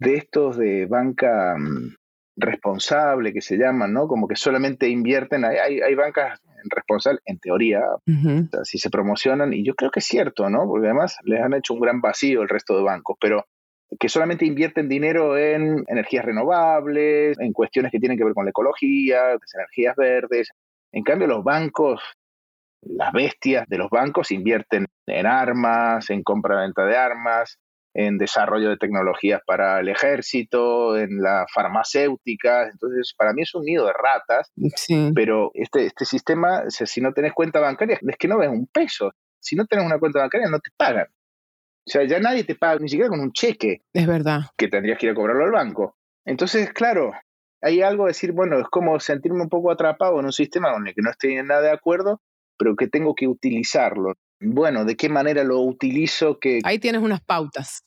de 0.00 0.14
estos 0.14 0.56
de 0.56 0.86
banca 0.86 1.56
mm, 1.58 1.94
responsable 2.36 3.32
que 3.32 3.40
se 3.40 3.56
llaman, 3.56 3.92
¿no? 3.92 4.06
Como 4.06 4.28
que 4.28 4.36
solamente 4.36 4.88
invierten, 4.88 5.44
hay, 5.44 5.80
hay 5.80 5.94
bancas 5.94 6.40
responsables, 6.70 7.22
en 7.26 7.38
teoría, 7.38 7.82
si 8.64 8.78
se 8.78 8.90
promocionan, 8.90 9.52
y 9.52 9.64
yo 9.64 9.74
creo 9.74 9.90
que 9.90 10.00
es 10.00 10.06
cierto, 10.06 10.48
¿no? 10.50 10.66
Porque 10.66 10.86
además 10.86 11.16
les 11.24 11.40
han 11.40 11.54
hecho 11.54 11.74
un 11.74 11.80
gran 11.80 12.00
vacío 12.00 12.42
el 12.42 12.48
resto 12.48 12.76
de 12.76 12.82
bancos, 12.82 13.16
pero 13.20 13.44
que 13.98 14.08
solamente 14.08 14.44
invierten 14.44 14.88
dinero 14.88 15.38
en 15.38 15.84
energías 15.88 16.24
renovables, 16.24 17.38
en 17.38 17.52
cuestiones 17.52 17.90
que 17.90 17.98
tienen 17.98 18.18
que 18.18 18.24
ver 18.24 18.34
con 18.34 18.44
la 18.44 18.50
ecología, 18.50 19.32
las 19.32 19.54
energías 19.54 19.96
verdes. 19.96 20.50
En 20.92 21.02
cambio, 21.04 21.26
los 21.26 21.42
bancos, 21.42 22.02
las 22.82 23.12
bestias 23.12 23.66
de 23.66 23.78
los 23.78 23.88
bancos 23.90 24.30
invierten 24.30 24.86
en 25.06 25.26
armas, 25.26 26.10
en 26.10 26.22
compra-venta 26.22 26.84
de 26.84 26.96
armas, 26.96 27.58
en 27.94 28.18
desarrollo 28.18 28.70
de 28.70 28.76
tecnologías 28.76 29.40
para 29.46 29.80
el 29.80 29.88
ejército, 29.88 30.96
en 30.96 31.20
la 31.20 31.46
farmacéutica. 31.52 32.68
Entonces, 32.68 33.14
para 33.16 33.32
mí 33.32 33.42
es 33.42 33.54
un 33.54 33.64
nido 33.64 33.86
de 33.86 33.92
ratas. 33.92 34.52
Sí. 34.76 35.10
Pero 35.14 35.50
este, 35.54 35.86
este 35.86 36.04
sistema, 36.04 36.64
si 36.68 37.00
no 37.00 37.12
tenés 37.12 37.32
cuenta 37.32 37.60
bancaria, 37.60 37.98
es 38.00 38.16
que 38.16 38.28
no 38.28 38.38
ves 38.38 38.48
un 38.48 38.66
peso. 38.66 39.12
Si 39.40 39.56
no 39.56 39.66
tenés 39.66 39.86
una 39.86 39.98
cuenta 39.98 40.20
bancaria, 40.20 40.48
no 40.48 40.60
te 40.60 40.70
pagan. 40.76 41.06
O 41.08 41.90
sea, 41.90 42.04
ya 42.04 42.20
nadie 42.20 42.44
te 42.44 42.54
paga 42.54 42.78
ni 42.80 42.88
siquiera 42.88 43.08
con 43.08 43.20
un 43.20 43.32
cheque. 43.32 43.82
Es 43.94 44.06
verdad. 44.06 44.42
Que 44.56 44.68
tendrías 44.68 44.98
que 44.98 45.06
ir 45.06 45.12
a 45.12 45.14
cobrarlo 45.14 45.44
al 45.44 45.52
banco. 45.52 45.96
Entonces, 46.26 46.70
claro, 46.72 47.12
hay 47.62 47.80
algo 47.80 48.04
de 48.04 48.10
decir, 48.10 48.32
bueno, 48.32 48.58
es 48.60 48.66
como 48.68 49.00
sentirme 49.00 49.40
un 49.40 49.48
poco 49.48 49.70
atrapado 49.70 50.18
en 50.20 50.26
un 50.26 50.32
sistema 50.32 50.72
con 50.72 50.86
el 50.86 50.94
que 50.94 51.02
no 51.02 51.10
estoy 51.10 51.36
en 51.36 51.46
nada 51.46 51.62
de 51.62 51.70
acuerdo, 51.70 52.20
pero 52.58 52.76
que 52.76 52.88
tengo 52.88 53.14
que 53.14 53.26
utilizarlo. 53.26 54.14
Bueno, 54.40 54.84
¿de 54.84 54.96
qué 54.96 55.08
manera 55.08 55.44
lo 55.44 55.60
utilizo? 55.60 56.38
Que... 56.38 56.60
Ahí 56.64 56.78
tienes 56.78 57.02
unas 57.02 57.20
pautas. 57.20 57.84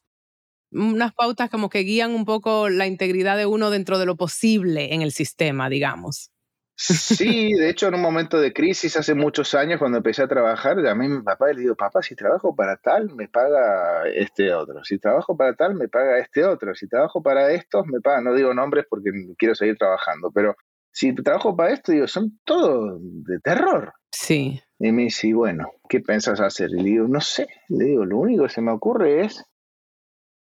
Unas 0.72 1.14
pautas 1.14 1.50
como 1.50 1.70
que 1.70 1.80
guían 1.80 2.12
un 2.12 2.26
poco 2.26 2.70
la 2.70 2.88
integridad 2.88 3.38
de 3.38 3.46
uno 3.46 3.70
dentro 3.70 4.00
de 4.00 4.06
lo 4.06 4.16
posible 4.16 4.94
en 4.94 5.02
el 5.02 5.12
sistema, 5.12 5.70
digamos. 5.70 6.32
Sí, 6.76 7.54
de 7.54 7.70
hecho, 7.70 7.90
en 7.90 7.96
un 7.96 8.02
momento 8.02 8.40
de 8.40 8.54
crisis 8.54 8.98
hace 8.98 9.14
muchos 9.14 9.54
años, 9.54 9.78
cuando 9.78 9.98
empecé 9.98 10.24
a 10.24 10.28
trabajar, 10.28 10.78
llamé 10.78 11.06
a 11.06 11.10
mi 11.10 11.22
papá 11.22 11.52
y 11.52 11.56
le 11.56 11.62
digo, 11.62 11.76
papá, 11.76 12.02
si 12.02 12.16
trabajo 12.16 12.56
para 12.56 12.78
tal, 12.78 13.14
me 13.14 13.28
paga 13.28 14.08
este 14.08 14.52
otro. 14.54 14.84
Si 14.84 14.98
trabajo 14.98 15.38
para 15.38 15.54
tal, 15.54 15.76
me 15.76 15.90
paga 15.90 16.18
este 16.18 16.44
otro. 16.44 16.74
Si 16.74 16.88
trabajo 16.88 17.22
para 17.22 17.52
estos, 17.52 17.86
me 17.86 18.02
paga, 18.02 18.22
no 18.22 18.34
digo 18.34 18.54
nombres 18.56 18.86
porque 18.90 19.12
quiero 19.38 19.54
seguir 19.54 19.78
trabajando, 19.78 20.32
pero 20.34 20.56
si 20.92 21.14
trabajo 21.16 21.56
para 21.56 21.74
esto, 21.74 21.92
digo, 21.92 22.08
son 22.08 22.40
todos 22.44 23.00
de 23.02 23.40
terror. 23.40 23.94
Sí. 24.12 24.62
Y 24.80 24.92
me 24.92 25.04
dice, 25.04 25.34
bueno, 25.34 25.72
¿qué 25.88 26.02
piensas 26.02 26.40
hacer? 26.42 26.70
Y 26.72 26.78
le 26.78 26.84
digo, 26.84 27.08
no 27.08 27.22
sé. 27.22 27.48
Le 27.70 27.86
digo, 27.86 28.06
lo 28.06 28.18
único 28.18 28.44
que 28.44 28.50
se 28.50 28.62
me 28.62 28.72
ocurre 28.72 29.26
es, 29.26 29.44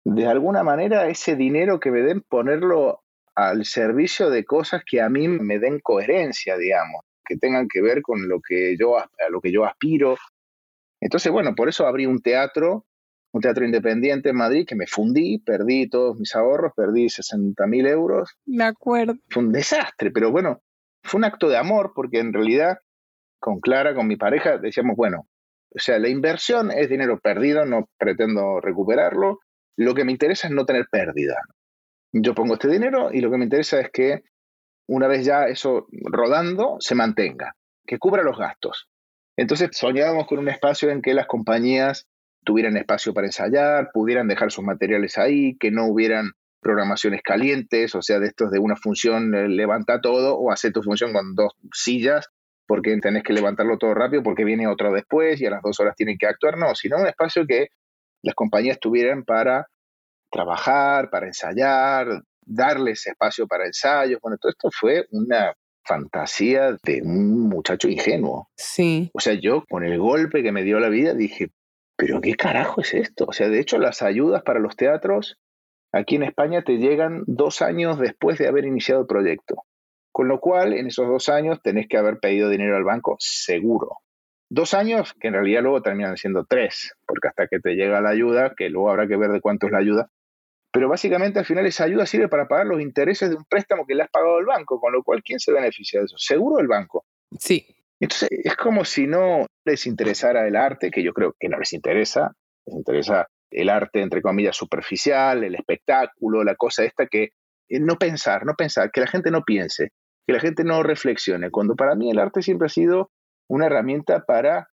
de 0.04 0.26
alguna 0.26 0.62
manera, 0.62 1.08
ese 1.08 1.36
dinero 1.36 1.80
que 1.80 1.90
me 1.90 2.02
den, 2.02 2.20
ponerlo 2.20 3.00
al 3.34 3.64
servicio 3.64 4.30
de 4.30 4.44
cosas 4.44 4.82
que 4.84 5.00
a 5.00 5.08
mí 5.08 5.28
me 5.28 5.58
den 5.58 5.80
coherencia, 5.80 6.56
digamos, 6.56 7.02
que 7.24 7.36
tengan 7.36 7.68
que 7.68 7.80
ver 7.80 8.02
con 8.02 8.28
lo 8.28 8.40
que 8.40 8.76
yo, 8.78 8.98
a 8.98 9.08
lo 9.30 9.40
que 9.40 9.50
yo 9.50 9.64
aspiro. 9.64 10.16
Entonces, 11.00 11.32
bueno, 11.32 11.54
por 11.54 11.68
eso 11.68 11.86
abrí 11.86 12.06
un 12.06 12.20
teatro, 12.20 12.86
un 13.34 13.40
teatro 13.40 13.64
independiente 13.64 14.30
en 14.30 14.36
Madrid, 14.36 14.64
que 14.66 14.76
me 14.76 14.86
fundí, 14.86 15.38
perdí 15.38 15.88
todos 15.88 16.18
mis 16.18 16.34
ahorros, 16.34 16.72
perdí 16.74 17.08
60 17.08 17.66
mil 17.66 17.86
euros. 17.86 18.30
Me 18.46 18.64
acuerdo. 18.64 19.14
Fue 19.28 19.42
un 19.42 19.52
desastre, 19.52 20.10
pero 20.10 20.30
bueno, 20.30 20.62
fue 21.02 21.18
un 21.18 21.24
acto 21.24 21.48
de 21.48 21.58
amor, 21.58 21.92
porque 21.94 22.20
en 22.20 22.32
realidad, 22.32 22.78
con 23.38 23.60
Clara, 23.60 23.94
con 23.94 24.06
mi 24.06 24.16
pareja, 24.16 24.58
decíamos, 24.58 24.96
bueno, 24.96 25.26
o 25.70 25.78
sea, 25.78 25.98
la 25.98 26.08
inversión 26.08 26.70
es 26.70 26.88
dinero 26.88 27.20
perdido, 27.20 27.66
no 27.66 27.88
pretendo 27.98 28.60
recuperarlo, 28.60 29.40
lo 29.76 29.94
que 29.94 30.04
me 30.04 30.12
interesa 30.12 30.46
es 30.46 30.54
no 30.54 30.64
tener 30.64 30.86
pérdida 30.90 31.36
yo 32.14 32.34
pongo 32.34 32.54
este 32.54 32.68
dinero 32.68 33.10
y 33.12 33.20
lo 33.20 33.30
que 33.30 33.38
me 33.38 33.44
interesa 33.44 33.80
es 33.80 33.90
que 33.90 34.22
una 34.86 35.08
vez 35.08 35.24
ya 35.24 35.46
eso 35.46 35.86
rodando, 35.90 36.76
se 36.78 36.94
mantenga, 36.94 37.56
que 37.86 37.98
cubra 37.98 38.22
los 38.22 38.38
gastos. 38.38 38.88
Entonces 39.36 39.70
soñábamos 39.72 40.26
con 40.26 40.38
un 40.38 40.48
espacio 40.48 40.90
en 40.90 41.02
que 41.02 41.14
las 41.14 41.26
compañías 41.26 42.06
tuvieran 42.44 42.76
espacio 42.76 43.12
para 43.14 43.26
ensayar, 43.26 43.90
pudieran 43.92 44.28
dejar 44.28 44.50
sus 44.50 44.64
materiales 44.64 45.18
ahí, 45.18 45.56
que 45.58 45.70
no 45.70 45.86
hubieran 45.86 46.32
programaciones 46.60 47.22
calientes, 47.22 47.94
o 47.94 48.02
sea, 48.02 48.18
de 48.18 48.28
estos 48.28 48.50
de 48.50 48.58
una 48.58 48.76
función 48.76 49.34
eh, 49.34 49.48
levanta 49.48 50.00
todo 50.00 50.36
o 50.36 50.50
hace 50.50 50.70
tu 50.70 50.82
función 50.82 51.12
con 51.12 51.34
dos 51.34 51.52
sillas 51.72 52.28
porque 52.66 52.96
tenés 52.98 53.22
que 53.22 53.32
levantarlo 53.32 53.78
todo 53.78 53.94
rápido 53.94 54.22
porque 54.22 54.44
viene 54.44 54.66
otro 54.66 54.92
después 54.92 55.40
y 55.40 55.46
a 55.46 55.50
las 55.50 55.62
dos 55.62 55.78
horas 55.80 55.94
tienen 55.96 56.16
que 56.18 56.26
actuar. 56.26 56.56
No, 56.56 56.74
sino 56.74 56.96
un 56.96 57.06
espacio 57.06 57.46
que 57.46 57.68
las 58.22 58.34
compañías 58.34 58.80
tuvieran 58.80 59.24
para 59.24 59.66
trabajar, 60.30 61.10
para 61.10 61.26
ensayar, 61.26 62.22
darles 62.40 63.06
espacio 63.06 63.46
para 63.46 63.66
ensayos. 63.66 64.18
Bueno, 64.22 64.38
todo 64.38 64.50
esto 64.50 64.70
fue 64.72 65.06
una 65.10 65.52
fantasía 65.84 66.76
de 66.82 67.02
un 67.02 67.48
muchacho 67.48 67.88
ingenuo. 67.88 68.48
Sí. 68.56 69.10
O 69.12 69.20
sea, 69.20 69.34
yo 69.34 69.64
con 69.68 69.84
el 69.84 69.98
golpe 69.98 70.42
que 70.42 70.52
me 70.52 70.62
dio 70.62 70.80
la 70.80 70.88
vida 70.88 71.12
dije, 71.12 71.50
pero 71.96 72.20
¿qué 72.20 72.34
carajo 72.34 72.80
es 72.80 72.94
esto? 72.94 73.26
O 73.28 73.32
sea, 73.32 73.48
de 73.48 73.60
hecho 73.60 73.78
las 73.78 74.02
ayudas 74.02 74.42
para 74.42 74.60
los 74.60 74.76
teatros 74.76 75.38
aquí 75.92 76.16
en 76.16 76.24
España 76.24 76.62
te 76.62 76.78
llegan 76.78 77.22
dos 77.26 77.62
años 77.62 77.98
después 77.98 78.38
de 78.38 78.48
haber 78.48 78.64
iniciado 78.64 79.02
el 79.02 79.06
proyecto. 79.06 79.62
Con 80.12 80.28
lo 80.28 80.38
cual, 80.38 80.72
en 80.72 80.86
esos 80.86 81.08
dos 81.08 81.28
años 81.28 81.60
tenés 81.62 81.88
que 81.88 81.96
haber 81.96 82.18
pedido 82.18 82.48
dinero 82.48 82.76
al 82.76 82.84
banco 82.84 83.16
seguro. 83.18 83.98
Dos 84.48 84.74
años 84.74 85.14
que 85.18 85.28
en 85.28 85.34
realidad 85.34 85.62
luego 85.62 85.82
terminan 85.82 86.16
siendo 86.16 86.44
tres, 86.44 86.92
porque 87.06 87.28
hasta 87.28 87.48
que 87.48 87.58
te 87.58 87.74
llega 87.74 88.00
la 88.00 88.10
ayuda, 88.10 88.54
que 88.56 88.68
luego 88.70 88.90
habrá 88.90 89.08
que 89.08 89.16
ver 89.16 89.30
de 89.30 89.40
cuánto 89.40 89.66
es 89.66 89.72
la 89.72 89.78
ayuda, 89.78 90.10
pero 90.70 90.88
básicamente 90.88 91.38
al 91.38 91.44
final 91.44 91.66
esa 91.66 91.84
ayuda 91.84 92.06
sirve 92.06 92.28
para 92.28 92.46
pagar 92.46 92.66
los 92.66 92.80
intereses 92.80 93.30
de 93.30 93.36
un 93.36 93.44
préstamo 93.44 93.86
que 93.86 93.94
le 93.94 94.02
has 94.02 94.10
pagado 94.10 94.36
al 94.36 94.44
banco, 94.44 94.80
con 94.80 94.92
lo 94.92 95.02
cual, 95.02 95.22
¿quién 95.22 95.40
se 95.40 95.52
beneficia 95.52 96.00
de 96.00 96.06
eso? 96.06 96.18
Seguro 96.18 96.60
el 96.60 96.66
banco. 96.66 97.04
Sí. 97.38 97.66
Entonces, 98.00 98.28
es 98.30 98.56
como 98.56 98.84
si 98.84 99.06
no 99.06 99.46
les 99.64 99.86
interesara 99.86 100.46
el 100.46 100.56
arte, 100.56 100.90
que 100.90 101.02
yo 101.02 101.12
creo 101.12 101.34
que 101.38 101.48
no 101.48 101.58
les 101.58 101.72
interesa, 101.72 102.32
les 102.66 102.76
interesa 102.76 103.28
el 103.50 103.68
arte, 103.68 104.02
entre 104.02 104.20
comillas, 104.20 104.56
superficial, 104.56 105.44
el 105.44 105.54
espectáculo, 105.54 106.42
la 106.42 106.56
cosa 106.56 106.84
esta 106.84 107.06
que 107.06 107.30
eh, 107.68 107.80
no 107.80 107.96
pensar, 107.96 108.44
no 108.44 108.54
pensar, 108.54 108.90
que 108.90 109.00
la 109.00 109.06
gente 109.06 109.30
no 109.30 109.42
piense, 109.42 109.90
que 110.26 110.32
la 110.32 110.40
gente 110.40 110.64
no 110.64 110.82
reflexione, 110.82 111.50
cuando 111.50 111.76
para 111.76 111.94
mí 111.94 112.10
el 112.10 112.18
arte 112.18 112.42
siempre 112.42 112.66
ha 112.66 112.70
sido 112.70 113.10
una 113.48 113.66
herramienta 113.66 114.24
para 114.24 114.68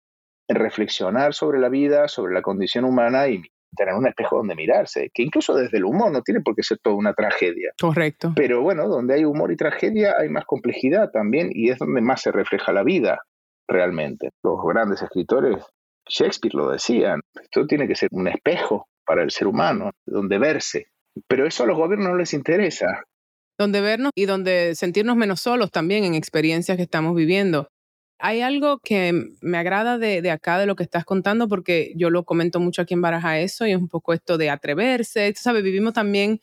reflexionar 0.49 1.35
sobre 1.35 1.59
la 1.59 1.69
vida, 1.69 2.09
sobre 2.09 2.35
la 2.35 2.43
condición 2.43 2.85
humana 2.85 3.29
y 3.29 3.43
tener 3.77 3.95
un 3.95 4.07
espejo 4.07 4.39
donde 4.39 4.55
mirarse, 4.55 5.11
que 5.13 5.23
incluso 5.23 5.55
desde 5.55 5.79
el 5.79 5.85
humor 5.85 6.11
no 6.11 6.23
tiene 6.23 6.41
por 6.41 6.55
qué 6.55 6.63
ser 6.63 6.79
toda 6.79 6.97
una 6.97 7.15
tragedia. 7.15 7.73
Correcto. 7.81 8.33
Pero 8.35 8.63
bueno, 8.63 8.89
donde 8.89 9.15
hay 9.15 9.25
humor 9.25 9.53
y 9.53 9.57
tragedia 9.57 10.15
hay 10.19 10.29
más 10.29 10.45
complejidad 10.45 11.11
también 11.11 11.51
y 11.53 11.71
es 11.71 11.79
donde 11.79 12.01
más 12.01 12.23
se 12.23 12.33
refleja 12.33 12.73
la 12.73 12.83
vida 12.83 13.21
realmente. 13.69 14.31
Los 14.43 14.59
grandes 14.65 15.03
escritores, 15.03 15.63
Shakespeare 16.09 16.55
lo 16.55 16.71
decían, 16.71 17.21
esto 17.41 17.67
tiene 17.67 17.87
que 17.87 17.95
ser 17.95 18.09
un 18.13 18.29
espejo 18.29 18.87
para 19.05 19.23
el 19.23 19.31
ser 19.31 19.47
humano, 19.47 19.91
donde 20.07 20.39
verse. 20.39 20.89
Pero 21.27 21.47
eso 21.47 21.65
a 21.65 21.67
los 21.67 21.77
gobiernos 21.77 22.11
no 22.11 22.17
les 22.17 22.33
interesa. 22.35 23.03
Donde 23.59 23.81
vernos 23.81 24.13
y 24.15 24.27
donde 24.27 24.75
sentirnos 24.75 25.17
menos 25.17 25.41
solos 25.41 25.71
también 25.71 26.05
en 26.05 26.15
experiencias 26.15 26.77
que 26.77 26.85
estamos 26.85 27.15
viviendo. 27.15 27.69
Hay 28.21 28.41
algo 28.41 28.81
que 28.81 29.13
me 29.41 29.59
agrada 29.59 29.97
de, 29.97 30.29
acá, 30.33 30.59
de 30.59 30.67
lo 30.67 30.75
que 30.75 30.83
estás 30.83 31.05
contando, 31.05 31.47
porque 31.47 31.93
yo 31.95 32.11
lo 32.11 32.25
comento 32.25 32.59
mucho 32.59 32.83
aquí 32.83 32.95
en 32.95 33.01
Baraja 33.01 33.39
eso, 33.39 33.65
y 33.65 33.71
es 33.71 33.79
un 33.79 33.89
poco 33.89 34.13
esto 34.13 34.37
de 34.39 34.51
atreverse. 34.51 35.33
Tú 35.33 35.39
sabes, 35.41 35.63
vivimos 35.63 35.95
también 35.95 36.41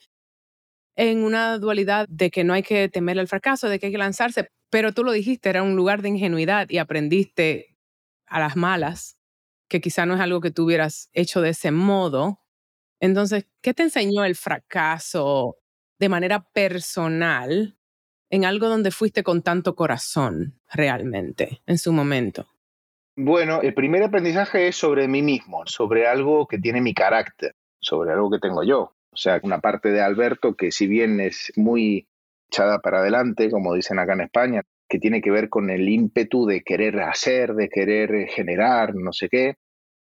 en 0.96 1.24
una 1.24 1.58
dualidad 1.58 2.06
de 2.08 2.30
que 2.30 2.44
no 2.44 2.54
hay 2.54 2.62
que 2.62 2.88
temer 2.88 3.18
el 3.18 3.28
fracaso, 3.28 3.68
de 3.68 3.78
que 3.78 3.86
hay 3.86 3.92
que 3.92 3.98
lanzarse, 3.98 4.50
pero 4.70 4.92
tú 4.92 5.04
lo 5.04 5.12
dijiste, 5.12 5.50
era 5.50 5.62
un 5.62 5.76
lugar 5.76 6.02
de 6.02 6.08
ingenuidad 6.10 6.68
y 6.70 6.78
aprendiste 6.78 7.76
a 8.26 8.40
las 8.40 8.56
malas, 8.56 9.18
que 9.68 9.80
quizá 9.80 10.06
no 10.06 10.14
es 10.14 10.20
algo 10.20 10.40
que 10.40 10.50
tú 10.52 10.64
hubieras 10.66 11.10
hecho 11.12 11.40
de 11.42 11.50
ese 11.50 11.70
modo. 11.72 12.40
Entonces, 13.00 13.46
¿qué 13.62 13.74
te 13.74 13.84
enseñó 13.84 14.24
el 14.24 14.36
fracaso 14.36 15.58
de 16.00 16.08
manera 16.10 16.44
personal 16.52 17.76
en 18.30 18.44
algo 18.44 18.68
donde 18.68 18.90
fuiste 18.90 19.22
con 19.22 19.42
tanto 19.42 19.74
corazón 19.74 20.60
realmente 20.72 21.62
en 21.66 21.78
su 21.78 21.92
momento? 21.92 22.46
Bueno, 23.16 23.62
el 23.62 23.72
primer 23.72 24.02
aprendizaje 24.02 24.68
es 24.68 24.76
sobre 24.76 25.08
mí 25.08 25.22
mismo, 25.22 25.62
sobre 25.66 26.06
algo 26.06 26.46
que 26.46 26.58
tiene 26.58 26.80
mi 26.80 26.92
carácter, 26.92 27.54
sobre 27.80 28.12
algo 28.12 28.30
que 28.30 28.38
tengo 28.38 28.62
yo. 28.62 28.92
O 29.10 29.16
sea, 29.16 29.40
una 29.42 29.60
parte 29.60 29.90
de 29.90 30.02
Alberto 30.02 30.54
que 30.54 30.70
si 30.70 30.86
bien 30.86 31.20
es 31.20 31.50
muy 31.56 32.06
echada 32.50 32.78
para 32.80 32.98
adelante, 32.98 33.50
como 33.50 33.74
dicen 33.74 33.98
acá 33.98 34.12
en 34.12 34.20
España, 34.20 34.62
que 34.88 34.98
tiene 34.98 35.20
que 35.20 35.30
ver 35.30 35.48
con 35.48 35.70
el 35.70 35.88
ímpetu 35.88 36.46
de 36.46 36.62
querer 36.62 37.00
hacer, 37.00 37.54
de 37.54 37.68
querer 37.68 38.28
generar, 38.28 38.94
no 38.94 39.12
sé 39.12 39.28
qué, 39.28 39.56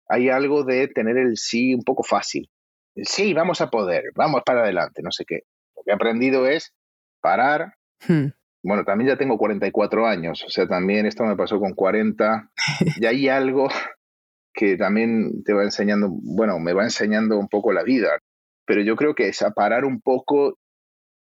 hay 0.07 0.29
algo 0.29 0.63
de 0.63 0.88
tener 0.88 1.17
el 1.17 1.38
sí 1.38 1.75
un 1.75 1.84
poco 1.84 2.03
fácil. 2.03 2.49
Sí, 2.95 3.34
vamos 3.34 3.62
a 3.62 3.69
poder, 3.69 4.05
vamos 4.15 4.41
para 4.45 4.62
adelante, 4.62 5.01
no 5.03 5.12
sé 5.12 5.25
qué. 5.25 5.41
Lo 5.75 5.84
que 5.84 5.91
he 5.91 5.93
aprendido 5.93 6.47
es 6.47 6.73
parar, 7.21 7.75
Hmm. 8.08 8.28
Bueno, 8.64 8.84
también 8.84 9.10
ya 9.10 9.18
tengo 9.18 9.38
44 9.38 10.06
años, 10.06 10.44
o 10.46 10.50
sea, 10.50 10.68
también 10.68 11.06
esto 11.06 11.24
me 11.24 11.36
pasó 11.36 11.60
con 11.60 11.74
40. 11.74 12.52
y 13.02 13.06
hay 13.06 13.28
algo 13.28 13.70
que 14.54 14.78
también 14.78 15.44
te 15.44 15.54
va 15.54 15.64
enseñando, 15.64 16.10
bueno, 16.12 16.60
me 16.60 16.74
va 16.74 16.84
enseñando 16.84 17.38
un 17.38 17.48
poco 17.48 17.74
la 17.74 17.84
vida, 17.84 18.20
pero 18.66 18.82
yo 18.82 18.96
creo 18.96 19.16
que 19.16 19.30
es 19.30 19.42
a 19.42 19.52
parar 19.52 19.86
un 19.86 20.02
poco 20.02 20.58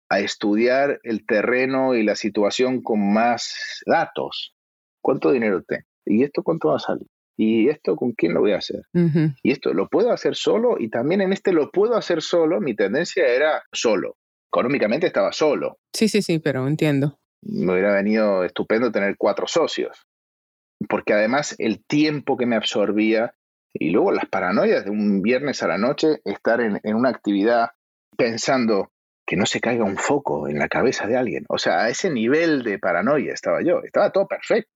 a 0.10 0.20
estudiar 0.20 1.00
el 1.04 1.26
terreno 1.26 1.94
y 1.94 2.04
la 2.04 2.16
situación 2.16 2.82
con 2.82 3.14
más 3.14 3.84
datos. 3.86 4.56
¿Cuánto 5.02 5.32
dinero 5.32 5.62
tengo? 5.68 5.84
¿Y 6.06 6.24
esto 6.24 6.42
cuánto 6.42 6.70
va 6.70 6.78
a 6.78 6.80
salir? 6.80 7.08
¿Y 7.38 7.70
esto 7.70 7.96
con 7.96 8.14
quién 8.14 8.34
lo 8.34 8.42
voy 8.42 8.54
a 8.54 8.58
hacer? 8.58 8.82
Y 9.44 9.52
esto 9.52 9.74
lo 9.74 9.88
puedo 9.88 10.12
hacer 10.12 10.36
solo 10.36 10.78
y 10.80 10.90
también 10.90 11.22
en 11.22 11.32
este 11.32 11.54
lo 11.54 11.70
puedo 11.70 11.96
hacer 11.96 12.22
solo, 12.22 12.60
mi 12.60 12.76
tendencia 12.76 13.28
era 13.28 13.62
solo 13.72 14.16
económicamente 14.52 15.08
estaba 15.08 15.32
solo. 15.32 15.78
Sí, 15.94 16.08
sí, 16.08 16.22
sí, 16.22 16.40
pero 16.40 16.68
entiendo. 16.68 17.20
Me 17.42 17.74
hubiera 17.74 17.94
venido 17.94 18.44
estupendo 18.44 18.92
tener 18.92 19.16
cuatro 19.18 19.48
socios, 19.48 20.06
porque 20.88 21.14
además 21.14 21.56
el 21.58 21.84
tiempo 21.86 22.38
que 22.38 22.46
me 22.46 22.56
absorbía 22.56 23.34
Y 23.74 23.92
luego 23.92 24.12
las 24.12 24.26
paranoias 24.26 24.84
de 24.84 24.90
un 24.90 25.22
viernes 25.22 25.62
a 25.62 25.68
la 25.68 25.78
noche, 25.78 26.22
estar 26.26 26.60
en, 26.60 26.80
en 26.84 26.96
una 26.96 27.10
actividad 27.10 27.70
pensando 28.18 28.90
que 29.30 29.38
no 29.38 29.46
se 29.46 29.60
caiga 29.60 29.84
un 29.84 29.98
foco 29.98 30.48
en 30.48 30.58
la 30.58 30.68
cabeza 30.68 31.06
de 31.06 31.16
alguien. 31.16 31.46
O 31.50 31.60
sea, 31.60 31.84
a 31.84 31.90
ese 31.90 32.10
nivel 32.10 32.64
de 32.64 32.80
paranoia 32.80 33.32
estaba 33.32 33.62
yo. 33.62 33.84
Estaba 33.84 34.12
todo 34.12 34.28
perfecto. 34.28 34.72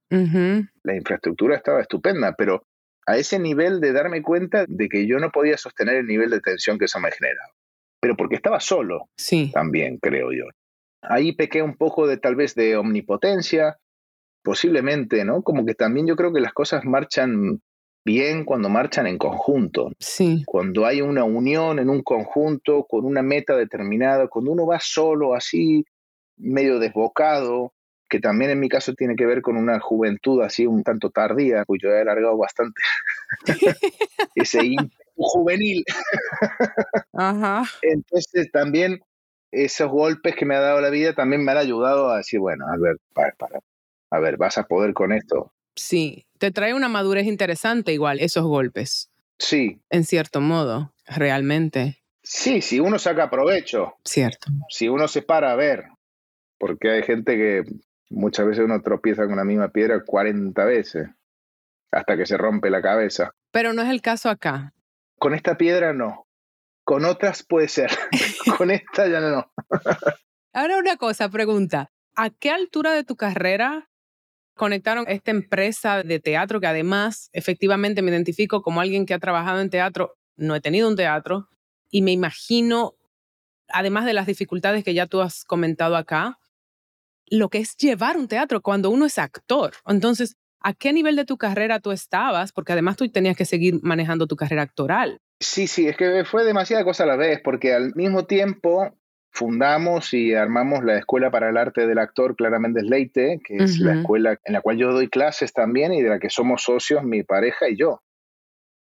La 0.83 0.95
infraestructura 0.95 1.55
estaba 1.55 1.81
estupenda, 1.81 2.35
pero 2.37 2.67
a 3.07 3.17
ese 3.17 3.39
nivel 3.39 3.81
de 3.81 3.93
darme 3.93 4.21
cuenta 4.21 4.65
de 4.67 4.89
que 4.89 5.07
yo 5.07 5.17
no 5.17 5.31
podía 5.31 5.57
sostener 5.57 5.95
el 5.95 6.05
nivel 6.05 6.29
de 6.29 6.39
tensión 6.39 6.77
que 6.77 6.85
eso 6.85 6.99
me 6.99 7.11
generaba. 7.11 7.49
Pero 8.03 8.17
porque 8.17 8.35
estaba 8.35 8.59
solo 8.59 9.07
sí. 9.15 9.49
también, 9.53 9.97
creo 9.97 10.33
yo. 10.33 10.43
Ahí 11.01 11.31
pequé 11.31 11.61
un 11.61 11.77
poco 11.77 12.05
de 12.05 12.17
tal 12.17 12.35
vez 12.35 12.53
de 12.53 12.75
omnipotencia, 12.75 13.77
posiblemente, 14.43 15.23
¿no? 15.23 15.41
Como 15.41 15.65
que 15.65 15.73
también 15.73 16.05
yo 16.05 16.17
creo 16.17 16.33
que 16.33 16.41
las 16.41 16.51
cosas 16.51 16.83
marchan 16.83 17.61
bien 18.03 18.43
cuando 18.43 18.67
marchan 18.67 19.07
en 19.07 19.17
conjunto. 19.17 19.93
Sí. 19.99 20.43
Cuando 20.45 20.85
hay 20.85 20.99
una 20.99 21.23
unión 21.23 21.79
en 21.79 21.89
un 21.89 22.03
conjunto, 22.03 22.83
con 22.89 23.05
una 23.05 23.21
meta 23.21 23.55
determinada, 23.55 24.27
cuando 24.27 24.51
uno 24.51 24.65
va 24.65 24.81
solo 24.81 25.33
así, 25.33 25.85
medio 26.35 26.79
desbocado, 26.79 27.71
que 28.13 28.19
también 28.19 28.51
en 28.51 28.59
mi 28.59 28.69
caso 28.69 28.93
tiene 28.93 29.15
que 29.15 29.25
ver 29.25 29.41
con 29.41 29.57
una 29.57 29.79
juventud 29.79 30.43
así 30.43 30.67
un 30.67 30.83
tanto 30.83 31.09
tardía, 31.09 31.65
pues 31.65 31.81
yo 31.81 31.89
he 31.89 32.01
alargado 32.01 32.37
bastante 32.37 32.79
ese 34.35 34.75
juvenil. 35.15 35.83
Ajá. 37.11 37.63
Entonces 37.81 38.51
también 38.51 39.01
esos 39.49 39.89
golpes 39.89 40.35
que 40.35 40.45
me 40.45 40.53
ha 40.53 40.59
dado 40.59 40.79
la 40.79 40.91
vida 40.91 41.15
también 41.15 41.43
me 41.43 41.53
han 41.53 41.57
ayudado 41.57 42.11
a 42.11 42.17
decir, 42.17 42.39
bueno, 42.39 42.67
a 42.67 42.77
ver, 42.77 42.97
para, 43.15 43.31
para, 43.31 43.59
a 44.11 44.19
ver, 44.19 44.37
vas 44.37 44.59
a 44.59 44.67
poder 44.67 44.93
con 44.93 45.11
esto. 45.11 45.51
Sí, 45.75 46.27
te 46.37 46.51
trae 46.51 46.75
una 46.75 46.89
madurez 46.89 47.25
interesante 47.25 47.93
igual 47.93 48.19
esos 48.19 48.45
golpes. 48.45 49.09
Sí. 49.39 49.81
En 49.89 50.03
cierto 50.03 50.39
modo, 50.39 50.93
realmente. 51.07 52.03
Sí, 52.21 52.61
si 52.61 52.79
uno 52.79 52.99
saca 52.99 53.31
provecho. 53.31 53.95
Cierto. 54.05 54.51
Si 54.69 54.87
uno 54.87 55.07
se 55.07 55.23
para 55.23 55.51
a 55.51 55.55
ver, 55.55 55.85
porque 56.59 56.91
hay 56.91 57.01
gente 57.01 57.35
que 57.37 57.63
muchas 58.13 58.45
veces 58.45 58.63
uno 58.63 58.81
tropieza 58.81 59.25
con 59.25 59.37
la 59.37 59.43
misma 59.43 59.69
piedra 59.69 60.03
40 60.05 60.65
veces 60.65 61.09
hasta 61.91 62.17
que 62.17 62.25
se 62.25 62.37
rompe 62.37 62.69
la 62.69 62.81
cabeza. 62.81 63.31
Pero 63.51 63.73
no 63.73 63.81
es 63.81 63.89
el 63.89 64.01
caso 64.01 64.29
acá. 64.29 64.73
Con 65.19 65.33
esta 65.33 65.57
piedra 65.57 65.93
no. 65.93 66.27
Con 66.83 67.05
otras 67.05 67.43
puede 67.43 67.67
ser. 67.67 67.91
con 68.57 68.71
esta 68.71 69.07
ya 69.07 69.19
no. 69.19 69.51
Ahora 70.53 70.77
una 70.77 70.97
cosa, 70.97 71.29
pregunta. 71.29 71.91
¿A 72.15 72.29
qué 72.29 72.51
altura 72.51 72.93
de 72.93 73.03
tu 73.03 73.15
carrera 73.15 73.89
conectaron 74.55 75.05
esta 75.07 75.31
empresa 75.31 76.03
de 76.03 76.19
teatro 76.19 76.59
que 76.59 76.67
además 76.67 77.29
efectivamente 77.33 78.01
me 78.01 78.11
identifico 78.11 78.61
como 78.61 78.81
alguien 78.81 79.05
que 79.05 79.13
ha 79.13 79.19
trabajado 79.19 79.61
en 79.61 79.69
teatro, 79.69 80.15
no 80.35 80.55
he 80.55 80.61
tenido 80.61 80.87
un 80.87 80.95
teatro 80.95 81.49
y 81.89 82.01
me 82.01 82.11
imagino, 82.11 82.93
además 83.67 84.05
de 84.05 84.13
las 84.13 84.27
dificultades 84.27 84.83
que 84.83 84.93
ya 84.93 85.07
tú 85.07 85.21
has 85.21 85.43
comentado 85.43 85.95
acá, 85.95 86.39
lo 87.33 87.49
que 87.49 87.57
es 87.57 87.75
llevar 87.77 88.15
un 88.15 88.27
teatro 88.27 88.61
cuando 88.61 88.91
uno 88.91 89.05
es 89.05 89.17
actor. 89.17 89.73
Entonces, 89.87 90.35
¿a 90.59 90.73
qué 90.73 90.93
nivel 90.93 91.15
de 91.15 91.25
tu 91.25 91.37
carrera 91.37 91.79
tú 91.79 91.91
estabas? 91.91 92.51
Porque 92.51 92.73
además 92.73 92.95
tú 92.95 93.09
tenías 93.09 93.35
que 93.35 93.45
seguir 93.45 93.79
manejando 93.81 94.27
tu 94.27 94.35
carrera 94.35 94.61
actoral. 94.61 95.19
Sí, 95.39 95.65
sí, 95.65 95.87
es 95.87 95.97
que 95.97 96.25
fue 96.25 96.45
demasiada 96.45 96.83
cosa 96.83 97.03
a 97.03 97.07
la 97.07 97.15
vez, 97.15 97.41
porque 97.43 97.73
al 97.73 97.95
mismo 97.95 98.25
tiempo 98.25 98.95
fundamos 99.31 100.13
y 100.13 100.35
armamos 100.35 100.83
la 100.83 100.99
Escuela 100.99 101.31
para 101.31 101.49
el 101.49 101.57
Arte 101.57 101.87
del 101.87 101.97
Actor 101.97 102.35
Claramente 102.35 102.83
Leite, 102.83 103.41
que 103.43 103.63
es 103.63 103.79
la 103.79 103.95
escuela 103.95 104.37
en 104.43 104.53
la 104.53 104.61
cual 104.61 104.77
yo 104.77 104.93
doy 104.93 105.09
clases 105.09 105.53
también 105.53 105.91
y 105.91 106.03
de 106.03 106.09
la 106.09 106.19
que 106.19 106.29
somos 106.29 106.61
socios 106.61 107.03
mi 107.03 107.23
pareja 107.23 107.67
y 107.67 107.75
yo. 107.75 108.03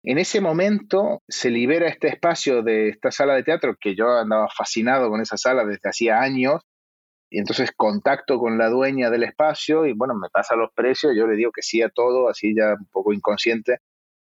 En 0.03 0.19
ese 0.19 0.43
momento 0.43 1.23
se 1.27 1.51
libera 1.51 1.89
este 1.89 2.09
espacio 2.09 2.63
de 2.63 2.91
esta 2.91 3.11
sala 3.11 3.35
de 3.35 3.45
teatro, 3.45 3.77
que 3.81 3.97
yo 3.97 4.11
andaba 4.11 4.47
fascinado 4.55 5.09
con 5.09 5.23
esa 5.23 5.39
sala 5.39 5.65
desde 5.65 5.89
hacía 5.89 6.21
años, 6.21 6.61
y 7.31 7.39
entonces 7.39 7.73
contacto 7.77 8.39
con 8.39 8.59
la 8.59 8.69
dueña 8.69 9.11
del 9.11 9.25
espacio 9.25 9.87
y 9.87 9.93
bueno, 9.93 10.15
me 10.15 10.29
pasa 10.29 10.57
los 10.57 10.73
precios, 10.73 11.13
yo 11.17 11.27
le 11.27 11.37
digo 11.37 11.51
que 11.53 11.63
sí 11.63 11.83
a 11.83 11.89
todo, 11.89 12.29
así 12.29 12.55
ya 12.55 12.75
un 12.79 12.87
poco 12.87 13.13
inconsciente, 13.13 13.79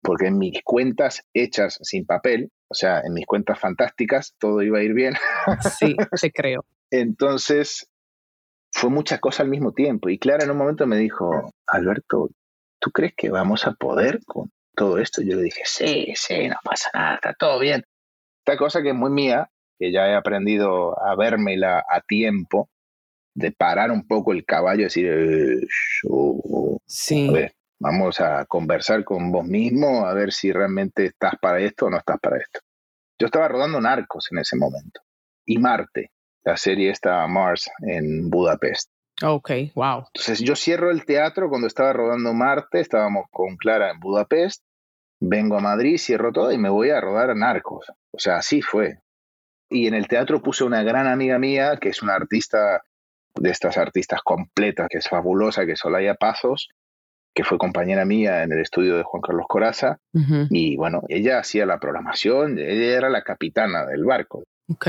porque 0.01 0.27
en 0.27 0.37
mis 0.37 0.61
cuentas 0.63 1.23
hechas 1.33 1.79
sin 1.81 2.05
papel, 2.05 2.51
o 2.69 2.73
sea, 2.73 3.01
en 3.01 3.13
mis 3.13 3.25
cuentas 3.25 3.59
fantásticas, 3.59 4.35
todo 4.39 4.61
iba 4.61 4.79
a 4.79 4.83
ir 4.83 4.93
bien. 4.93 5.13
Sí, 5.79 5.95
te 6.21 6.31
creo. 6.31 6.65
Entonces, 6.91 7.89
fue 8.71 8.89
mucha 8.89 9.19
cosa 9.19 9.43
al 9.43 9.49
mismo 9.49 9.73
tiempo. 9.73 10.09
Y 10.09 10.19
Clara 10.19 10.43
en 10.43 10.51
un 10.51 10.57
momento 10.57 10.85
me 10.85 10.97
dijo, 10.97 11.51
Alberto, 11.67 12.29
¿tú 12.79 12.91
crees 12.91 13.13
que 13.15 13.29
vamos 13.29 13.65
a 13.65 13.73
poder 13.73 14.19
con 14.25 14.51
todo 14.75 14.97
esto? 14.99 15.21
Yo 15.21 15.35
le 15.35 15.43
dije, 15.43 15.61
sí, 15.65 16.13
sí, 16.15 16.47
no 16.47 16.57
pasa 16.63 16.89
nada, 16.93 17.15
está 17.15 17.33
todo 17.33 17.59
bien. 17.59 17.83
Esta 18.45 18.57
cosa 18.57 18.81
que 18.81 18.89
es 18.89 18.95
muy 18.95 19.09
mía, 19.09 19.49
que 19.79 19.91
ya 19.91 20.07
he 20.07 20.15
aprendido 20.15 20.97
a 21.03 21.15
vérmela 21.15 21.83
a 21.89 22.01
tiempo, 22.01 22.69
de 23.37 23.51
parar 23.51 23.91
un 23.91 24.07
poco 24.07 24.33
el 24.33 24.45
caballo 24.45 24.81
y 24.81 24.83
decir, 24.85 25.67
sí. 26.87 27.29
a 27.29 27.31
ver, 27.31 27.57
Vamos 27.79 28.19
a 28.19 28.43
conversar 28.45 29.03
con 29.03 29.31
vos 29.31 29.45
mismo 29.45 30.07
a 30.07 30.13
ver 30.13 30.33
si 30.33 30.51
realmente 30.51 31.05
estás 31.05 31.35
para 31.39 31.59
esto 31.59 31.85
o 31.85 31.89
no 31.91 31.97
estás 31.97 32.17
para 32.19 32.37
esto. 32.37 32.59
Yo 33.19 33.27
estaba 33.27 33.47
rodando 33.47 33.79
Narcos 33.79 34.29
en 34.31 34.39
ese 34.39 34.55
momento 34.55 35.01
y 35.45 35.59
Marte, 35.59 36.11
la 36.43 36.57
serie 36.57 36.89
esta 36.89 37.25
Mars 37.27 37.69
en 37.81 38.31
Budapest. 38.31 38.89
Ok, 39.23 39.51
wow. 39.75 40.05
Entonces 40.13 40.39
yo 40.39 40.55
cierro 40.55 40.89
el 40.89 41.05
teatro 41.05 41.49
cuando 41.49 41.67
estaba 41.67 41.93
rodando 41.93 42.33
Marte, 42.33 42.79
estábamos 42.79 43.25
con 43.29 43.57
Clara 43.57 43.91
en 43.91 43.99
Budapest, 43.99 44.63
vengo 45.19 45.57
a 45.57 45.61
Madrid, 45.61 45.97
cierro 45.99 46.31
todo 46.31 46.51
y 46.51 46.57
me 46.57 46.69
voy 46.69 46.89
a 46.89 47.01
rodar 47.01 47.35
Narcos. 47.35 47.91
O 48.11 48.19
sea, 48.19 48.37
así 48.37 48.63
fue. 48.63 49.01
Y 49.69 49.85
en 49.85 49.93
el 49.93 50.07
teatro 50.07 50.41
puse 50.41 50.63
una 50.63 50.81
gran 50.81 51.05
amiga 51.05 51.37
mía, 51.37 51.77
que 51.79 51.89
es 51.89 52.01
una 52.01 52.15
artista 52.15 52.81
de 53.39 53.49
estas 53.49 53.77
artistas 53.77 54.21
completas, 54.23 54.87
que 54.89 54.97
es 54.99 55.07
fabulosa, 55.07 55.65
que 55.65 55.73
es 55.73 55.85
Olaya 55.85 56.15
Pasos, 56.15 56.69
que 57.33 57.43
fue 57.43 57.57
compañera 57.57 58.03
mía 58.03 58.43
en 58.43 58.51
el 58.51 58.59
estudio 58.59 58.97
de 58.97 59.03
Juan 59.03 59.21
Carlos 59.21 59.45
Coraza. 59.47 59.99
Y 60.49 60.75
bueno, 60.75 61.03
ella 61.07 61.39
hacía 61.39 61.65
la 61.65 61.79
programación, 61.79 62.57
ella 62.57 62.97
era 62.97 63.09
la 63.09 63.21
capitana 63.21 63.85
del 63.85 64.05
barco. 64.05 64.43
Ok. 64.69 64.87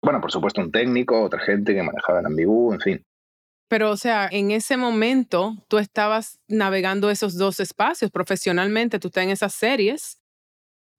Bueno, 0.00 0.20
por 0.20 0.30
supuesto, 0.30 0.60
un 0.60 0.70
técnico, 0.70 1.20
otra 1.20 1.40
gente 1.40 1.74
que 1.74 1.82
manejaba 1.82 2.20
el 2.20 2.26
ambigú, 2.26 2.72
en 2.72 2.80
fin. 2.80 3.02
Pero, 3.68 3.90
o 3.90 3.96
sea, 3.96 4.28
en 4.30 4.52
ese 4.52 4.76
momento 4.76 5.56
tú 5.66 5.78
estabas 5.78 6.38
navegando 6.46 7.10
esos 7.10 7.36
dos 7.36 7.58
espacios 7.58 8.10
profesionalmente, 8.10 9.00
tú 9.00 9.08
estás 9.08 9.24
en 9.24 9.30
esas 9.30 9.52
series 9.52 10.20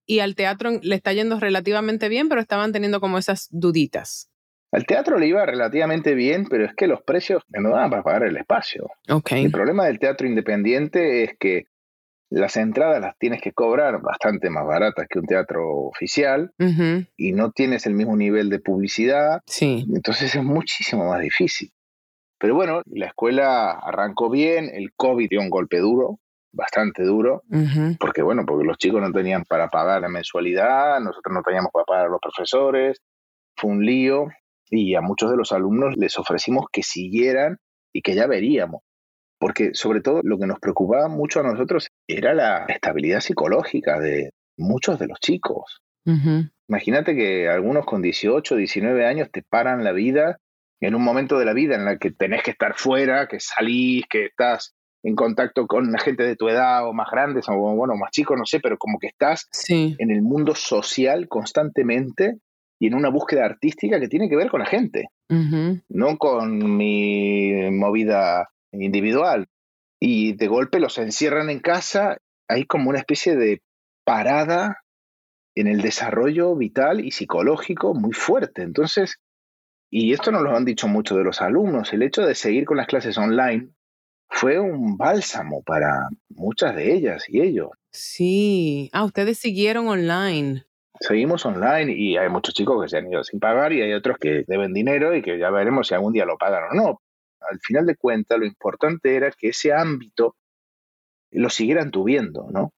y 0.06 0.20
al 0.20 0.36
teatro 0.36 0.72
le 0.82 0.96
está 0.96 1.14
yendo 1.14 1.40
relativamente 1.40 2.10
bien, 2.10 2.28
pero 2.28 2.42
estaban 2.42 2.74
teniendo 2.74 3.00
como 3.00 3.18
esas 3.18 3.48
duditas. 3.52 4.30
Al 4.76 4.86
teatro 4.86 5.18
le 5.18 5.28
iba 5.28 5.46
relativamente 5.46 6.16
bien, 6.16 6.48
pero 6.50 6.66
es 6.66 6.74
que 6.76 6.88
los 6.88 7.02
precios 7.02 7.44
no 7.48 7.70
daban 7.70 7.90
para 7.90 8.04
pagar 8.04 8.24
el 8.24 8.36
espacio. 8.36 8.90
Okay. 9.08 9.46
El 9.46 9.52
problema 9.52 9.86
del 9.86 10.00
teatro 10.00 10.28
independiente 10.28 11.24
es 11.24 11.38
que 11.40 11.64
las 12.30 12.58
entradas 12.58 13.00
las 13.00 13.18
tienes 13.18 13.42
que 13.42 13.54
cobrar 13.54 14.02
bastante 14.02 14.50
más 14.50 14.66
baratas 14.68 15.08
que 15.10 15.20
un 15.20 15.28
teatro 15.28 15.66
oficial 15.66 16.52
y 17.16 17.32
no 17.32 17.52
tienes 17.52 17.86
el 17.86 17.94
mismo 17.94 18.18
nivel 18.18 18.50
de 18.50 18.60
publicidad. 18.60 19.40
Sí. 19.48 19.86
Entonces 19.96 20.36
es 20.36 20.44
muchísimo 20.44 21.06
más 21.06 21.22
difícil. 21.22 21.72
Pero 22.38 22.54
bueno, 22.56 22.82
la 22.86 23.06
escuela 23.06 23.80
arrancó 23.82 24.30
bien, 24.30 24.70
el 24.74 24.92
COVID 24.94 25.30
dio 25.30 25.40
un 25.40 25.50
golpe 25.50 25.78
duro, 25.78 26.20
bastante 26.52 27.04
duro, 27.04 27.44
porque 27.98 28.24
bueno, 28.24 28.44
porque 28.46 28.66
los 28.66 28.78
chicos 28.78 29.00
no 29.02 29.14
tenían 29.14 29.46
para 29.46 29.70
pagar 29.70 30.02
la 30.02 30.10
mensualidad, 30.10 31.00
nosotros 31.00 31.34
no 31.34 31.44
teníamos 31.44 31.72
para 31.72 31.86
pagar 31.86 32.06
a 32.08 32.10
los 32.10 32.20
profesores, 32.20 33.02
fue 33.56 33.72
un 33.72 33.86
lío, 33.86 34.28
y 34.69 34.95
a 34.95 35.01
muchos 35.01 35.32
de 35.32 35.38
los 35.38 35.51
alumnos 35.51 35.95
les 35.97 36.17
ofrecimos 36.17 36.65
que 36.71 36.84
siguieran 36.84 37.58
y 37.93 38.01
que 38.01 38.15
ya 38.15 38.28
veríamos. 38.28 38.82
Porque 39.39 39.71
sobre 39.73 40.01
todo 40.01 40.21
lo 40.23 40.38
que 40.38 40.47
nos 40.47 40.60
preocupaba 40.60 41.08
mucho 41.08 41.39
a 41.39 41.43
nosotros 41.43 41.89
era 42.08 42.34
la 42.34 42.65
estabilidad 42.65 43.19
psicológica 43.19 43.99
de 43.99 44.32
muchos 44.58 44.99
de 44.99 45.08
los 45.08 45.19
chicos. 45.19 45.82
Imagínate 46.67 47.15
que 47.15 47.49
algunos 47.49 47.86
con 47.86 48.01
18, 48.01 48.56
19 48.56 49.06
años 49.06 49.30
te 49.32 49.43
paran 49.43 49.84
la 49.84 49.91
vida 49.91 50.39
en 50.82 50.95
un 50.95 51.04
momento 51.04 51.39
de 51.39 51.45
la 51.45 51.54
vida 51.54 51.75
en 51.75 51.86
la 51.86 51.97
que 51.97 52.12
tenés 52.12 52.43
que 52.43 52.51
estar 52.51 52.75
fuera, 52.75 53.28
que 53.28 53.39
salís, 53.39 54.06
que 54.10 54.25
estás 54.25 54.75
en 55.04 55.15
contacto 55.15 55.67
con 55.67 55.91
la 55.91 55.99
gente 55.99 56.23
de 56.23 56.36
tu 56.36 56.49
edad 56.49 56.88
o 56.88 56.93
más 56.93 57.10
grandes 57.12 57.47
o 57.47 57.56
bueno, 57.56 57.95
más 57.95 58.12
chicos, 58.12 58.38
no 58.38 58.45
sé, 58.45 58.60
pero 58.60 58.78
como 58.78 58.97
que 58.99 59.08
estás 59.08 59.47
en 59.69 60.12
el 60.12 60.21
mundo 60.21 60.56
social 60.56 61.28
constantemente 61.28 62.39
y 62.80 62.88
en 62.88 62.96
una 62.96 63.10
búsqueda 63.10 63.46
artística 63.46 64.00
que 64.00 64.08
tiene 64.08 64.30
que 64.30 64.36
ver 64.36 64.50
con 64.50 64.60
la 64.60 64.66
gente, 64.66 65.06
no 65.30 66.18
con 66.18 66.78
mi 66.78 67.70
movida 67.72 68.50
individual. 68.72 69.48
Y 70.00 70.34
de 70.34 70.48
golpe 70.48 70.80
los 70.80 70.98
encierran 70.98 71.50
en 71.50 71.60
casa, 71.60 72.18
hay 72.48 72.66
como 72.66 72.90
una 72.90 73.00
especie 73.00 73.36
de 73.36 73.62
parada 74.04 74.82
en 75.56 75.68
el 75.68 75.82
desarrollo 75.82 76.56
vital 76.56 77.00
y 77.00 77.12
psicológico 77.12 77.94
muy 77.94 78.12
fuerte. 78.12 78.62
Entonces, 78.62 79.18
y 79.90 80.14
esto 80.14 80.32
nos 80.32 80.42
lo 80.42 80.56
han 80.56 80.66
dicho 80.66 80.88
muchos 80.88 81.18
de 81.18 81.24
los 81.24 81.42
alumnos, 81.42 81.94
el 81.94 82.04
hecho 82.04 82.24
de 82.24 82.36
seguir 82.36 82.66
con 82.66 82.78
las 82.78 82.88
clases 82.88 83.18
online 83.18 83.70
fue 84.30 84.60
un 84.60 84.98
bálsamo 84.98 85.64
para 85.64 86.10
muchas 86.30 86.76
de 86.76 86.94
ellas 86.94 87.24
y 87.30 87.42
ellos. 87.42 87.70
Sí. 87.92 88.90
Ah, 88.92 89.06
ustedes 89.06 89.38
siguieron 89.38 89.88
online. 89.88 90.66
Seguimos 91.00 91.46
online 91.46 91.94
y 91.94 92.18
hay 92.18 92.30
muchos 92.30 92.54
chicos 92.54 92.82
que 92.82 92.90
se 92.90 92.98
han 92.98 93.12
ido 93.12 93.24
sin 93.24 93.40
pagar 93.40 93.74
y 93.74 93.82
hay 93.82 93.94
otros 93.94 94.18
que 94.18 94.44
deben 94.48 94.74
dinero 94.74 95.16
y 95.16 95.22
que 95.22 95.38
ya 95.38 95.50
veremos 95.50 95.88
si 95.88 95.94
algún 95.94 96.14
día 96.14 96.26
lo 96.26 96.38
pagan 96.38 96.64
o 96.72 96.74
no. 96.74 97.02
Al 97.42 97.60
final 97.60 97.86
de 97.86 97.96
cuentas, 97.96 98.40
lo 98.40 98.46
importante 98.46 99.16
era 99.16 99.32
que 99.32 99.50
ese 99.50 99.74
ámbito 99.74 100.36
lo 101.32 101.50
siguieran 101.50 101.92
tuviendo, 101.92 102.48
¿no? 102.52 102.74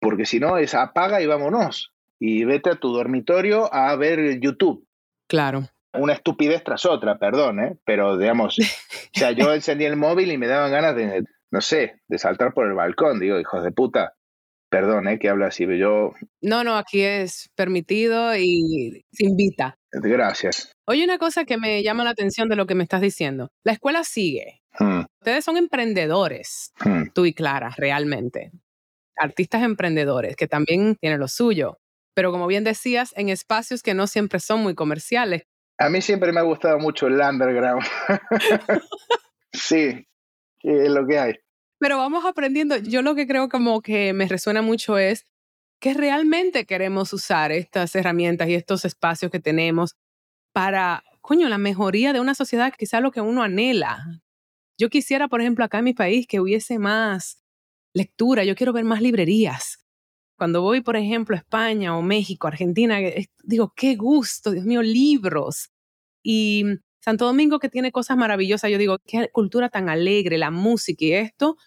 Porque 0.00 0.26
si 0.26 0.38
no, 0.38 0.58
es 0.58 0.74
apaga 0.74 1.22
y 1.22 1.26
vámonos. 1.26 1.92
Y 2.20 2.44
vete 2.44 2.70
a 2.70 2.76
tu 2.76 2.92
dormitorio 2.92 3.72
a 3.72 3.96
ver 3.96 4.38
YouTube. 4.40 4.86
Claro. 5.26 5.64
Una 5.94 6.12
estupidez 6.12 6.62
tras 6.62 6.84
otra, 6.86 7.18
perdón, 7.18 7.60
¿eh? 7.60 7.76
Pero 7.84 8.18
digamos, 8.18 8.58
o 8.58 9.18
sea, 9.18 9.32
yo 9.32 9.52
encendí 9.52 9.84
el 9.84 9.96
móvil 9.96 10.30
y 10.30 10.38
me 10.38 10.46
daban 10.46 10.70
ganas 10.70 10.94
de, 10.94 11.24
no 11.50 11.60
sé, 11.60 12.00
de 12.06 12.18
saltar 12.18 12.52
por 12.52 12.66
el 12.66 12.74
balcón. 12.74 13.18
Digo, 13.18 13.40
hijos 13.40 13.62
de 13.64 13.72
puta, 13.72 14.14
perdón, 14.74 15.06
¿eh? 15.06 15.20
Que 15.20 15.28
habla 15.28 15.46
así, 15.46 15.64
yo... 15.78 16.14
No, 16.42 16.64
no, 16.64 16.76
aquí 16.76 17.00
es 17.00 17.48
permitido 17.54 18.36
y 18.36 19.04
se 19.12 19.24
invita. 19.24 19.78
Gracias. 19.92 20.72
Oye, 20.88 21.04
una 21.04 21.16
cosa 21.16 21.44
que 21.44 21.58
me 21.58 21.84
llama 21.84 22.02
la 22.02 22.10
atención 22.10 22.48
de 22.48 22.56
lo 22.56 22.66
que 22.66 22.74
me 22.74 22.82
estás 22.82 23.00
diciendo. 23.00 23.50
La 23.62 23.70
escuela 23.70 24.02
sigue. 24.02 24.62
Hmm. 24.76 25.02
Ustedes 25.20 25.44
son 25.44 25.58
emprendedores, 25.58 26.72
hmm. 26.84 27.10
tú 27.14 27.24
y 27.24 27.34
Clara, 27.34 27.72
realmente. 27.76 28.50
Artistas 29.16 29.62
emprendedores 29.62 30.34
que 30.34 30.48
también 30.48 30.96
tienen 30.96 31.20
lo 31.20 31.28
suyo. 31.28 31.78
Pero 32.12 32.32
como 32.32 32.48
bien 32.48 32.64
decías, 32.64 33.12
en 33.14 33.28
espacios 33.28 33.80
que 33.80 33.94
no 33.94 34.08
siempre 34.08 34.40
son 34.40 34.60
muy 34.60 34.74
comerciales. 34.74 35.44
A 35.78 35.88
mí 35.88 36.00
siempre 36.00 36.32
me 36.32 36.40
ha 36.40 36.44
gustado 36.44 36.80
mucho 36.80 37.06
el 37.06 37.20
underground. 37.20 37.86
sí, 39.52 40.04
es 40.64 40.90
lo 40.90 41.06
que 41.06 41.18
hay. 41.20 41.34
Pero 41.84 41.98
vamos 41.98 42.24
aprendiendo. 42.24 42.78
Yo 42.78 43.02
lo 43.02 43.14
que 43.14 43.26
creo 43.26 43.50
como 43.50 43.82
que 43.82 44.14
me 44.14 44.26
resuena 44.26 44.62
mucho 44.62 44.96
es 44.96 45.26
que 45.78 45.92
realmente 45.92 46.64
queremos 46.64 47.12
usar 47.12 47.52
estas 47.52 47.94
herramientas 47.94 48.48
y 48.48 48.54
estos 48.54 48.86
espacios 48.86 49.30
que 49.30 49.38
tenemos 49.38 49.94
para, 50.54 51.04
coño, 51.20 51.46
la 51.50 51.58
mejoría 51.58 52.14
de 52.14 52.20
una 52.20 52.34
sociedad, 52.34 52.72
quizá 52.74 53.00
lo 53.00 53.10
que 53.10 53.20
uno 53.20 53.42
anhela. 53.42 54.22
Yo 54.78 54.88
quisiera, 54.88 55.28
por 55.28 55.42
ejemplo, 55.42 55.62
acá 55.62 55.80
en 55.80 55.84
mi 55.84 55.92
país 55.92 56.26
que 56.26 56.40
hubiese 56.40 56.78
más 56.78 57.42
lectura, 57.92 58.44
yo 58.44 58.54
quiero 58.54 58.72
ver 58.72 58.84
más 58.84 59.02
librerías. 59.02 59.84
Cuando 60.38 60.62
voy, 60.62 60.80
por 60.80 60.96
ejemplo, 60.96 61.36
a 61.36 61.40
España 61.40 61.98
o 61.98 62.00
México, 62.00 62.46
Argentina, 62.46 62.96
digo, 63.42 63.74
qué 63.76 63.94
gusto, 63.96 64.52
Dios 64.52 64.64
mío, 64.64 64.80
libros. 64.80 65.68
Y 66.22 66.64
Santo 67.02 67.26
Domingo 67.26 67.58
que 67.58 67.68
tiene 67.68 67.92
cosas 67.92 68.16
maravillosas, 68.16 68.70
yo 68.70 68.78
digo, 68.78 68.96
qué 69.04 69.28
cultura 69.30 69.68
tan 69.68 69.90
alegre, 69.90 70.38
la 70.38 70.50
música 70.50 71.04
y 71.04 71.12
esto, 71.12 71.58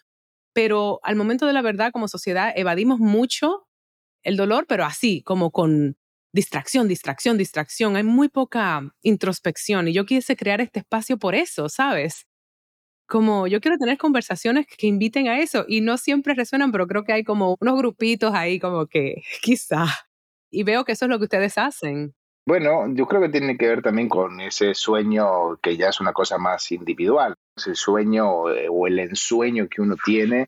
pero 0.58 0.98
al 1.04 1.14
momento 1.14 1.46
de 1.46 1.52
la 1.52 1.62
verdad 1.62 1.92
como 1.92 2.08
sociedad 2.08 2.52
evadimos 2.56 2.98
mucho 2.98 3.68
el 4.24 4.36
dolor, 4.36 4.66
pero 4.68 4.84
así, 4.84 5.22
como 5.22 5.52
con 5.52 5.96
distracción, 6.32 6.88
distracción, 6.88 7.38
distracción. 7.38 7.94
Hay 7.94 8.02
muy 8.02 8.28
poca 8.28 8.92
introspección 9.02 9.86
y 9.86 9.92
yo 9.92 10.04
quise 10.04 10.36
crear 10.36 10.60
este 10.60 10.80
espacio 10.80 11.16
por 11.16 11.36
eso, 11.36 11.68
¿sabes? 11.68 12.26
Como 13.06 13.46
yo 13.46 13.60
quiero 13.60 13.78
tener 13.78 13.98
conversaciones 13.98 14.66
que 14.66 14.88
inviten 14.88 15.28
a 15.28 15.38
eso 15.38 15.64
y 15.68 15.80
no 15.80 15.96
siempre 15.96 16.34
resuenan, 16.34 16.72
pero 16.72 16.88
creo 16.88 17.04
que 17.04 17.12
hay 17.12 17.22
como 17.22 17.56
unos 17.60 17.78
grupitos 17.78 18.34
ahí 18.34 18.58
como 18.58 18.88
que 18.88 19.22
quizá. 19.42 19.86
Y 20.50 20.64
veo 20.64 20.84
que 20.84 20.90
eso 20.90 21.04
es 21.04 21.08
lo 21.08 21.18
que 21.18 21.26
ustedes 21.26 21.56
hacen. 21.56 22.16
Bueno, 22.48 22.86
yo 22.94 23.04
creo 23.04 23.20
que 23.20 23.28
tiene 23.28 23.58
que 23.58 23.68
ver 23.68 23.82
también 23.82 24.08
con 24.08 24.40
ese 24.40 24.72
sueño 24.72 25.58
que 25.60 25.76
ya 25.76 25.90
es 25.90 26.00
una 26.00 26.14
cosa 26.14 26.38
más 26.38 26.72
individual, 26.72 27.34
el 27.66 27.76
sueño 27.76 28.48
eh, 28.48 28.68
o 28.70 28.86
el 28.86 28.98
ensueño 29.00 29.68
que 29.68 29.82
uno 29.82 29.96
tiene 30.02 30.46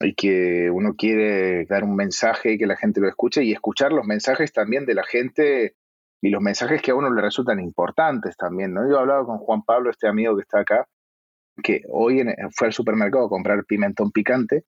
y 0.00 0.14
que 0.14 0.68
uno 0.72 0.96
quiere 0.98 1.66
dar 1.66 1.84
un 1.84 1.94
mensaje 1.94 2.54
y 2.54 2.58
que 2.58 2.66
la 2.66 2.76
gente 2.76 3.00
lo 3.00 3.08
escuche 3.08 3.44
y 3.44 3.52
escuchar 3.52 3.92
los 3.92 4.04
mensajes 4.06 4.52
también 4.52 4.86
de 4.86 4.94
la 4.94 5.04
gente 5.04 5.76
y 6.20 6.30
los 6.30 6.42
mensajes 6.42 6.82
que 6.82 6.90
a 6.90 6.96
uno 6.96 7.14
le 7.14 7.22
resultan 7.22 7.60
importantes 7.60 8.36
también, 8.36 8.74
¿no? 8.74 8.90
Yo 8.90 8.98
hablaba 8.98 9.24
con 9.24 9.38
Juan 9.38 9.62
Pablo, 9.62 9.90
este 9.90 10.08
amigo 10.08 10.34
que 10.34 10.42
está 10.42 10.58
acá, 10.58 10.88
que 11.62 11.82
hoy 11.90 12.24
fue 12.56 12.66
al 12.66 12.72
supermercado 12.72 13.26
a 13.26 13.28
comprar 13.28 13.64
pimentón 13.66 14.10
picante 14.10 14.64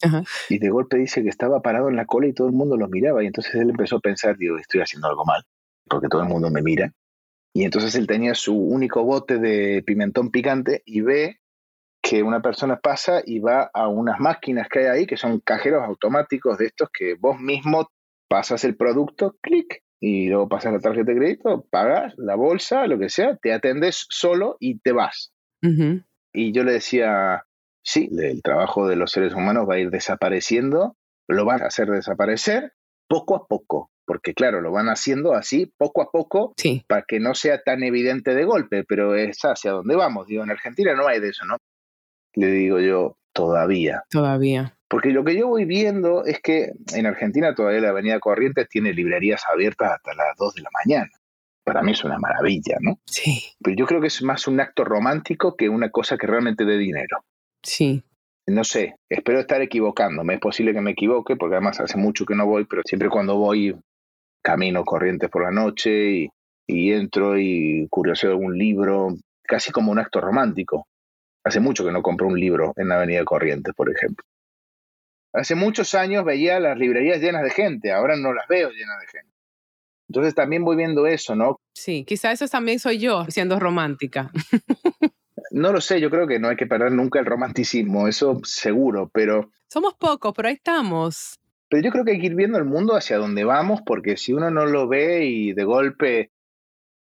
y 0.48 0.60
de 0.60 0.70
golpe 0.70 0.98
dice 0.98 1.24
que 1.24 1.28
estaba 1.28 1.60
parado 1.60 1.88
en 1.88 1.96
la 1.96 2.06
cola 2.06 2.28
y 2.28 2.32
todo 2.32 2.46
el 2.46 2.52
mundo 2.54 2.76
lo 2.76 2.86
miraba 2.86 3.24
y 3.24 3.26
entonces 3.26 3.52
él 3.56 3.70
empezó 3.70 3.96
a 3.96 4.00
pensar, 4.00 4.36
digo, 4.36 4.58
estoy 4.58 4.80
haciendo 4.80 5.08
algo 5.08 5.24
mal 5.24 5.42
porque 5.92 6.08
todo 6.08 6.22
el 6.22 6.28
mundo 6.28 6.50
me 6.50 6.62
mira. 6.62 6.90
Y 7.54 7.64
entonces 7.64 7.94
él 7.96 8.06
tenía 8.06 8.34
su 8.34 8.56
único 8.56 9.04
bote 9.04 9.38
de 9.38 9.82
pimentón 9.86 10.30
picante 10.30 10.82
y 10.86 11.02
ve 11.02 11.40
que 12.02 12.22
una 12.22 12.40
persona 12.40 12.80
pasa 12.80 13.22
y 13.24 13.40
va 13.40 13.70
a 13.74 13.88
unas 13.88 14.18
máquinas 14.18 14.68
que 14.68 14.80
hay 14.80 14.86
ahí, 14.86 15.06
que 15.06 15.18
son 15.18 15.40
cajeros 15.40 15.84
automáticos 15.84 16.56
de 16.56 16.66
estos 16.66 16.88
que 16.90 17.14
vos 17.14 17.38
mismo 17.38 17.90
pasas 18.26 18.64
el 18.64 18.74
producto, 18.74 19.36
clic, 19.42 19.82
y 20.00 20.28
luego 20.28 20.48
pasas 20.48 20.72
la 20.72 20.80
tarjeta 20.80 21.12
de 21.12 21.18
crédito, 21.18 21.66
pagas 21.70 22.14
la 22.16 22.34
bolsa, 22.34 22.86
lo 22.86 22.98
que 22.98 23.10
sea, 23.10 23.36
te 23.36 23.52
atendes 23.52 24.06
solo 24.08 24.56
y 24.58 24.80
te 24.80 24.92
vas. 24.92 25.32
Y 26.32 26.52
yo 26.52 26.64
le 26.64 26.72
decía, 26.72 27.44
sí, 27.84 28.08
el 28.18 28.42
trabajo 28.42 28.88
de 28.88 28.96
los 28.96 29.12
seres 29.12 29.34
humanos 29.34 29.68
va 29.68 29.74
a 29.74 29.78
ir 29.78 29.90
desapareciendo, 29.90 30.96
lo 31.28 31.44
van 31.44 31.62
a 31.62 31.66
hacer 31.66 31.88
desaparecer 31.88 32.72
poco 33.06 33.36
a 33.36 33.46
poco 33.46 33.90
porque 34.12 34.34
claro, 34.34 34.60
lo 34.60 34.70
van 34.70 34.88
haciendo 34.88 35.32
así 35.32 35.72
poco 35.78 36.02
a 36.02 36.10
poco 36.10 36.52
para 36.86 37.02
que 37.08 37.18
no 37.18 37.34
sea 37.34 37.62
tan 37.62 37.82
evidente 37.82 38.34
de 38.34 38.44
golpe, 38.44 38.84
pero 38.86 39.14
es 39.14 39.38
hacia 39.42 39.70
dónde 39.70 39.96
vamos. 39.96 40.26
Digo, 40.26 40.42
en 40.42 40.50
Argentina 40.50 40.94
no 40.94 41.08
hay 41.08 41.18
de 41.18 41.30
eso, 41.30 41.46
¿no? 41.46 41.56
Le 42.34 42.48
digo 42.48 42.78
yo, 42.78 43.16
todavía. 43.32 44.02
Todavía. 44.10 44.76
Porque 44.86 45.12
lo 45.12 45.24
que 45.24 45.34
yo 45.34 45.48
voy 45.48 45.64
viendo 45.64 46.26
es 46.26 46.42
que 46.42 46.72
en 46.94 47.06
Argentina 47.06 47.54
todavía 47.54 47.80
la 47.80 47.88
Avenida 47.88 48.20
Corrientes 48.20 48.68
tiene 48.68 48.92
librerías 48.92 49.44
abiertas 49.50 49.92
hasta 49.92 50.12
las 50.14 50.36
2 50.36 50.56
de 50.56 50.60
la 50.60 50.70
mañana. 50.84 51.10
Para 51.64 51.80
mí 51.80 51.92
es 51.92 52.04
una 52.04 52.18
maravilla, 52.18 52.76
¿no? 52.82 52.98
Sí. 53.06 53.42
Pero 53.64 53.76
yo 53.76 53.86
creo 53.86 54.02
que 54.02 54.08
es 54.08 54.22
más 54.22 54.46
un 54.46 54.60
acto 54.60 54.84
romántico 54.84 55.56
que 55.56 55.70
una 55.70 55.88
cosa 55.88 56.18
que 56.18 56.26
realmente 56.26 56.66
dé 56.66 56.76
dinero. 56.76 57.24
Sí, 57.62 58.04
no 58.46 58.64
sé, 58.64 58.96
espero 59.08 59.40
estar 59.40 59.62
equivocándome. 59.62 60.34
Es 60.34 60.40
posible 60.40 60.72
que 60.72 60.80
me 60.80 60.92
equivoque, 60.92 61.36
porque 61.36 61.56
además 61.56 61.80
hace 61.80 61.96
mucho 61.96 62.26
que 62.26 62.34
no 62.34 62.46
voy, 62.46 62.64
pero 62.64 62.82
siempre 62.84 63.08
cuando 63.08 63.36
voy 63.36 63.76
camino 64.42 64.84
corrientes 64.84 65.30
por 65.30 65.42
la 65.42 65.50
noche 65.50 66.30
y, 66.66 66.92
entro 66.92 67.38
y 67.38 67.86
curioseo 67.88 68.30
algún 68.30 68.58
libro, 68.58 69.14
casi 69.42 69.72
como 69.72 69.92
un 69.92 69.98
acto 69.98 70.20
romántico. 70.20 70.86
Hace 71.44 71.60
mucho 71.60 71.84
que 71.84 71.92
no 71.92 72.02
compro 72.02 72.26
un 72.26 72.38
libro 72.38 72.72
en 72.76 72.88
la 72.88 72.96
Avenida 72.96 73.24
Corrientes, 73.24 73.74
por 73.74 73.90
ejemplo. 73.90 74.24
Hace 75.32 75.54
muchos 75.54 75.94
años 75.94 76.24
veía 76.24 76.60
las 76.60 76.78
librerías 76.78 77.20
llenas 77.20 77.42
de 77.42 77.50
gente, 77.50 77.92
ahora 77.92 78.16
no 78.16 78.32
las 78.32 78.46
veo 78.48 78.70
llenas 78.70 79.00
de 79.00 79.06
gente. 79.06 79.32
Entonces 80.08 80.34
también 80.34 80.64
voy 80.64 80.76
viendo 80.76 81.06
eso, 81.06 81.34
¿no? 81.34 81.58
Sí, 81.74 82.04
quizá 82.06 82.32
eso 82.32 82.46
también 82.46 82.78
soy 82.78 82.98
yo, 82.98 83.24
siendo 83.28 83.58
romántica. 83.58 84.30
no 85.52 85.72
lo 85.72 85.80
sé, 85.80 86.00
yo 86.00 86.10
creo 86.10 86.26
que 86.26 86.38
no 86.38 86.48
hay 86.48 86.56
que 86.56 86.66
perder 86.66 86.92
nunca 86.92 87.18
el 87.18 87.26
romanticismo, 87.26 88.08
eso 88.08 88.40
seguro, 88.44 89.10
pero... 89.12 89.50
Somos 89.68 89.94
pocos, 89.94 90.34
pero 90.36 90.48
ahí 90.48 90.54
estamos. 90.54 91.38
Pero 91.72 91.84
yo 91.84 91.90
creo 91.90 92.04
que 92.04 92.10
hay 92.10 92.20
que 92.20 92.26
ir 92.26 92.34
viendo 92.34 92.58
el 92.58 92.66
mundo 92.66 92.96
hacia 92.96 93.16
donde 93.16 93.44
vamos, 93.44 93.80
porque 93.86 94.18
si 94.18 94.34
uno 94.34 94.50
no 94.50 94.66
lo 94.66 94.88
ve 94.88 95.24
y 95.24 95.54
de 95.54 95.64
golpe 95.64 96.30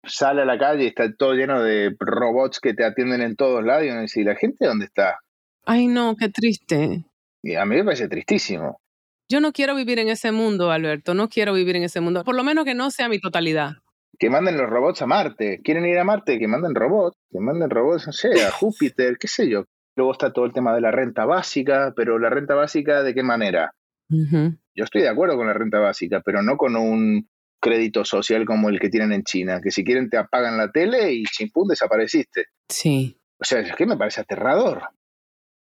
sale 0.03 0.41
a 0.41 0.45
la 0.45 0.57
calle 0.57 0.85
y 0.85 0.87
está 0.87 1.13
todo 1.15 1.35
lleno 1.35 1.61
de 1.61 1.95
robots 1.99 2.59
que 2.59 2.73
te 2.73 2.83
atienden 2.83 3.21
en 3.21 3.35
todos 3.35 3.63
lados, 3.63 3.85
y 3.85 3.89
uno 3.91 4.01
dice, 4.01 4.21
¿y 4.21 4.23
la 4.23 4.33
gente 4.33 4.65
dónde 4.65 4.85
está? 4.85 5.19
Ay, 5.67 5.85
no, 5.85 6.15
qué 6.15 6.29
triste. 6.29 7.05
Y 7.43 7.53
a 7.53 7.63
mí 7.65 7.75
me 7.75 7.83
parece 7.83 8.07
tristísimo. 8.07 8.81
Yo 9.29 9.39
no 9.39 9.51
quiero 9.51 9.75
vivir 9.75 9.99
en 9.99 10.09
ese 10.09 10.31
mundo, 10.31 10.71
Alberto, 10.71 11.13
no 11.13 11.29
quiero 11.29 11.53
vivir 11.53 11.75
en 11.75 11.83
ese 11.83 12.01
mundo, 12.01 12.23
por 12.23 12.35
lo 12.35 12.43
menos 12.43 12.65
que 12.65 12.73
no 12.73 12.89
sea 12.89 13.07
mi 13.07 13.19
totalidad. 13.19 13.73
Que 14.17 14.31
manden 14.31 14.57
los 14.57 14.67
robots 14.67 15.03
a 15.03 15.05
Marte. 15.05 15.61
¿Quieren 15.63 15.85
ir 15.85 15.99
a 15.99 16.03
Marte? 16.03 16.39
Que 16.39 16.47
manden 16.47 16.73
robots. 16.73 17.15
Que 17.29 17.39
manden 17.39 17.69
robots, 17.69 18.07
no 18.07 18.13
sé, 18.13 18.43
a 18.43 18.49
Júpiter, 18.59 19.17
qué 19.19 19.27
sé 19.27 19.47
yo. 19.47 19.65
Luego 19.95 20.13
está 20.13 20.33
todo 20.33 20.45
el 20.45 20.53
tema 20.53 20.73
de 20.73 20.81
la 20.81 20.89
renta 20.89 21.25
básica, 21.25 21.93
pero 21.95 22.17
la 22.17 22.31
renta 22.31 22.55
básica, 22.55 23.03
¿de 23.03 23.13
qué 23.13 23.21
manera? 23.21 23.71
Yo 24.09 24.83
estoy 24.83 25.01
de 25.01 25.09
acuerdo 25.09 25.37
con 25.37 25.47
la 25.47 25.53
renta 25.53 25.79
básica, 25.79 26.21
pero 26.23 26.41
no 26.41 26.57
con 26.57 26.75
un 26.75 27.27
crédito 27.61 28.05
social 28.05 28.45
como 28.45 28.69
el 28.69 28.79
que 28.79 28.89
tienen 28.89 29.11
en 29.11 29.23
China, 29.23 29.59
que 29.61 29.71
si 29.71 29.83
quieren 29.83 30.09
te 30.09 30.17
apagan 30.17 30.57
la 30.57 30.71
tele 30.71 31.13
y 31.13 31.23
chimpún 31.23 31.67
desapareciste. 31.67 32.45
Sí. 32.69 33.17
O 33.39 33.43
sea, 33.43 33.61
es 33.61 33.75
que 33.75 33.85
me 33.85 33.97
parece 33.97 34.21
aterrador. 34.21 34.83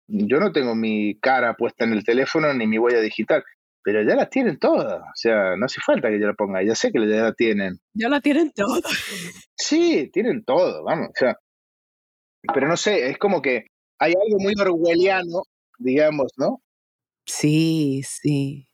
Yo 0.07 0.38
no 0.38 0.52
tengo 0.52 0.74
mi 0.74 1.18
cara 1.18 1.54
puesta 1.54 1.85
en 1.85 1.94
el 1.94 2.04
teléfono 2.04 2.52
ni 2.52 2.66
mi 2.66 2.78
huella 2.78 3.00
digital, 3.00 3.42
pero 3.83 4.02
ya 4.02 4.16
la 4.16 4.28
tienen 4.28 4.59
todas. 4.59 5.00
O 5.00 5.14
sea, 5.14 5.57
no 5.57 5.64
hace 5.64 5.80
falta 5.80 6.11
que 6.11 6.20
yo 6.20 6.26
la 6.26 6.35
ponga, 6.35 6.62
ya 6.62 6.74
sé 6.74 6.92
que 6.92 7.00
ya 7.09 7.22
la 7.22 7.33
tienen. 7.33 7.78
Ya 7.94 8.09
la 8.09 8.20
tienen 8.20 8.52
todas. 8.52 8.85
Sí, 9.57 10.11
tienen 10.12 10.44
todo, 10.44 10.85
vamos. 10.85 11.09
O 11.09 11.14
sea, 11.14 11.38
pero 12.52 12.68
no 12.68 12.76
sé, 12.76 13.09
es 13.09 13.18
como 13.18 13.40
que 13.40 13.68
hay 13.98 14.12
algo 14.12 14.38
muy 14.38 14.52
orwelliano, 14.61 15.44
digamos, 15.78 16.33
¿no? 16.37 16.61
Sí, 17.26 18.02
sí. 18.06 18.68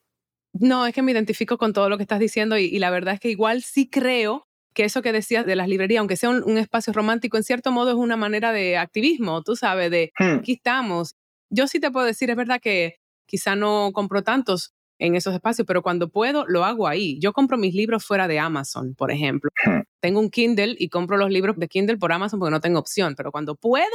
No, 0.53 0.85
es 0.85 0.93
que 0.93 1.01
me 1.01 1.11
identifico 1.11 1.57
con 1.57 1.73
todo 1.73 1.89
lo 1.89 1.97
que 1.97 2.03
estás 2.03 2.19
diciendo 2.19 2.57
y, 2.57 2.77
la 2.79 2.89
verdad 2.89 3.13
es 3.13 3.19
que 3.19 3.29
igual 3.29 3.63
sí 3.63 3.89
creo 3.89 4.47
que 4.73 4.83
eso 4.85 5.01
que 5.01 5.11
decías 5.11 5.45
de 5.45 5.55
las 5.55 5.67
librerías, 5.67 5.99
aunque 5.99 6.17
sea 6.17 6.29
un, 6.29 6.57
espacio 6.57 6.93
romántico, 6.93 7.37
en 7.37 7.43
cierto 7.43 7.71
modo 7.71 7.91
es 7.91 7.95
una 7.95 8.17
manera 8.17 8.51
de 8.51 8.77
activismo, 8.77 9.43
tú 9.43 9.55
sabes, 9.55 9.91
de 9.91 10.11
hmm. 10.19 10.39
aquí 10.39 10.53
estamos. 10.53 11.15
Yo 11.49 11.67
sí 11.67 11.79
te 11.79 11.91
puedo 11.91 12.05
decir, 12.05 12.29
es 12.29 12.35
verdad 12.35 12.59
que 12.61 12.97
quizá 13.25 13.55
no 13.55 13.91
compro 13.93 14.23
tantos 14.23 14.73
en 14.99 15.15
esos 15.15 15.33
espacios, 15.33 15.65
pero 15.65 15.81
cuando 15.81 16.09
puedo 16.09 16.45
lo 16.47 16.63
hago 16.63 16.87
ahí. 16.87 17.19
Yo 17.19 17.33
compro 17.33 17.57
mis 17.57 17.73
libros 17.73 18.05
fuera 18.05 18.27
de 18.27 18.39
Amazon, 18.39 18.93
por 18.95 19.11
ejemplo. 19.11 19.49
Hmm. 19.65 19.81
Tengo 19.99 20.19
un 20.19 20.29
Kindle 20.29 20.75
y 20.77 20.89
compro 20.89 21.17
los 21.17 21.31
libros 21.31 21.57
de 21.57 21.67
Kindle 21.67 21.97
por 21.97 22.11
Amazon 22.11 22.39
porque 22.39 22.51
no 22.51 22.61
tengo 22.61 22.79
opción, 22.79 23.15
pero 23.15 23.31
cuando 23.31 23.55
puedo, 23.55 23.85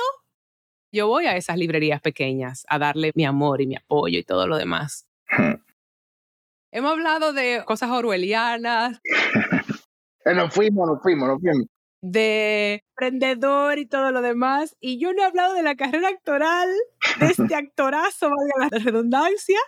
yo 0.96 1.06
voy 1.06 1.26
a 1.26 1.36
esas 1.36 1.58
librerías 1.58 2.00
pequeñas 2.00 2.64
a 2.68 2.78
darle 2.78 3.12
mi 3.14 3.24
amor 3.24 3.60
y 3.60 3.66
mi 3.66 3.76
apoyo 3.76 4.18
y 4.18 4.24
todo 4.24 4.48
lo 4.48 4.56
demás. 4.56 5.06
Hmm. 5.30 5.62
Hemos 6.72 6.92
hablado 6.92 7.32
de 7.32 7.62
cosas 7.64 7.90
orwellianas, 7.90 9.00
Eh, 10.26 10.34
nos 10.34 10.52
fuimos, 10.52 10.88
nos 10.88 11.00
fuimos, 11.00 11.28
nos 11.28 11.40
fuimos. 11.40 11.66
de 12.02 12.82
emprendedor 12.90 13.78
y 13.78 13.86
todo 13.86 14.10
lo 14.10 14.22
demás, 14.22 14.76
y 14.80 14.98
yo 14.98 15.12
no 15.12 15.22
he 15.22 15.24
hablado 15.24 15.54
de 15.54 15.62
la 15.62 15.76
carrera 15.76 16.08
actoral, 16.08 16.68
de 17.20 17.26
este 17.26 17.54
actorazo, 17.54 18.28
valga 18.28 18.68
la 18.70 18.78
redundancia. 18.84 19.58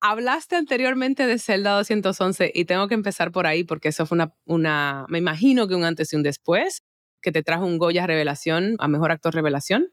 Hablaste 0.00 0.56
anteriormente 0.56 1.26
de 1.26 1.38
Zelda 1.38 1.72
211 1.76 2.50
y 2.54 2.64
tengo 2.64 2.88
que 2.88 2.94
empezar 2.94 3.30
por 3.30 3.46
ahí 3.46 3.64
porque 3.64 3.88
eso 3.88 4.06
fue 4.06 4.16
una, 4.16 4.34
una, 4.46 5.06
me 5.08 5.18
imagino 5.18 5.68
que 5.68 5.74
un 5.74 5.84
antes 5.84 6.12
y 6.12 6.16
un 6.16 6.22
después, 6.22 6.82
que 7.20 7.30
te 7.32 7.42
trajo 7.42 7.66
un 7.66 7.78
Goya 7.78 8.06
Revelación 8.06 8.76
a 8.78 8.88
Mejor 8.88 9.12
Actor 9.12 9.34
Revelación. 9.34 9.92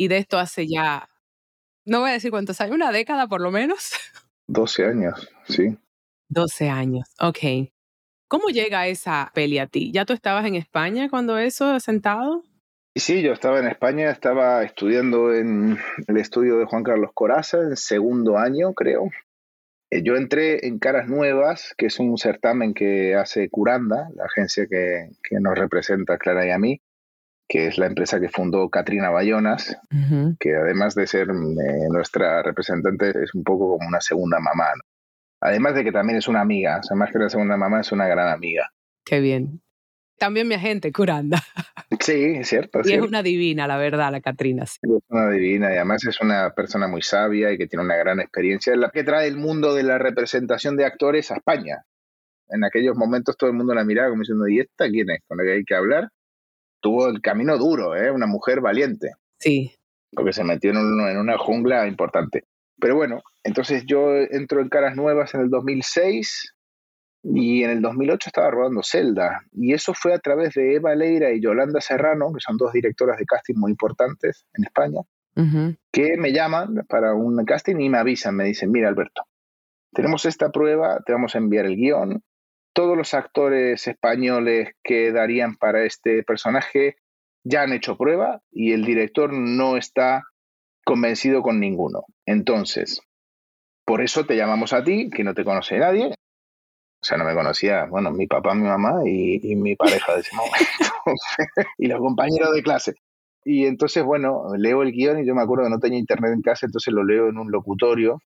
Y 0.00 0.08
de 0.08 0.16
esto 0.16 0.38
hace 0.38 0.66
ya, 0.66 1.10
no 1.84 2.00
voy 2.00 2.08
a 2.08 2.12
decir 2.14 2.30
cuántos 2.30 2.58
años, 2.62 2.74
una 2.74 2.90
década 2.90 3.26
por 3.26 3.42
lo 3.42 3.50
menos. 3.50 3.90
12 4.48 4.86
años, 4.86 5.28
sí. 5.46 5.76
12 6.30 6.70
años, 6.70 7.06
ok. 7.20 7.68
¿Cómo 8.26 8.48
llega 8.48 8.86
esa 8.86 9.30
peli 9.34 9.58
a 9.58 9.66
ti? 9.66 9.92
¿Ya 9.92 10.06
tú 10.06 10.14
estabas 10.14 10.46
en 10.46 10.54
España 10.54 11.10
cuando 11.10 11.36
eso, 11.36 11.78
sentado? 11.80 12.44
Y 12.94 13.00
sí, 13.00 13.20
yo 13.20 13.34
estaba 13.34 13.58
en 13.58 13.66
España, 13.66 14.10
estaba 14.10 14.64
estudiando 14.64 15.34
en 15.34 15.76
el 16.06 16.16
estudio 16.16 16.56
de 16.56 16.64
Juan 16.64 16.82
Carlos 16.82 17.10
Coraza, 17.12 17.58
en 17.58 17.76
segundo 17.76 18.38
año, 18.38 18.72
creo. 18.72 19.10
Eh, 19.90 20.02
Yo 20.02 20.16
entré 20.16 20.66
en 20.66 20.78
Caras 20.78 21.08
Nuevas, 21.08 21.74
que 21.76 21.86
es 21.86 22.00
un 22.00 22.16
certamen 22.16 22.72
que 22.72 23.16
hace 23.16 23.50
Curanda, 23.50 24.08
la 24.14 24.24
agencia 24.24 24.66
que, 24.66 25.10
que 25.22 25.40
nos 25.40 25.58
representa 25.58 26.14
a 26.14 26.18
Clara 26.18 26.46
y 26.46 26.52
a 26.52 26.58
mí, 26.58 26.80
que 27.50 27.66
es 27.66 27.78
la 27.78 27.86
empresa 27.86 28.20
que 28.20 28.28
fundó 28.28 28.70
Katrina 28.70 29.10
Bayonas, 29.10 29.76
que 30.38 30.54
además 30.54 30.94
de 30.94 31.08
ser 31.08 31.30
eh, 31.30 31.88
nuestra 31.90 32.44
representante 32.44 33.10
es 33.10 33.34
un 33.34 33.42
poco 33.42 33.76
como 33.76 33.88
una 33.88 34.00
segunda 34.00 34.38
mamá. 34.38 34.66
¿no? 34.76 34.82
Además 35.40 35.74
de 35.74 35.82
que 35.82 35.90
también 35.90 36.16
es 36.16 36.28
una 36.28 36.42
amiga, 36.42 36.78
o 36.78 36.82
sea, 36.84 36.96
más 36.96 37.10
que 37.10 37.18
una 37.18 37.28
segunda 37.28 37.56
mamá, 37.56 37.80
es 37.80 37.90
una 37.90 38.06
gran 38.06 38.28
amiga. 38.28 38.70
Qué 39.04 39.18
bien. 39.18 39.60
También 40.16 40.46
mi 40.46 40.54
agente, 40.54 40.92
Curanda. 40.92 41.42
Sí, 41.98 42.36
es 42.36 42.48
cierto. 42.48 42.80
Y 42.84 42.92
es 42.92 43.02
una 43.02 43.22
divina, 43.22 43.66
la 43.66 43.76
verdad, 43.76 44.12
la 44.12 44.20
Catrina. 44.20 44.64
sí. 44.64 44.78
Es 44.84 45.02
una 45.08 45.28
divina 45.28 45.70
y 45.70 45.76
además 45.76 46.04
es 46.06 46.20
una 46.20 46.50
persona 46.50 46.86
muy 46.86 47.02
sabia 47.02 47.52
y 47.52 47.58
que 47.58 47.66
tiene 47.66 47.84
una 47.84 47.96
gran 47.96 48.20
experiencia, 48.20 48.74
la 48.76 48.90
que 48.90 49.02
trae 49.02 49.26
el 49.26 49.36
mundo 49.36 49.74
de 49.74 49.82
la 49.82 49.98
representación 49.98 50.76
de 50.76 50.86
actores 50.86 51.30
a 51.30 51.34
España. 51.34 51.84
En 52.48 52.64
aquellos 52.64 52.96
momentos 52.96 53.36
todo 53.36 53.50
el 53.50 53.56
mundo 53.56 53.74
la 53.74 53.84
miraba 53.84 54.08
como 54.08 54.20
diciendo, 54.20 54.48
¿y 54.48 54.60
esta 54.60 54.88
quién 54.88 55.10
es? 55.10 55.20
Con 55.26 55.36
la 55.36 55.44
que 55.44 55.52
hay 55.52 55.64
que 55.64 55.74
hablar. 55.74 56.08
Tuvo 56.80 57.08
el 57.08 57.20
camino 57.20 57.56
duro, 57.58 57.94
¿eh? 57.96 58.10
una 58.10 58.26
mujer 58.26 58.60
valiente, 58.60 59.12
Sí. 59.38 59.72
porque 60.12 60.32
se 60.32 60.44
metió 60.44 60.70
en, 60.70 60.78
un- 60.78 61.08
en 61.08 61.18
una 61.18 61.38
jungla 61.38 61.86
importante. 61.86 62.44
Pero 62.80 62.96
bueno, 62.96 63.22
entonces 63.44 63.84
yo 63.86 64.14
entro 64.16 64.60
en 64.60 64.68
Caras 64.70 64.96
Nuevas 64.96 65.34
en 65.34 65.42
el 65.42 65.50
2006 65.50 66.54
y 67.22 67.62
en 67.64 67.70
el 67.70 67.82
2008 67.82 68.28
estaba 68.30 68.50
rodando 68.50 68.80
Zelda. 68.82 69.42
Y 69.52 69.74
eso 69.74 69.92
fue 69.92 70.14
a 70.14 70.18
través 70.18 70.54
de 70.54 70.76
Eva 70.76 70.94
Leira 70.94 71.30
y 71.32 71.40
Yolanda 71.42 71.80
Serrano, 71.82 72.32
que 72.32 72.40
son 72.40 72.56
dos 72.56 72.72
directoras 72.72 73.18
de 73.18 73.26
casting 73.26 73.56
muy 73.56 73.70
importantes 73.72 74.46
en 74.54 74.64
España 74.64 75.00
que 75.92 76.16
me 76.18 76.32
llaman 76.32 76.84
para 76.88 77.14
un 77.14 77.42
casting 77.44 77.76
y 77.80 77.88
me 77.88 77.98
avisan, 77.98 78.34
me 78.36 78.44
dicen, 78.44 78.70
mira 78.70 78.88
Alberto, 78.88 79.22
tenemos 79.92 80.24
esta 80.26 80.50
prueba, 80.50 81.00
te 81.06 81.12
vamos 81.12 81.34
a 81.34 81.38
enviar 81.38 81.66
el 81.66 81.76
guion, 81.76 82.22
todos 82.72 82.96
los 82.96 83.14
actores 83.14 83.86
españoles 83.86 84.74
que 84.82 85.12
darían 85.12 85.56
para 85.56 85.84
este 85.84 86.22
personaje 86.22 86.96
ya 87.44 87.62
han 87.62 87.72
hecho 87.72 87.96
prueba 87.96 88.42
y 88.50 88.72
el 88.72 88.84
director 88.84 89.32
no 89.32 89.76
está 89.76 90.22
convencido 90.84 91.42
con 91.42 91.60
ninguno. 91.60 92.04
Entonces, 92.26 93.00
por 93.84 94.02
eso 94.02 94.24
te 94.24 94.36
llamamos 94.36 94.72
a 94.72 94.84
ti, 94.84 95.10
que 95.10 95.24
no 95.24 95.34
te 95.34 95.44
conoce 95.44 95.78
nadie. 95.78 96.14
O 97.02 97.06
sea, 97.06 97.16
no 97.16 97.24
me 97.24 97.34
conocía, 97.34 97.86
bueno, 97.86 98.10
mi 98.10 98.26
papá, 98.26 98.54
mi 98.54 98.68
mamá 98.68 99.00
y, 99.06 99.56
mi 99.56 99.74
pareja 99.74 100.14
de 100.14 100.20
ese 100.20 100.36
momento. 100.36 100.56
y 101.78 101.86
los 101.88 101.98
compañeros 101.98 102.52
de 102.54 102.62
clase. 102.62 102.94
Y 103.42 103.64
entonces, 103.64 104.04
bueno, 104.04 104.54
leo 104.56 104.82
el 104.82 104.92
guion 104.92 105.20
y 105.20 105.26
yo 105.26 105.34
me 105.34 105.42
acuerdo 105.42 105.64
que 105.64 105.70
no 105.70 105.78
tenía 105.78 105.98
internet 105.98 106.32
en 106.34 106.42
casa, 106.42 106.66
entonces 106.66 106.92
lo 106.92 107.04
leo 107.04 107.28
en 107.28 107.38
un 107.38 107.50
locutorio 107.50 108.20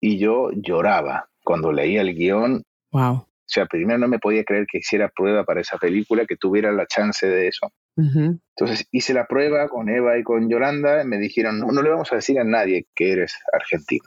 y 0.00 0.18
yo 0.18 0.50
lloraba 0.52 1.28
cuando 1.44 1.72
leía 1.72 2.00
el 2.00 2.14
guion. 2.14 2.62
Wow. 2.90 3.26
O 3.44 3.52
sea, 3.54 3.66
primero 3.66 3.98
no 3.98 4.08
me 4.08 4.18
podía 4.18 4.42
creer 4.42 4.66
que 4.66 4.78
hiciera 4.78 5.10
prueba 5.14 5.44
para 5.44 5.60
esa 5.60 5.76
película, 5.76 6.24
que 6.24 6.36
tuviera 6.36 6.72
la 6.72 6.86
chance 6.86 7.26
de 7.26 7.48
eso. 7.48 7.70
Entonces 7.96 8.88
hice 8.90 9.12
la 9.12 9.26
prueba 9.26 9.68
con 9.68 9.90
Eva 9.90 10.18
y 10.18 10.22
con 10.22 10.48
Yolanda 10.48 11.02
y 11.02 11.06
me 11.06 11.18
dijeron, 11.18 11.60
no, 11.60 11.66
no 11.66 11.82
le 11.82 11.90
vamos 11.90 12.10
a 12.12 12.16
decir 12.16 12.38
a 12.40 12.44
nadie 12.44 12.86
que 12.94 13.12
eres 13.12 13.34
argentino. 13.52 14.04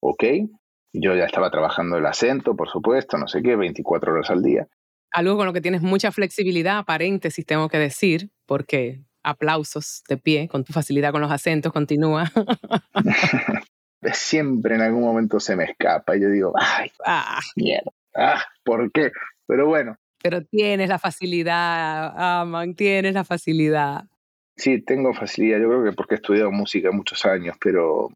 ¿Ok? 0.00 0.24
Yo 0.92 1.14
ya 1.16 1.24
estaba 1.24 1.50
trabajando 1.50 1.98
el 1.98 2.06
acento, 2.06 2.54
por 2.56 2.68
supuesto, 2.68 3.18
no 3.18 3.26
sé 3.26 3.42
qué, 3.42 3.56
24 3.56 4.12
horas 4.12 4.30
al 4.30 4.42
día. 4.42 4.68
Algo 5.12 5.36
con 5.36 5.46
lo 5.46 5.52
que 5.52 5.60
tienes 5.60 5.82
mucha 5.82 6.12
flexibilidad, 6.12 6.84
paréntesis 6.84 7.44
tengo 7.44 7.68
que 7.68 7.78
decir, 7.78 8.30
porque 8.46 9.00
aplausos 9.24 10.02
de 10.08 10.16
pie, 10.16 10.48
con 10.48 10.64
tu 10.64 10.72
facilidad 10.72 11.10
con 11.10 11.20
los 11.20 11.32
acentos, 11.32 11.72
continúa. 11.72 12.30
Siempre 14.12 14.76
en 14.76 14.80
algún 14.80 15.02
momento 15.02 15.40
se 15.40 15.56
me 15.56 15.64
escapa 15.64 16.16
y 16.16 16.22
yo 16.22 16.30
digo, 16.30 16.52
ay, 16.56 16.90
Ah, 17.04 17.40
mierda, 17.56 17.90
ah, 18.14 18.42
¿por 18.64 18.90
qué? 18.92 19.12
Pero 19.46 19.66
bueno, 19.66 19.96
pero 20.22 20.42
tienes 20.44 20.88
la 20.88 20.98
facilidad, 20.98 22.12
ah, 22.16 22.44
man, 22.46 22.74
tienes 22.74 23.14
la 23.14 23.24
facilidad. 23.24 24.04
sí, 24.56 24.82
tengo 24.82 25.14
facilidad, 25.14 25.58
yo 25.58 25.68
creo 25.68 25.84
que 25.84 25.92
porque 25.92 26.14
he 26.14 26.16
estudiado 26.16 26.50
música 26.50 26.90
muchos 26.90 27.24
años, 27.24 27.56
pero 27.62 28.08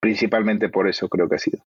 principalmente 0.00 0.68
por 0.68 0.88
eso 0.88 1.08
creo 1.08 1.28
que 1.28 1.34
ha 1.36 1.38
sido. 1.38 1.58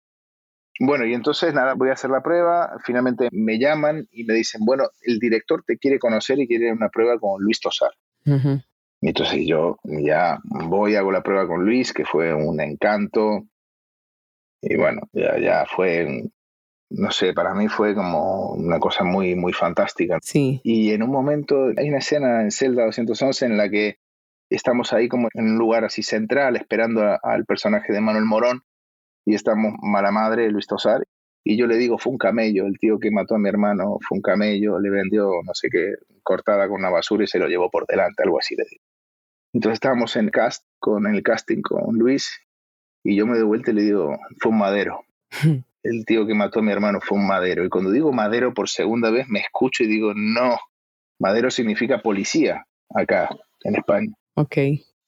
Bueno, 0.82 1.04
y 1.04 1.12
entonces 1.12 1.52
nada, 1.52 1.74
voy 1.74 1.90
a 1.90 1.92
hacer 1.92 2.10
la 2.10 2.22
prueba, 2.22 2.78
finalmente 2.84 3.28
me 3.32 3.58
llaman 3.58 4.08
y 4.10 4.24
me 4.24 4.32
dicen, 4.32 4.64
bueno, 4.64 4.84
el 5.02 5.18
director 5.18 5.62
te 5.66 5.76
quiere 5.76 5.98
conocer 5.98 6.38
y 6.38 6.46
quiere 6.46 6.72
una 6.72 6.88
prueba 6.88 7.18
con 7.18 7.42
Luis 7.42 7.60
Tosar. 7.60 7.92
Ujú. 8.24 8.62
Y 9.02 9.08
entonces 9.08 9.46
yo 9.46 9.78
ya 9.84 10.38
voy, 10.44 10.94
hago 10.94 11.12
la 11.12 11.22
prueba 11.22 11.46
con 11.46 11.64
Luis, 11.64 11.92
que 11.92 12.04
fue 12.04 12.32
un 12.32 12.60
encanto. 12.60 13.44
Y 14.62 14.76
bueno, 14.76 15.02
ya, 15.12 15.38
ya 15.38 15.66
fue, 15.66 16.30
no 16.90 17.10
sé, 17.10 17.32
para 17.32 17.54
mí 17.54 17.68
fue 17.68 17.94
como 17.94 18.50
una 18.52 18.78
cosa 18.78 19.04
muy, 19.04 19.34
muy 19.36 19.52
fantástica. 19.52 20.18
Sí. 20.22 20.60
Y 20.64 20.90
en 20.92 21.02
un 21.02 21.10
momento, 21.10 21.66
hay 21.76 21.88
una 21.88 21.98
escena 21.98 22.42
en 22.42 22.50
Zelda 22.50 22.84
211 22.86 23.46
en 23.46 23.56
la 23.56 23.68
que 23.70 23.98
estamos 24.50 24.92
ahí 24.92 25.08
como 25.08 25.28
en 25.34 25.52
un 25.52 25.58
lugar 25.58 25.84
así 25.84 26.02
central, 26.02 26.56
esperando 26.56 27.02
a- 27.02 27.20
al 27.22 27.44
personaje 27.44 27.92
de 27.92 28.00
Manuel 28.00 28.24
Morón, 28.24 28.62
y 29.24 29.34
estamos 29.34 29.74
mala 29.82 30.10
madre, 30.10 30.50
Luis 30.50 30.66
Tosar, 30.66 31.04
y 31.44 31.56
yo 31.56 31.66
le 31.66 31.76
digo, 31.76 31.98
fue 31.98 32.10
un 32.12 32.18
camello, 32.18 32.66
el 32.66 32.78
tío 32.78 32.98
que 32.98 33.10
mató 33.10 33.36
a 33.36 33.38
mi 33.38 33.48
hermano 33.48 33.98
fue 34.06 34.16
un 34.18 34.22
camello, 34.22 34.78
le 34.80 34.90
vendió 34.90 35.30
no 35.44 35.54
sé 35.54 35.68
qué, 35.70 35.94
cortada 36.22 36.68
con 36.68 36.80
una 36.80 36.90
basura 36.90 37.24
y 37.24 37.28
se 37.28 37.38
lo 37.38 37.46
llevó 37.46 37.70
por 37.70 37.86
delante, 37.86 38.22
algo 38.24 38.38
así 38.38 38.56
le 38.56 38.64
digo. 38.68 38.82
Entonces 39.52 39.74
estábamos 39.74 40.16
en 40.16 40.28
cast, 40.30 40.64
con 40.78 41.06
el 41.06 41.22
casting 41.22 41.62
con 41.62 41.96
Luis, 41.96 42.40
y 43.04 43.16
yo 43.16 43.26
me 43.26 43.38
doy 43.38 43.46
vuelta 43.46 43.70
y 43.70 43.74
le 43.74 43.82
digo, 43.82 44.18
fue 44.40 44.50
un 44.52 44.58
madero. 44.58 45.04
El 45.82 46.04
tío 46.04 46.26
que 46.26 46.34
mató 46.34 46.60
a 46.60 46.62
mi 46.62 46.72
hermano 46.72 47.00
fue 47.00 47.18
un 47.18 47.26
madero. 47.26 47.64
Y 47.64 47.68
cuando 47.68 47.90
digo 47.90 48.12
madero 48.12 48.52
por 48.52 48.68
segunda 48.68 49.10
vez, 49.10 49.28
me 49.28 49.40
escucho 49.40 49.84
y 49.84 49.86
digo, 49.86 50.12
no, 50.14 50.58
madero 51.18 51.50
significa 51.50 52.02
policía 52.02 52.66
acá, 52.94 53.28
en 53.64 53.76
España. 53.76 54.12
Ok. 54.34 54.56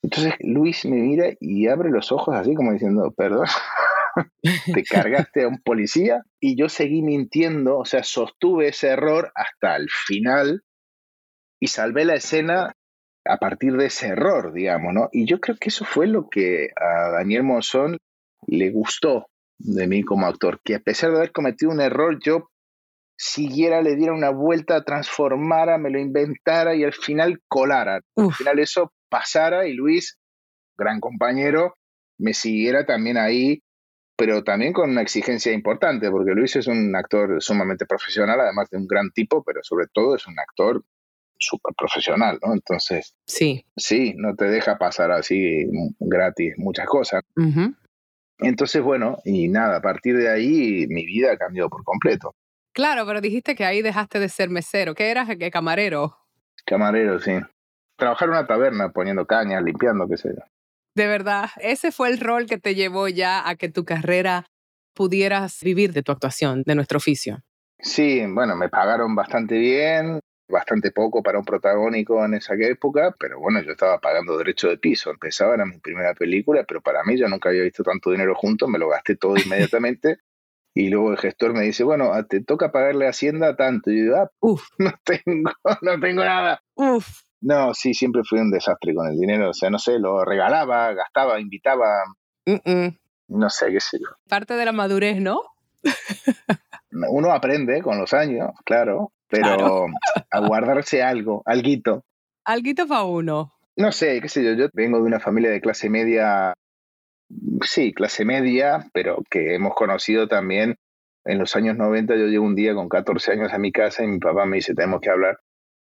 Entonces 0.03 0.35
Luis 0.41 0.85
me 0.85 0.97
mira 0.97 1.27
y 1.41 1.69
abre 1.69 1.91
los 1.91 2.11
ojos 2.11 2.35
así 2.35 2.55
como 2.55 2.73
diciendo, 2.73 3.13
perdón, 3.17 3.47
te 4.75 4.83
cargaste 4.89 5.45
a 5.45 5.49
un 5.49 5.61
policía 5.63 6.23
y 6.41 6.57
yo 6.57 6.69
seguí 6.69 7.03
mintiendo, 7.03 7.79
o 7.79 7.85
sea, 7.85 8.03
sostuve 8.03 8.69
ese 8.69 8.89
error 8.89 9.33
hasta 9.35 9.77
el 9.77 9.89
final 9.89 10.63
y 11.61 11.69
salvé 11.69 12.05
la 12.05 12.15
escena 12.15 12.75
a 13.25 13.37
partir 13.37 13.77
de 13.77 13.87
ese 13.87 14.09
error, 14.09 14.53
digamos, 14.53 14.93
¿no? 14.93 15.09
Y 15.13 15.27
yo 15.27 15.39
creo 15.39 15.57
que 15.57 15.69
eso 15.69 15.85
fue 15.85 16.09
lo 16.09 16.29
que 16.29 16.71
a 16.77 17.11
Daniel 17.11 17.45
Monzón 17.45 17.99
le 18.49 18.71
gustó 18.71 19.27
de 19.59 19.87
mí 19.87 20.03
como 20.03 20.27
actor, 20.27 20.61
que 20.65 20.75
a 20.75 20.81
pesar 20.81 21.11
de 21.11 21.19
haber 21.19 21.33
cometido 21.33 21.71
un 21.71 21.81
error, 21.81 22.19
yo 22.25 22.49
siguiera, 23.17 23.83
le 23.83 23.97
diera 23.97 24.13
una 24.13 24.31
vuelta, 24.31 24.85
transformara, 24.85 25.79
me 25.79 25.91
lo 25.91 26.01
inventara 26.01 26.75
y 26.75 26.85
al 26.85 26.93
final 26.93 27.41
colara. 27.47 28.01
Al 28.17 28.33
final 28.33 28.59
eso 28.59 28.93
pasara 29.09 29.67
y 29.69 29.75
Luis, 29.75 30.19
gran 30.77 30.99
compañero, 31.01 31.77
me 32.19 32.35
siguiera 32.35 32.85
también 32.85 33.19
ahí, 33.19 33.63
pero 34.17 34.43
también 34.43 34.73
con 34.73 34.91
una 34.91 35.03
exigencia 35.03 35.53
importante, 35.53 36.11
porque 36.11 36.33
Luis 36.33 36.57
es 36.57 36.67
un 36.67 36.95
actor 36.97 37.43
sumamente 37.43 37.87
profesional, 37.87 38.41
además 38.41 38.69
de 38.71 38.79
un 38.79 38.87
gran 38.87 39.11
tipo, 39.11 39.43
pero 39.45 39.61
sobre 39.63 39.87
todo 39.93 40.17
es 40.17 40.27
un 40.27 40.39
actor 40.39 40.83
súper 41.39 41.75
profesional, 41.77 42.39
¿no? 42.45 42.53
Entonces, 42.55 43.15
sí. 43.27 43.65
sí, 43.77 44.15
no 44.17 44.35
te 44.35 44.47
deja 44.47 44.79
pasar 44.79 45.11
así 45.11 45.67
gratis 45.99 46.55
muchas 46.57 46.87
cosas. 46.87 47.23
Entonces, 48.39 48.83
bueno, 48.83 49.19
y 49.25 49.49
nada, 49.49 49.79
a 49.79 49.83
partir 49.83 50.17
de 50.17 50.31
ahí 50.31 50.87
mi 50.89 51.07
vida 51.07 51.37
cambió 51.37 51.69
por 51.69 51.85
completo. 51.85 52.35
Claro, 52.73 53.07
pero 53.07 53.21
dijiste 53.21 53.55
que 53.55 53.65
ahí 53.65 53.83
dejaste 53.83 54.19
de 54.19 54.29
ser 54.29 54.49
mesero. 54.49 54.95
¿Qué 54.95 55.11
eras? 55.11 55.29
¿Qué 55.39 55.51
camarero? 55.51 56.17
Camarero, 56.65 57.21
sí. 57.21 57.33
Trabajar 57.97 58.29
en 58.29 58.35
una 58.35 58.47
taberna 58.47 58.91
poniendo 58.91 59.27
cañas, 59.27 59.63
limpiando, 59.63 60.09
qué 60.09 60.17
sé 60.17 60.31
yo. 60.31 60.43
De 60.95 61.07
verdad, 61.07 61.51
ese 61.57 61.93
fue 61.93 62.11
el 62.11 62.19
rol 62.19 62.47
que 62.47 62.59
te 62.59 62.75
llevó 62.75 63.09
ya 63.09 63.49
a 63.49 63.57
que 63.57 63.69
tu 63.69 63.85
carrera 63.85 64.47
pudieras 64.95 65.61
vivir 65.63 65.93
de 65.93 66.03
tu 66.03 66.13
actuación, 66.13 66.63
de 66.67 66.75
nuestro 66.75 66.99
oficio. 66.99 67.43
Sí, 67.79 68.25
bueno, 68.27 68.57
me 68.57 68.69
pagaron 68.69 69.15
bastante 69.15 69.57
bien, 69.57 70.21
bastante 70.53 70.93
poco 70.93 71.23
para 71.23 71.39
un 71.39 71.45
protagónico 71.45 72.25
en 72.25 72.35
esa 72.35 72.55
época, 72.55 73.15
pero 73.19 73.41
bueno, 73.41 73.61
yo 73.63 73.73
estaba 73.73 73.99
pagando 73.99 74.39
derecho 74.39 74.69
de 74.69 74.79
piso. 74.79 75.11
Empezaba, 75.11 75.55
era 75.55 75.65
mi 75.65 75.79
primera 75.79 76.15
película, 76.15 76.65
pero 76.69 76.81
para 76.81 77.03
mí 77.03 77.19
yo 77.19 77.29
nunca 77.29 77.49
había 77.49 77.63
visto 77.63 77.83
tanto 77.83 78.11
dinero 78.11 78.35
junto, 78.37 78.69
me 78.69 78.79
lo 78.79 78.89
gasté 78.89 79.17
todo 79.17 79.35
inmediatamente. 79.37 80.19
y 80.75 80.89
luego 80.89 81.11
el 81.11 81.19
gestor 81.19 81.53
me 81.55 81.63
dice, 81.63 81.83
bueno, 81.85 82.13
ah, 82.13 82.23
te 82.25 82.43
toca 82.43 82.71
pagarle 82.71 83.07
a 83.07 83.11
Hacienda 83.11 83.57
tanto. 83.57 83.91
Y 83.91 83.99
yo 83.99 84.03
digo, 84.05 84.17
ah, 84.17 84.31
Uf. 84.41 84.69
no 84.79 84.93
tengo, 85.05 85.51
no 85.83 86.01
tengo 86.01 86.25
nada. 86.25 86.63
Uf. 86.75 87.23
No, 87.41 87.75
sí, 87.75 87.93
siempre 87.93 88.23
fui 88.25 88.39
un 88.39 88.53
desastre 88.53 88.95
con 88.95 89.09
el 89.09 89.19
dinero. 89.19 89.51
O 89.51 89.55
sea, 89.55 89.69
no 89.69 89.79
sé, 89.79 89.99
lo 89.99 90.25
regalaba, 90.25 90.93
gastaba, 90.93 91.41
invitaba. 91.41 92.05
No 93.27 93.51
sé, 93.51 93.73
qué 93.73 93.81
sé 93.81 93.99
yo. 93.99 94.07
Parte 94.29 94.55
de 94.55 94.65
la 94.65 94.73
madurez, 94.73 95.21
¿no? 95.21 95.43
Uno 97.11 97.33
aprende 97.33 97.83
con 97.83 97.99
los 97.99 98.13
años, 98.13 98.51
claro, 98.65 99.13
pero 99.33 99.87
a 100.31 100.41
guardarse 100.41 101.03
algo, 101.03 101.43
alguito. 101.47 102.05
Alguito 102.45 102.87
para 102.87 103.05
uno. 103.05 103.55
No 103.77 103.91
sé, 103.91 104.21
qué 104.21 104.29
sé 104.29 104.45
yo, 104.45 104.53
yo 104.53 104.69
vengo 104.75 104.99
de 104.99 105.05
una 105.05 105.21
familia 105.21 105.51
de 105.51 105.63
clase 105.63 105.89
media, 105.89 106.53
sí, 107.63 107.95
clase 107.95 108.27
media, 108.27 108.91
pero 108.93 109.23
que 109.31 109.55
hemos 109.55 109.75
conocido 109.75 110.29
también 110.29 110.77
en 111.25 111.39
los 111.39 111.57
años 111.57 111.79
90. 111.79 112.15
Yo 112.17 112.27
llego 112.27 112.45
un 112.45 112.55
día 112.55 112.75
con 112.75 112.91
14 112.91 113.33
años 113.33 113.55
a 113.55 113.59
mi 113.59 113.73
casa 113.73 114.05
y 114.05 114.09
mi 114.09 114.19
papá 114.19 114.45
me 114.45 114.57
dice, 114.57 114.75
tenemos 114.75 115.01
que 115.01 115.09
hablar. 115.09 115.39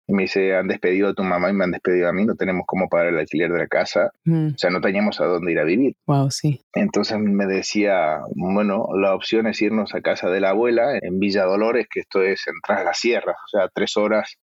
Y 0.09 0.13
me 0.13 0.23
dice, 0.23 0.55
han 0.55 0.69
despedido 0.69 1.09
a 1.09 1.13
tu 1.13 1.23
mamá 1.23 1.49
y 1.49 1.53
me 1.53 1.65
han 1.65 1.71
despedido 1.71 2.07
a 2.07 2.13
mí, 2.13 2.25
no 2.25 2.35
tenemos 2.35 2.63
cómo 2.65 2.87
pagar 2.87 3.07
el 3.07 3.19
alquiler 3.19 3.51
de 3.51 3.59
la 3.59 3.67
casa, 3.67 4.11
mm. 4.23 4.47
o 4.55 4.57
sea, 4.57 4.69
no 4.69 4.79
teníamos 4.79 5.19
a 5.19 5.25
dónde 5.25 5.51
ir 5.51 5.59
a 5.59 5.65
vivir. 5.65 5.95
Wow, 6.05 6.31
sí. 6.31 6.61
Entonces 6.73 7.19
me 7.19 7.45
decía, 7.45 8.21
bueno, 8.33 8.87
la 8.95 9.13
opción 9.13 9.47
es 9.47 9.61
irnos 9.61 9.93
a 9.93 10.01
casa 10.01 10.29
de 10.29 10.39
la 10.39 10.51
abuela 10.51 10.97
en 11.01 11.19
Villa 11.19 11.43
Dolores, 11.43 11.87
que 11.91 11.99
esto 11.99 12.21
es 12.21 12.47
en 12.47 12.53
Tras 12.65 12.85
las 12.85 12.97
Sierras, 12.97 13.35
o 13.35 13.49
sea, 13.49 13.69
tres 13.73 13.97
horas 13.97 14.37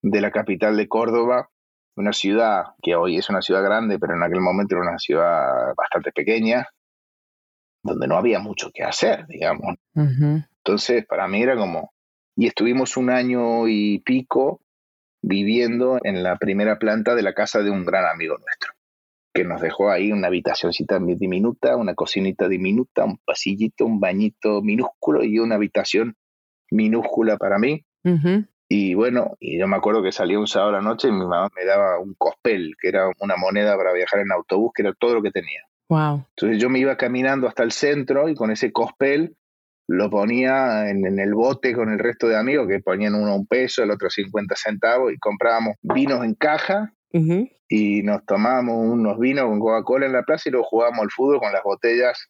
de 0.00 0.20
la 0.22 0.30
capital 0.30 0.78
de 0.78 0.88
Córdoba, 0.88 1.50
una 1.96 2.12
ciudad 2.12 2.64
que 2.82 2.94
hoy 2.94 3.18
es 3.18 3.28
una 3.28 3.42
ciudad 3.42 3.62
grande, 3.62 3.98
pero 3.98 4.14
en 4.14 4.22
aquel 4.22 4.40
momento 4.40 4.76
era 4.76 4.88
una 4.88 4.98
ciudad 4.98 5.74
bastante 5.76 6.12
pequeña, 6.12 6.68
donde 7.82 8.06
no 8.06 8.16
había 8.16 8.38
mucho 8.38 8.70
que 8.72 8.82
hacer, 8.82 9.26
digamos. 9.26 9.76
Entonces, 9.94 11.06
para 11.06 11.28
mí 11.28 11.42
era 11.42 11.56
como, 11.56 11.92
y 12.34 12.46
estuvimos 12.46 12.96
un 12.96 13.10
año 13.10 13.68
y 13.68 14.00
pico 14.00 14.60
viviendo 15.26 15.98
en 16.04 16.22
la 16.22 16.36
primera 16.36 16.78
planta 16.78 17.16
de 17.16 17.22
la 17.22 17.34
casa 17.34 17.60
de 17.60 17.70
un 17.70 17.84
gran 17.84 18.06
amigo 18.06 18.36
nuestro, 18.38 18.72
que 19.34 19.42
nos 19.42 19.60
dejó 19.60 19.90
ahí 19.90 20.12
una 20.12 20.28
habitacióncita 20.28 21.00
diminuta, 21.00 21.76
una 21.76 21.94
cocinita 21.94 22.48
diminuta, 22.48 23.04
un 23.04 23.18
pasillito, 23.18 23.84
un 23.86 23.98
bañito 23.98 24.62
minúsculo 24.62 25.24
y 25.24 25.40
una 25.40 25.56
habitación 25.56 26.14
minúscula 26.70 27.36
para 27.38 27.58
mí. 27.58 27.84
Y 28.68 28.94
bueno, 28.94 29.36
y 29.40 29.58
yo 29.58 29.66
me 29.66 29.76
acuerdo 29.76 30.00
que 30.00 30.12
salía 30.12 30.38
un 30.38 30.46
sábado 30.46 30.70
a 30.70 30.78
la 30.80 30.80
noche 30.80 31.08
y 31.08 31.12
mi 31.12 31.26
mamá 31.26 31.48
me 31.56 31.64
daba 31.64 31.98
un 31.98 32.14
cospel, 32.16 32.74
que 32.80 32.88
era 32.88 33.10
una 33.18 33.36
moneda 33.36 33.76
para 33.76 33.92
viajar 33.92 34.20
en 34.20 34.30
autobús, 34.30 34.70
que 34.72 34.82
era 34.82 34.94
todo 34.94 35.14
lo 35.14 35.22
que 35.22 35.32
tenía. 35.32 35.62
Wow. 35.88 36.24
Entonces 36.36 36.62
yo 36.62 36.70
me 36.70 36.78
iba 36.78 36.96
caminando 36.96 37.48
hasta 37.48 37.64
el 37.64 37.72
centro 37.72 38.28
y 38.28 38.36
con 38.36 38.52
ese 38.52 38.70
cospel 38.70 39.36
lo 39.88 40.10
ponía 40.10 40.90
en, 40.90 41.18
el 41.18 41.34
bote 41.34 41.72
con 41.74 41.90
el 41.90 41.98
resto 41.98 42.26
de 42.28 42.36
amigos 42.36 42.66
que 42.68 42.80
ponían 42.80 43.14
uno 43.14 43.36
un 43.36 43.46
peso, 43.46 43.82
el 43.82 43.90
otro 43.90 44.10
50 44.10 44.54
centavos 44.56 45.12
y 45.12 45.18
comprábamos 45.18 45.76
vinos 45.82 46.24
en 46.24 46.34
caja 46.34 46.92
y 47.68 48.02
nos 48.02 48.24
tomábamos 48.26 48.76
unos 48.76 49.18
vinos 49.18 49.46
con 49.46 49.58
Coca-Cola 49.58 50.06
en 50.06 50.12
la 50.12 50.22
plaza 50.22 50.48
y 50.48 50.52
luego 50.52 50.66
jugábamos 50.66 51.04
al 51.04 51.10
fútbol 51.10 51.40
con 51.40 51.52
las 51.52 51.62
botellas 51.62 52.28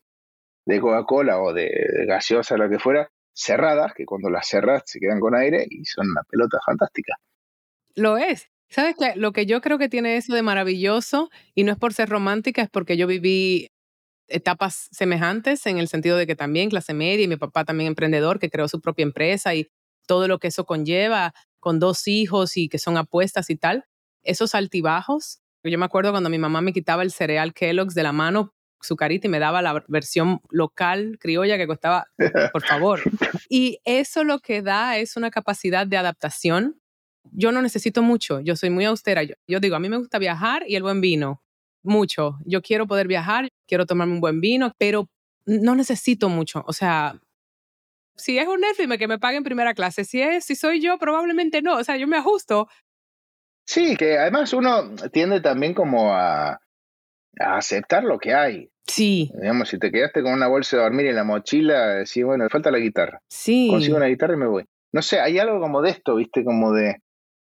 de 0.64 0.80
Coca-Cola 0.80 1.40
o 1.40 1.52
de, 1.52 1.70
gaseosa, 2.06 2.56
lo 2.56 2.68
que 2.68 2.78
fuera, 2.78 3.10
cerradas, 3.32 3.94
que 3.94 4.04
cuando 4.04 4.30
las 4.30 4.46
cerras 4.46 4.82
se 4.86 5.00
quedan 5.00 5.20
con 5.20 5.34
aire 5.34 5.66
y 5.68 5.84
son 5.84 6.08
una 6.10 6.22
pelota 6.28 6.58
fantástica. 6.64 7.14
Lo 7.94 8.16
es. 8.16 8.48
¿Sabes 8.68 8.96
qué? 8.98 9.14
Lo 9.16 9.32
que 9.32 9.46
yo 9.46 9.60
creo 9.60 9.78
que 9.78 9.88
tiene 9.88 10.16
eso 10.16 10.34
de 10.34 10.42
maravilloso, 10.42 11.30
y 11.54 11.64
no 11.64 11.72
es 11.72 11.78
por 11.78 11.92
ser 11.92 12.08
romántica, 12.08 12.62
es 12.62 12.68
porque 12.68 12.96
yo 12.96 13.06
viví 13.06 13.68
etapas 14.28 14.88
semejantes 14.90 15.66
en 15.66 15.78
el 15.78 15.88
sentido 15.88 16.16
de 16.16 16.26
que 16.26 16.36
también 16.36 16.70
clase 16.70 16.94
media 16.94 17.24
y 17.24 17.28
mi 17.28 17.36
papá 17.36 17.64
también 17.64 17.88
emprendedor 17.88 18.38
que 18.38 18.50
creó 18.50 18.68
su 18.68 18.80
propia 18.80 19.04
empresa 19.04 19.54
y 19.54 19.68
todo 20.06 20.28
lo 20.28 20.38
que 20.38 20.48
eso 20.48 20.64
conlleva 20.64 21.34
con 21.60 21.78
dos 21.80 22.06
hijos 22.06 22.56
y 22.56 22.68
que 22.68 22.78
son 22.78 22.96
apuestas 22.96 23.50
y 23.50 23.56
tal, 23.56 23.84
esos 24.22 24.54
altibajos. 24.54 25.40
Yo 25.64 25.78
me 25.78 25.84
acuerdo 25.84 26.12
cuando 26.12 26.30
mi 26.30 26.38
mamá 26.38 26.60
me 26.60 26.72
quitaba 26.72 27.02
el 27.02 27.10
cereal 27.10 27.52
Kellogg's 27.52 27.94
de 27.94 28.04
la 28.04 28.12
mano, 28.12 28.54
su 28.80 28.94
carita 28.94 29.26
y 29.26 29.30
me 29.30 29.40
daba 29.40 29.62
la 29.62 29.84
versión 29.88 30.40
local 30.50 31.18
criolla 31.18 31.56
que 31.56 31.66
costaba, 31.66 32.06
por 32.52 32.64
favor. 32.64 33.00
Y 33.48 33.78
eso 33.84 34.24
lo 34.24 34.40
que 34.40 34.60
da 34.60 34.98
es 34.98 35.16
una 35.16 35.30
capacidad 35.30 35.86
de 35.86 35.96
adaptación. 35.96 36.80
Yo 37.32 37.52
no 37.52 37.62
necesito 37.62 38.02
mucho, 38.02 38.40
yo 38.40 38.56
soy 38.56 38.70
muy 38.70 38.84
austera. 38.84 39.22
yo 39.22 39.60
digo, 39.60 39.76
a 39.76 39.80
mí 39.80 39.88
me 39.88 39.98
gusta 39.98 40.18
viajar 40.18 40.64
y 40.66 40.74
el 40.74 40.82
buen 40.82 41.00
vino 41.00 41.42
mucho. 41.86 42.38
Yo 42.44 42.62
quiero 42.62 42.86
poder 42.86 43.06
viajar, 43.08 43.48
quiero 43.66 43.86
tomarme 43.86 44.14
un 44.14 44.20
buen 44.20 44.40
vino, 44.40 44.72
pero 44.78 45.08
no 45.46 45.74
necesito 45.74 46.28
mucho. 46.28 46.64
O 46.66 46.72
sea, 46.72 47.20
si 48.16 48.38
es 48.38 48.48
un 48.48 48.60
Netflix 48.60 48.98
que 48.98 49.08
me 49.08 49.18
pague 49.18 49.36
en 49.36 49.44
primera 49.44 49.74
clase, 49.74 50.04
si 50.04 50.20
es, 50.20 50.44
si 50.44 50.56
soy 50.56 50.80
yo, 50.80 50.98
probablemente 50.98 51.62
no. 51.62 51.76
O 51.76 51.84
sea, 51.84 51.96
yo 51.96 52.06
me 52.06 52.16
ajusto. 52.16 52.68
Sí, 53.66 53.96
que 53.96 54.18
además 54.18 54.52
uno 54.52 54.94
tiende 55.12 55.40
también 55.40 55.74
como 55.74 56.12
a, 56.12 56.60
a 57.38 57.56
aceptar 57.56 58.04
lo 58.04 58.18
que 58.18 58.34
hay. 58.34 58.70
Sí. 58.86 59.32
Digamos, 59.40 59.68
si 59.68 59.78
te 59.78 59.90
quedaste 59.90 60.22
con 60.22 60.32
una 60.32 60.46
bolsa 60.46 60.76
de 60.76 60.82
dormir 60.84 61.06
en 61.06 61.16
la 61.16 61.24
mochila, 61.24 61.96
decís, 61.96 62.24
bueno, 62.24 62.44
me 62.44 62.50
falta 62.50 62.70
la 62.70 62.78
guitarra. 62.78 63.20
Sí. 63.28 63.68
Consigo 63.70 63.96
una 63.96 64.06
guitarra 64.06 64.34
y 64.34 64.38
me 64.38 64.46
voy. 64.46 64.64
No 64.92 65.02
sé, 65.02 65.20
hay 65.20 65.38
algo 65.38 65.60
como 65.60 65.82
de 65.82 65.90
esto, 65.90 66.14
¿viste? 66.16 66.44
Como 66.44 66.72
de, 66.72 66.96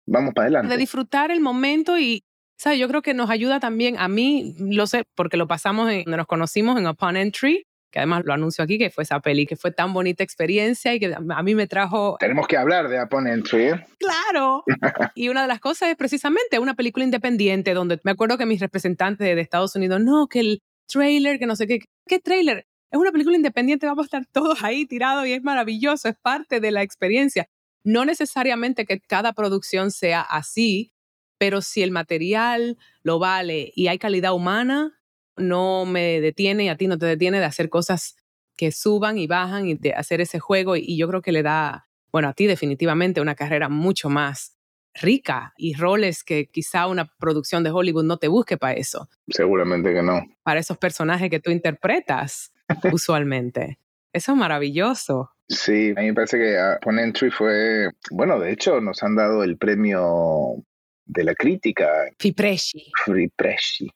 vamos 0.07 0.33
para 0.33 0.45
adelante. 0.45 0.73
De 0.73 0.77
disfrutar 0.77 1.31
el 1.31 1.39
momento 1.39 1.97
y, 1.97 2.23
¿sabes? 2.59 2.77
Yo 2.77 2.87
creo 2.87 3.01
que 3.01 3.13
nos 3.13 3.29
ayuda 3.29 3.59
también, 3.59 3.97
a 3.97 4.07
mí 4.07 4.53
lo 4.59 4.85
sé, 4.85 5.03
porque 5.15 5.37
lo 5.37 5.47
pasamos 5.47 5.89
en, 5.89 6.03
nos 6.05 6.27
conocimos 6.27 6.77
en 6.77 6.87
Upon 6.87 7.15
Entry, 7.15 7.63
que 7.91 7.99
además 7.99 8.23
lo 8.25 8.33
anuncio 8.33 8.63
aquí, 8.63 8.77
que 8.77 8.89
fue 8.89 9.03
esa 9.03 9.19
peli, 9.21 9.47
que 9.47 9.55
fue 9.55 9.71
tan 9.71 9.93
bonita 9.93 10.23
experiencia 10.23 10.93
y 10.93 10.99
que 10.99 11.15
a 11.15 11.43
mí 11.43 11.55
me 11.55 11.65
trajo... 11.65 12.17
Tenemos 12.19 12.47
que 12.47 12.57
hablar 12.57 12.89
de 12.89 13.01
Upon 13.01 13.27
Entry. 13.27 13.63
¿eh? 13.69 13.85
Claro. 13.97 14.63
y 15.15 15.29
una 15.29 15.41
de 15.41 15.47
las 15.47 15.59
cosas 15.59 15.89
es 15.89 15.95
precisamente 15.95 16.59
una 16.59 16.75
película 16.75 17.05
independiente 17.05 17.73
donde 17.73 17.99
me 18.03 18.11
acuerdo 18.11 18.37
que 18.37 18.45
mis 18.45 18.59
representantes 18.59 19.25
de 19.25 19.41
Estados 19.41 19.75
Unidos, 19.75 20.01
no, 20.01 20.27
que 20.27 20.41
el 20.41 20.61
trailer, 20.87 21.39
que 21.39 21.45
no 21.45 21.55
sé 21.55 21.65
qué, 21.65 21.79
¿qué 22.05 22.19
trailer? 22.19 22.67
Es 22.91 22.99
una 22.99 23.11
película 23.11 23.37
independiente, 23.37 23.85
vamos 23.85 24.03
a 24.03 24.07
estar 24.07 24.25
todos 24.31 24.63
ahí 24.63 24.85
tirados 24.85 25.25
y 25.25 25.33
es 25.33 25.43
maravilloso, 25.43 26.09
es 26.09 26.15
parte 26.21 26.59
de 26.59 26.71
la 26.71 26.83
experiencia. 26.83 27.47
No 27.85 28.03
necesariamente 28.03 28.85
que 28.85 28.99
cada 28.99 29.31
producción 29.31 29.91
sea 29.91 30.21
así, 30.21 30.91
pero 31.39 31.61
si 31.61 31.81
el 31.81 31.89
material 31.89 32.77
lo 33.01 33.17
vale 33.17 33.71
y 33.75 33.87
hay 33.87 33.97
calidad 33.97 34.33
humana, 34.33 34.99
no 35.37 35.85
me 35.85 36.21
detiene 36.21 36.65
y 36.65 36.69
a 36.69 36.77
ti 36.77 36.85
no 36.85 36.99
te 36.99 37.07
detiene 37.07 37.39
de 37.39 37.45
hacer 37.45 37.69
cosas 37.69 38.15
que 38.55 38.71
suban 38.71 39.17
y 39.17 39.25
bajan 39.25 39.67
y 39.67 39.73
de 39.75 39.93
hacer 39.93 40.21
ese 40.21 40.39
juego 40.39 40.75
y 40.75 40.97
yo 40.97 41.07
creo 41.07 41.21
que 41.21 41.31
le 41.31 41.41
da, 41.41 41.87
bueno, 42.11 42.27
a 42.27 42.33
ti 42.33 42.45
definitivamente 42.45 43.21
una 43.21 43.35
carrera 43.35 43.69
mucho 43.69 44.09
más 44.09 44.57
rica 44.93 45.53
y 45.57 45.75
roles 45.75 46.23
que 46.23 46.47
quizá 46.47 46.87
una 46.87 47.05
producción 47.05 47.63
de 47.63 47.71
Hollywood 47.71 48.03
no 48.03 48.17
te 48.17 48.27
busque 48.27 48.57
para 48.57 48.73
eso. 48.73 49.07
Seguramente 49.29 49.93
que 49.93 50.03
no. 50.03 50.21
Para 50.43 50.59
esos 50.59 50.77
personajes 50.77 51.29
que 51.29 51.39
tú 51.39 51.51
interpretas 51.51 52.51
usualmente. 52.91 53.79
Eso 54.11 54.33
es 54.33 54.37
maravilloso. 54.37 55.31
Sí, 55.47 55.93
a 55.95 56.01
mí 56.01 56.07
me 56.07 56.13
parece 56.13 56.37
que 56.37 56.57
Upon 56.77 56.99
Entry 56.99 57.31
fue, 57.31 57.89
bueno, 58.11 58.39
de 58.39 58.51
hecho 58.51 58.81
nos 58.81 59.01
han 59.03 59.15
dado 59.15 59.43
el 59.43 59.57
premio 59.57 60.63
de 61.09 61.23
la 61.23 61.33
crítica. 61.33 61.87
Fipresci. 62.17 62.91
Fipresci. 63.03 63.89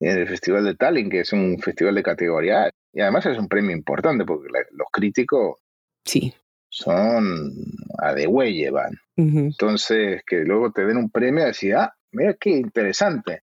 En 0.00 0.18
el 0.18 0.28
Festival 0.28 0.64
de 0.64 0.74
Tallinn, 0.74 1.10
que 1.10 1.20
es 1.20 1.32
un 1.32 1.58
festival 1.58 1.94
de 1.94 2.02
categoría. 2.02 2.70
Y 2.92 3.00
además 3.00 3.26
es 3.26 3.38
un 3.38 3.48
premio 3.48 3.74
importante 3.74 4.24
porque 4.24 4.48
los 4.72 4.88
críticos 4.92 5.56
sí. 6.04 6.34
son 6.68 7.52
a 7.98 8.12
de 8.12 8.26
güey 8.26 8.68
van. 8.68 8.92
Entonces, 9.16 10.22
que 10.26 10.40
luego 10.40 10.72
te 10.72 10.84
den 10.84 10.96
un 10.96 11.10
premio 11.10 11.44
y 11.44 11.46
decir, 11.46 11.74
ah, 11.76 11.94
mira 12.10 12.34
qué 12.34 12.50
interesante. 12.50 13.42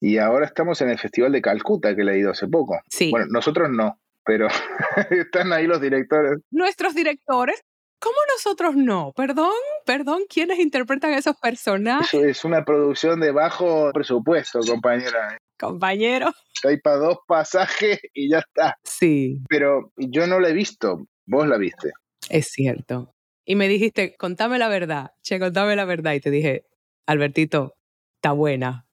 Y 0.00 0.18
ahora 0.18 0.46
estamos 0.46 0.80
en 0.82 0.90
el 0.90 0.98
Festival 0.98 1.32
de 1.32 1.42
Calcuta, 1.42 1.94
que 1.94 2.02
he 2.02 2.04
leído 2.04 2.30
hace 2.30 2.46
poco. 2.46 2.80
Sí. 2.88 3.10
Bueno, 3.10 3.26
nosotros 3.30 3.70
no, 3.70 3.98
pero 4.24 4.48
están 5.10 5.52
ahí 5.52 5.66
los 5.66 5.80
directores. 5.80 6.40
Nuestros 6.50 6.94
directores 6.94 7.62
¿Cómo 8.00 8.16
nosotros 8.34 8.76
no? 8.76 9.12
Perdón, 9.14 9.52
perdón, 9.84 10.22
¿quiénes 10.26 10.58
interpretan 10.58 11.12
a 11.12 11.18
esos 11.18 11.36
personajes? 11.36 12.14
Es 12.14 12.44
una 12.46 12.64
producción 12.64 13.20
de 13.20 13.30
bajo 13.30 13.92
presupuesto, 13.92 14.60
compañera. 14.60 15.36
Compañero. 15.58 16.32
Hay 16.66 16.78
para 16.80 16.96
dos 16.96 17.18
pasajes 17.26 18.00
y 18.14 18.30
ya 18.30 18.38
está. 18.38 18.78
Sí. 18.84 19.42
Pero 19.50 19.92
yo 19.96 20.26
no 20.26 20.40
la 20.40 20.48
he 20.48 20.54
visto. 20.54 21.06
Vos 21.26 21.46
la 21.46 21.58
viste. 21.58 21.92
Es 22.30 22.48
cierto. 22.48 23.12
Y 23.44 23.54
me 23.56 23.68
dijiste, 23.68 24.16
contame 24.16 24.58
la 24.58 24.68
verdad. 24.68 25.12
Che, 25.22 25.38
contame 25.38 25.76
la 25.76 25.84
verdad. 25.84 26.14
Y 26.14 26.20
te 26.20 26.30
dije, 26.30 26.64
Albertito, 27.06 27.76
está 28.16 28.32
buena. 28.32 28.86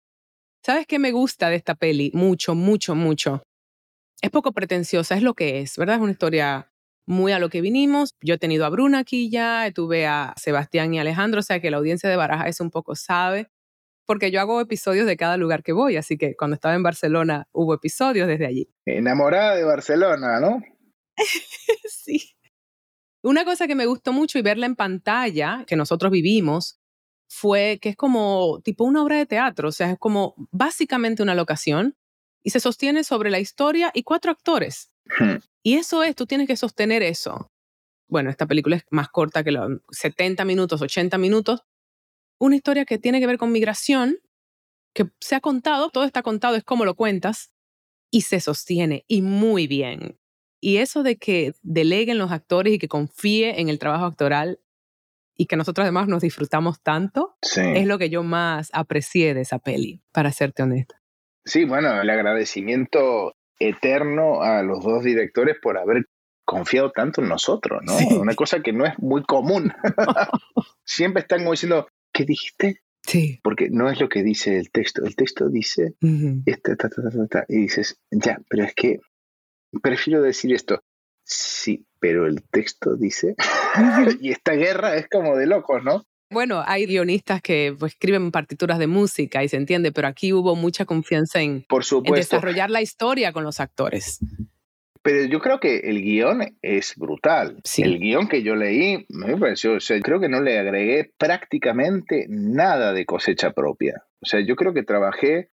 ¿Sabes 0.66 0.86
qué 0.86 0.99
me 0.99 1.12
gusta 1.14 1.49
de 1.49 1.55
esta 1.55 1.76
peli? 1.76 2.12
Mucho, 2.14 2.55
mucho, 2.55 2.93
mucho. 2.93 3.41
Es 4.22 4.32
poco 4.32 4.51
pretenciosa, 4.51 5.16
es 5.16 5.24
lo 5.24 5.34
que 5.34 5.62
es, 5.62 5.78
¿verdad? 5.78 5.95
Es 5.95 6.01
una 6.01 6.12
historia 6.12 6.70
muy 7.08 7.32
a 7.32 7.39
lo 7.39 7.49
que 7.49 7.62
vinimos. 7.62 8.16
Yo 8.22 8.36
he 8.36 8.38
tenido 8.38 8.66
a 8.66 8.70
Bruna 8.70 8.99
aquí 8.99 9.32
ya, 9.32 9.72
tuve 9.74 10.05
a 10.05 10.36
Sebastián 10.38 10.93
y 10.93 10.99
Alejandro, 10.99 11.39
o 11.39 11.43
sea 11.43 11.60
que 11.60 11.72
la 11.72 11.78
audiencia 11.78 12.10
de 12.10 12.16
Baraja 12.16 12.47
es 12.47 12.60
un 12.60 12.70
poco 12.70 12.95
sabe, 12.95 13.49
porque 14.05 14.30
yo 14.30 14.39
hago 14.39 14.62
episodios 14.62 15.08
de 15.08 15.18
cada 15.18 15.38
lugar 15.38 15.64
que 15.64 15.72
voy, 15.72 15.95
así 15.95 16.18
que 16.18 16.36
cuando 16.36 16.55
estaba 16.55 16.76
en 16.76 16.84
Barcelona 16.84 17.47
hubo 17.51 17.74
episodios 17.74 18.28
desde 18.28 18.45
allí. 18.45 18.70
Enamorada 18.86 19.55
de 19.55 19.64
Barcelona, 19.64 20.39
¿no? 20.39 20.62
sí. 21.89 22.36
Una 23.24 23.45
cosa 23.45 23.68
que 23.68 23.76
me 23.76 23.86
gustó 23.86 24.14
mucho 24.14 24.38
y 24.38 24.41
verla 24.41 24.66
en 24.66 24.76
pantalla, 24.76 25.64
que 25.66 25.76
nosotros 25.76 26.12
vivimos, 26.12 26.80
fue 27.30 27.80
que 27.82 27.89
es 27.89 27.95
como 27.95 28.62
tipo 28.64 28.84
una 28.84 29.03
obra 29.03 29.18
de 29.18 29.26
teatro, 29.26 29.70
o 29.70 29.72
sea, 29.72 29.91
es 29.91 29.97
como 29.97 30.36
básicamente 30.51 31.24
una 31.24 31.36
locación 31.36 31.97
y 32.43 32.51
se 32.51 32.60
sostiene 32.60 33.03
sobre 33.03 33.30
la 33.30 33.39
historia 33.39 33.91
y 33.93 34.03
cuatro 34.03 34.32
actores. 34.32 34.91
Y 35.68 35.74
eso 35.76 36.01
es, 36.01 36.15
tú 36.15 36.26
tienes 36.26 36.47
que 36.47 36.55
sostener 36.55 37.03
eso. 37.03 37.51
Bueno, 38.07 38.30
esta 38.30 38.45
película 38.45 38.78
es 38.78 38.86
más 38.89 39.09
corta 39.09 39.43
que 39.43 39.51
los 39.51 39.82
70 39.91 40.45
minutos, 40.45 40.82
80 40.82 41.18
minutos. 41.18 41.65
Una 42.39 42.55
historia 42.55 42.86
que 42.86 42.97
tiene 42.97 43.20
que 43.20 43.28
ver 43.28 43.38
con 43.38 43.51
migración, 43.51 44.18
que 44.93 45.09
se 45.20 45.36
ha 45.36 45.41
contado, 45.41 45.89
todo 45.89 46.05
está 46.05 46.22
contado, 46.22 46.55
es 46.55 46.63
como 46.63 46.86
lo 46.86 46.95
cuentas, 46.95 47.51
y 48.09 48.22
se 48.22 48.39
sostiene, 48.39 49.03
y 49.09 49.22
muy 49.22 49.68
bien. 49.68 50.18
Y 50.61 50.78
eso 50.78 51.03
de 51.03 51.18
que 51.18 51.53
deleguen 51.63 52.18
los 52.18 52.32
actores 52.32 52.72
y 52.74 52.80
que 52.80 52.88
confíe 52.88 53.59
en 53.59 53.68
el 53.68 53.78
trabajo 53.78 54.05
actoral 54.05 54.61
y 55.36 55.47
que 55.47 55.57
nosotros 55.57 55.84
además 55.84 56.07
nos 56.07 56.22
disfrutamos 56.22 56.82
tanto, 56.82 57.36
Sí. 57.41 57.59
es 57.76 57.88
lo 57.88 57.97
que 57.97 58.09
yo 58.09 58.24
más 58.24 58.70
aprecié 58.72 59.34
de 59.34 59.41
esa 59.41 59.59
peli, 59.59 60.01
para 60.13 60.32
serte 60.32 60.63
honesta. 60.63 61.01
Sí, 61.43 61.65
bueno, 61.65 62.01
el 62.01 62.09
agradecimiento 62.09 63.37
eterno 63.60 64.41
a 64.41 64.62
los 64.64 64.84
dos 64.84 65.03
directores 65.03 65.58
por 65.62 65.78
haber 65.78 66.05
confiado 66.45 66.91
tanto 66.91 67.22
en 67.22 67.30
nosotros, 67.30 67.82
¿no? 67.84 67.97
Sí. 67.97 68.08
Una 68.16 68.34
cosa 68.34 68.62
que 68.62 68.72
no 68.72 68.86
es 68.86 68.97
muy 68.99 69.24
común. 69.24 69.74
Siempre 70.86 71.22
están 71.22 71.39
como 71.39 71.51
diciendo, 71.51 71.88
¿qué 72.14 72.24
dijiste? 72.24 72.82
Sí. 73.03 73.39
Porque 73.43 73.70
no 73.70 73.89
es 73.89 73.99
lo 73.99 74.10
que 74.10 74.24
dice 74.24 74.58
el 74.58 74.72
texto. 74.72 75.03
El 75.05 75.16
texto 75.16 75.49
dice, 75.49 75.95
Ujú. 76.01 76.43
este, 76.45 76.76
ta, 76.76 76.89
ta, 76.89 77.01
ta, 77.01 77.10
ta, 77.10 77.28
ta, 77.28 77.45
y 77.49 77.58
dices, 77.64 77.99
ya, 78.12 78.39
pero 78.49 78.64
es 78.64 78.74
que 78.74 78.99
prefiero 79.82 80.22
decir 80.22 80.53
esto. 80.53 80.82
Sí, 81.24 81.86
pero 81.99 82.26
el 82.26 82.43
texto 82.49 82.95
dice, 82.95 83.36
y 84.22 84.32
esta 84.32 84.53
guerra 84.53 84.95
es 84.95 85.10
como 85.10 85.36
de 85.36 85.47
locos, 85.47 85.84
¿no? 85.84 86.03
Bueno, 86.30 86.64
hay 86.66 86.86
guionistas 86.86 87.42
que 87.42 87.76
pues, 87.78 87.94
escriben 87.94 88.32
partituras 88.32 88.80
de 88.80 88.88
música 88.88 89.44
y 89.44 89.48
se 89.48 89.58
entiende, 89.58 89.92
pero 89.92 90.08
aquí 90.08 90.34
hubo 90.34 90.56
mucha 90.56 90.86
confianza 90.86 91.42
en, 91.42 91.64
Por 91.64 91.82
en 91.82 91.86
supuesto. 91.86 92.36
desarrollar 92.36 92.70
la 92.70 92.82
historia 92.82 93.32
con 93.32 93.44
los 93.44 93.60
actores. 93.60 94.20
Pero 95.02 95.24
yo 95.24 95.40
creo 95.40 95.62
que 95.62 95.78
el 95.78 96.02
guion 96.02 96.58
es 96.62 96.96
brutal. 96.98 97.62
Sí. 97.64 97.82
El 97.82 98.00
guion 98.00 98.28
que 98.28 98.44
yo 98.44 98.56
leí 98.56 99.06
me 99.08 99.38
pareció, 99.38 99.76
o 99.76 99.80
sea, 99.80 99.98
creo 100.02 100.20
que 100.20 100.28
no 100.28 100.42
le 100.42 100.60
agregué 100.60 101.14
prácticamente 101.18 102.26
nada 102.28 102.92
de 102.92 103.06
cosecha 103.06 103.52
propia. 103.52 104.04
O 104.22 104.26
sea, 104.26 104.42
yo 104.42 104.58
creo 104.58 104.74
que 104.74 104.84
trabajé 104.84 105.50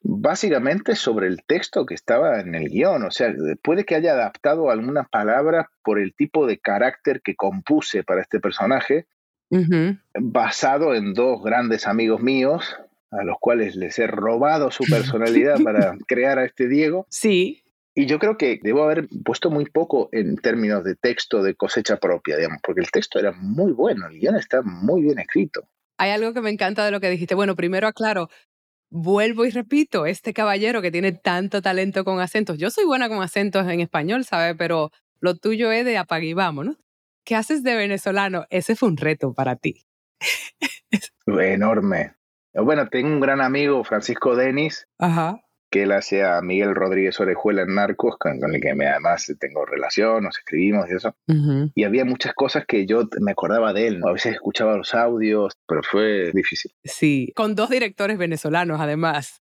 básicamente 0.00 0.94
sobre 0.96 1.26
el 1.26 1.42
texto 1.46 1.84
que 1.84 1.94
estaba 1.94 2.40
en 2.40 2.54
el 2.54 2.68
guion. 2.70 3.02
O 3.04 3.10
sea, 3.10 3.34
puede 3.62 3.84
que 3.84 3.94
haya 3.94 4.12
adaptado 4.12 4.70
algunas 4.70 5.08
palabras 5.10 5.66
por 5.82 5.98
el 5.98 6.14
tipo 6.14 6.46
de 6.46 6.58
carácter 6.58 7.20
que 7.22 7.34
compuse 7.34 8.04
para 8.04 8.22
este 8.22 8.40
personaje, 8.40 9.06
Ujú. 9.50 9.96
basado 10.18 10.94
en 10.94 11.14
dos 11.14 11.42
grandes 11.42 11.86
amigos 11.86 12.20
míos, 12.20 12.76
a 13.10 13.22
los 13.24 13.36
cuales 13.38 13.76
les 13.76 13.98
he 13.98 14.06
robado 14.06 14.70
su 14.70 14.84
personalidad 14.84 15.56
para 15.64 15.96
crear 16.06 16.38
a 16.38 16.44
este 16.44 16.68
Diego. 16.68 17.06
Sí, 17.10 17.62
Y 17.94 18.06
yo 18.06 18.18
creo 18.18 18.36
que 18.36 18.58
debo 18.62 18.82
haber 18.82 19.08
puesto 19.24 19.50
muy 19.50 19.66
poco 19.66 20.08
en 20.10 20.36
términos 20.36 20.82
de 20.82 20.96
texto 20.96 21.42
de 21.42 21.54
cosecha 21.54 21.98
propia, 21.98 22.36
digamos, 22.36 22.58
porque 22.62 22.80
el 22.80 22.90
texto 22.90 23.18
era 23.20 23.30
muy 23.32 23.70
bueno, 23.72 24.08
el 24.08 24.18
guion 24.18 24.34
está 24.36 24.62
muy 24.62 25.02
bien 25.02 25.18
escrito. 25.20 25.68
hay 25.98 26.10
algo 26.10 26.32
que 26.34 26.40
me 26.40 26.50
encanta 26.50 26.84
de 26.84 26.90
lo 26.90 26.98
que 27.00 27.08
dijiste. 27.10 27.36
Bueno, 27.36 27.54
primero 27.54 27.86
aclaro, 27.86 28.28
vuelvo 28.90 29.44
y 29.44 29.50
repito, 29.50 30.06
este 30.06 30.32
caballero 30.32 30.82
que 30.82 30.90
tiene 30.90 31.12
tanto 31.12 31.62
talento 31.62 32.04
con 32.04 32.18
acentos. 32.20 32.58
Yo 32.58 32.70
soy 32.70 32.84
buena 32.84 33.08
con 33.08 33.22
acentos 33.22 33.68
en 33.68 33.78
español, 33.80 34.24
¿sabes? 34.24 34.56
Pero 34.58 34.90
lo 35.20 35.36
tuyo 35.36 35.70
es 35.70 35.84
de 35.84 35.96
apague 35.96 36.26
y 36.26 36.34
vamos, 36.34 36.66
¿no? 36.66 36.76
¿Qué 37.24 37.34
haces 37.36 37.62
de 37.62 37.74
venezolano? 37.74 38.44
Ese 38.50 38.76
fue 38.76 38.88
un 38.88 38.96
reto 38.96 39.32
para 39.32 39.56
ti. 39.56 39.86
Enorme. 41.26 42.14
Bueno, 42.54 42.88
tengo 42.88 43.08
un 43.08 43.20
gran 43.20 43.40
amigo, 43.40 43.82
Francisco 43.82 44.36
Denis, 44.36 44.86
Ajá. 44.98 45.40
que 45.70 45.82
él 45.82 45.92
hace 45.92 46.22
a 46.22 46.40
Miguel 46.40 46.74
Rodríguez 46.74 47.18
Orejuela 47.18 47.62
en 47.62 47.74
Narcos, 47.74 48.16
con, 48.18 48.38
con 48.38 48.54
el 48.54 48.60
que 48.60 48.74
me, 48.74 48.86
además 48.86 49.26
tengo 49.40 49.64
relación, 49.64 50.22
nos 50.22 50.38
escribimos 50.38 50.88
y 50.88 50.94
eso. 50.94 51.16
Ujú. 51.26 51.72
Y 51.74 51.82
había 51.84 52.04
muchas 52.04 52.32
cosas 52.34 52.64
que 52.66 52.86
yo 52.86 53.08
me 53.20 53.32
acordaba 53.32 53.72
de 53.72 53.88
él, 53.88 53.98
¿no? 53.98 54.08
a 54.08 54.12
veces 54.12 54.34
escuchaba 54.34 54.76
los 54.76 54.94
audios, 54.94 55.54
pero 55.66 55.82
fue 55.82 56.30
difícil. 56.32 56.70
Sí, 56.84 57.32
con 57.34 57.54
dos 57.56 57.70
directores 57.70 58.18
venezolanos 58.18 58.80
además, 58.80 59.40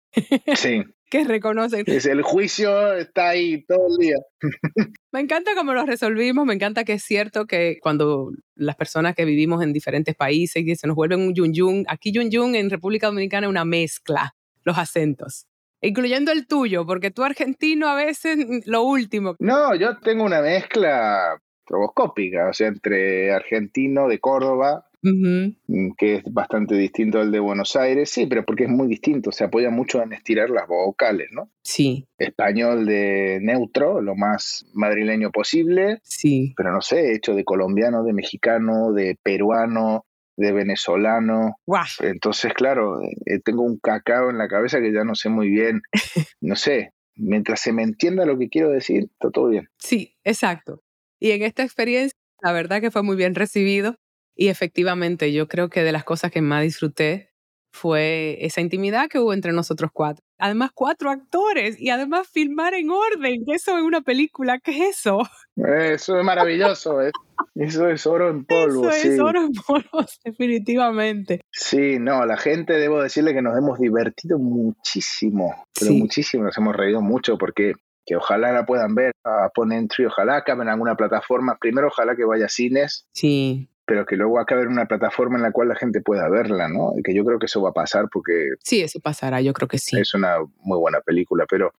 Sí, 0.55 0.83
que 1.11 1.23
reconocen. 1.23 1.83
es 1.87 2.05
el 2.05 2.21
juicio 2.21 2.95
está 2.95 3.29
ahí 3.29 3.63
todo 3.65 3.87
el 3.89 3.97
día. 3.97 4.15
Me 5.11 5.19
encanta 5.19 5.51
cómo 5.55 5.73
lo 5.73 5.85
resolvimos, 5.85 6.45
me 6.45 6.53
encanta 6.53 6.83
que 6.83 6.93
es 6.93 7.03
cierto 7.03 7.45
que 7.45 7.79
cuando 7.81 8.31
las 8.55 8.75
personas 8.75 9.15
que 9.15 9.25
vivimos 9.25 9.63
en 9.63 9.73
diferentes 9.73 10.15
países 10.15 10.63
y 10.63 10.75
se 10.75 10.87
nos 10.87 10.95
vuelven 10.95 11.21
un 11.21 11.33
yun 11.33 11.53
yun, 11.53 11.85
aquí 11.87 12.11
yun 12.11 12.29
yun 12.29 12.55
en 12.55 12.69
República 12.69 13.07
Dominicana 13.07 13.47
es 13.47 13.49
una 13.49 13.65
mezcla, 13.65 14.35
los 14.63 14.77
acentos, 14.77 15.47
incluyendo 15.81 16.31
el 16.31 16.45
tuyo, 16.45 16.85
porque 16.85 17.09
tú 17.09 17.23
argentino 17.23 17.87
a 17.87 17.95
veces 17.95 18.37
lo 18.65 18.83
último. 18.83 19.35
No, 19.39 19.73
yo 19.73 19.97
tengo 19.97 20.23
una 20.23 20.41
mezcla 20.41 21.41
stroboscópica, 21.63 22.49
o 22.49 22.53
sea, 22.53 22.67
entre 22.67 23.33
argentino 23.33 24.07
de 24.07 24.19
Córdoba, 24.19 24.88
Mm, 25.01 25.91
que 25.97 26.15
es 26.15 26.23
bastante 26.25 26.75
distinto 26.75 27.19
al 27.19 27.31
de 27.31 27.39
Buenos 27.39 27.75
Aires, 27.75 28.09
sí, 28.09 28.25
pero 28.25 28.43
porque 28.43 28.65
es 28.65 28.69
muy 28.69 28.87
distinto, 28.87 29.31
se 29.31 29.45
apoya 29.45 29.69
mucho 29.69 30.01
en 30.01 30.13
estirar 30.13 30.49
las 30.49 30.67
vocales, 30.67 31.29
¿no? 31.31 31.49
Sí, 31.63 32.07
Español 32.17 32.85
de 32.85 33.39
neutro, 33.41 34.01
lo 34.01 34.15
más 34.15 34.65
madrileño 34.73 35.31
posible, 35.31 35.99
sí, 36.03 36.53
pero 36.57 36.71
no 36.73 36.81
sé, 36.81 37.13
hecho 37.13 37.33
de 37.33 37.45
colombiano, 37.45 38.03
de 38.03 38.13
mexicano, 38.13 38.91
de 38.91 39.17
peruano, 39.23 40.05
de 40.35 40.51
venezolano. 40.51 41.55
guau, 41.65 41.85
Entonces, 42.01 42.53
claro, 42.53 43.01
eh, 43.01 43.39
tengo 43.43 43.63
un 43.63 43.79
cacao 43.79 44.29
en 44.29 44.37
la 44.37 44.47
cabeza 44.47 44.81
que 44.81 44.91
ya 44.91 45.03
no 45.03 45.15
sé 45.15 45.29
muy 45.29 45.49
bien, 45.49 45.81
no 46.41 46.55
sé, 46.55 46.91
mientras 47.15 47.61
se 47.61 47.71
me 47.71 47.83
entienda 47.83 48.25
lo 48.25 48.37
que 48.37 48.49
quiero 48.49 48.69
decir, 48.69 49.03
está 49.13 49.29
todo 49.31 49.47
bien. 49.47 49.69
sí, 49.77 50.15
exacto. 50.23 50.83
Y 51.21 51.31
en 51.31 51.43
esta 51.43 51.63
experiencia, 51.63 52.17
la 52.41 52.53
verdad 52.53 52.79
que 52.79 52.91
fue 52.91 53.03
muy 53.03 53.17
bien 53.17 53.35
recibido 53.35 53.97
y 54.41 54.47
efectivamente 54.47 55.33
yo 55.33 55.49
creo 55.49 55.67
que 55.67 55.83
de 55.83 55.91
las 55.91 56.05
cosas 56.05 56.31
que 56.31 56.41
más 56.41 56.63
disfruté 56.63 57.33
fue 57.73 58.37
esa 58.39 58.61
intimidad 58.61 59.09
que 59.09 59.19
hubo 59.19 59.33
entre 59.33 59.51
nosotros 59.51 59.91
cuatro. 59.93 60.23
Además, 60.37 60.71
cuatro 60.73 61.09
actores 61.09 61.75
y 61.77 61.89
además 61.89 62.29
filmar 62.31 62.73
en 62.73 62.89
orden, 62.89 63.43
que 63.45 63.55
eso 63.55 63.77
en 63.77 63.83
una 63.83 63.99
película, 63.99 64.57
¿qué 64.59 64.71
es 64.71 64.99
eso? 64.99 65.19
Eso 65.57 66.17
es 66.17 66.23
maravilloso, 66.23 67.01
¿eh? 67.01 67.11
eso 67.55 67.89
es 67.89 68.07
oro 68.07 68.29
en 68.29 68.45
polvo, 68.45 68.89
eso 68.89 69.01
sí. 69.01 69.09
es 69.09 69.19
oro 69.19 69.41
en 69.41 69.51
polvo, 69.51 70.05
definitivamente. 70.23 71.41
Sí, 71.51 71.99
no, 71.99 72.25
la 72.25 72.37
gente, 72.37 72.73
debo 72.79 73.03
decirle 73.03 73.33
que 73.33 73.41
nos 73.41 73.57
hemos 73.57 73.77
divertido 73.77 74.39
muchísimo, 74.39 75.65
pero 75.77 75.91
Sí. 75.91 75.97
muchísimo, 75.97 76.45
nos 76.45 76.57
hemos 76.57 76.77
reído 76.77 77.01
mucho 77.01 77.37
porque 77.37 77.73
que 78.05 78.15
ojalá 78.15 78.53
la 78.53 78.65
puedan 78.65 78.95
ver 78.95 79.11
a 79.25 79.51
Entry, 79.71 80.05
ojalá 80.05 80.37
acabe 80.37 80.63
en 80.63 80.69
alguna 80.69 80.95
plataforma, 80.95 81.57
primero 81.59 81.87
ojalá 81.87 82.15
que 82.15 82.23
vaya 82.23 82.45
a 82.45 82.49
cines, 82.49 83.05
Sí, 83.13 83.69
pero 83.89 84.05
que 84.05 84.15
luego 84.15 84.39
acabe 84.39 84.61
en 84.61 84.67
una 84.67 84.85
plataforma 84.85 85.37
en 85.37 85.41
la 85.41 85.51
cual 85.51 85.69
la 85.69 85.75
gente 85.75 85.99
pueda 85.99 86.29
verla, 86.29 86.69
¿no? 86.69 86.93
Y 86.95 87.01
que 87.01 87.15
yo 87.15 87.25
creo 87.25 87.39
que 87.39 87.47
eso 87.47 87.59
va 87.59 87.71
a 87.71 87.73
pasar 87.73 88.05
porque 88.13 88.49
sí, 88.63 88.81
eso 88.81 88.99
pasará, 88.99 89.41
yo 89.41 89.51
creo 89.51 89.67
que 89.67 89.79
sí. 89.79 89.99
es 89.99 90.13
una 90.13 90.35
muy 90.59 90.77
buena 90.77 91.01
película, 91.01 91.47
pero 91.49 91.73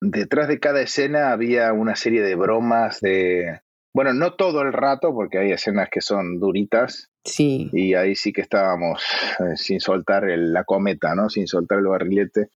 detrás 0.00 0.48
de 0.48 0.58
cada 0.58 0.80
escena 0.80 1.32
había 1.32 1.74
una 1.74 1.94
serie 1.94 2.22
de 2.22 2.36
bromas 2.36 3.02
de... 3.02 3.60
Bueno, 3.92 4.14
no 4.14 4.32
todo 4.32 4.62
el 4.62 4.72
rato, 4.72 5.12
porque 5.12 5.36
hay 5.36 5.52
escenas 5.52 5.90
que 5.90 6.00
son 6.00 6.40
duritas, 6.40 7.10
Sí. 7.26 7.68
Y 7.72 7.94
ahí 7.94 8.14
sí 8.14 8.32
que 8.32 8.40
estábamos 8.40 9.02
eh, 9.40 9.56
sin 9.56 9.80
soltar 9.80 10.28
el- 10.30 10.52
la 10.52 10.64
cometa, 10.64 11.14
¿no? 11.14 11.28
Sin 11.28 11.46
soltar 11.46 11.78
el 11.80 11.86
barrilete. 11.86 12.48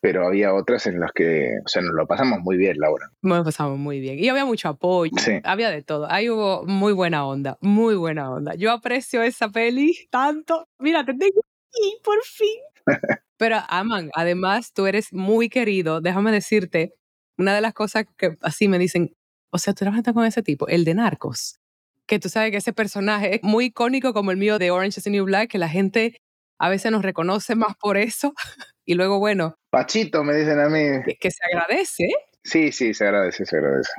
Pero 0.00 0.26
había 0.26 0.54
otras 0.54 0.86
en 0.86 1.00
las 1.00 1.12
que, 1.12 1.50
o 1.64 1.68
sea, 1.68 1.82
nos 1.82 1.94
lo 1.94 2.06
pasamos 2.06 2.38
muy 2.40 2.56
bien, 2.56 2.76
Laura. 2.78 3.10
Me 3.22 3.36
lo 3.36 3.44
pasamos 3.44 3.78
muy 3.78 4.00
bien. 4.00 4.18
Y 4.18 4.28
había 4.28 4.44
mucho 4.44 4.68
apoyo. 4.68 5.12
Sí. 5.18 5.32
Había 5.42 5.70
de 5.70 5.82
todo. 5.82 6.06
Ahí 6.10 6.28
hubo 6.30 6.64
muy 6.66 6.92
buena 6.92 7.26
onda. 7.26 7.58
Muy 7.60 7.94
buena 7.96 8.30
onda. 8.30 8.54
Yo 8.54 8.70
aprecio 8.72 9.22
esa 9.22 9.48
peli 9.48 9.96
tanto. 10.10 10.68
Mira, 10.78 11.04
te 11.04 11.12
tengo 11.14 11.40
aquí, 11.68 11.96
por 12.04 12.22
fin. 12.24 12.58
Pero, 13.36 13.56
Aman, 13.68 14.10
además 14.14 14.72
tú 14.72 14.86
eres 14.86 15.12
muy 15.12 15.48
querido. 15.48 16.00
Déjame 16.00 16.30
decirte, 16.30 16.92
una 17.38 17.54
de 17.54 17.60
las 17.60 17.72
cosas 17.74 18.04
que 18.16 18.36
así 18.42 18.68
me 18.68 18.78
dicen, 18.78 19.14
o 19.50 19.58
sea, 19.58 19.72
tú 19.72 19.78
trabajas 19.84 20.12
con 20.14 20.24
ese 20.24 20.42
tipo, 20.42 20.68
el 20.68 20.84
de 20.84 20.94
Narcos. 20.94 21.58
Que 22.06 22.18
tú 22.18 22.28
sabes 22.28 22.50
que 22.50 22.58
ese 22.58 22.72
personaje 22.72 23.36
es 23.36 23.42
muy 23.42 23.66
icónico 23.66 24.12
como 24.12 24.30
el 24.30 24.36
mío 24.36 24.58
de 24.58 24.70
Orange 24.70 24.98
is 25.00 25.04
the 25.04 25.10
New 25.10 25.24
Black, 25.24 25.50
que 25.50 25.58
la 25.58 25.68
gente 25.68 26.20
a 26.58 26.68
veces 26.68 26.92
nos 26.92 27.02
reconoce 27.02 27.54
más 27.54 27.76
por 27.76 27.96
eso. 27.96 28.34
Y 28.86 28.92
luego, 28.96 29.18
bueno, 29.18 29.56
Pachito, 29.70 30.22
me 30.24 30.34
dicen 30.36 30.60
a 30.60 30.68
mí. 30.68 31.02
que, 31.06 31.16
que 31.16 31.30
se 31.30 31.38
agradece. 31.46 32.06
Sí, 32.42 32.70
sí, 32.70 32.92
se 32.92 33.04
agradece, 33.06 33.46
se 33.46 33.56
agradece. 33.56 33.92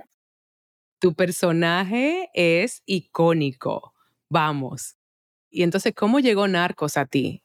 tu 1.00 1.16
personaje 1.16 2.30
es 2.36 2.84
icónico. 2.86 3.94
Vamos. 4.30 4.96
Y 5.50 5.64
entonces, 5.64 5.94
¿cómo 5.96 6.20
llegó 6.20 6.48
Narcos 6.48 6.98
a 6.98 7.06
ti? 7.08 7.42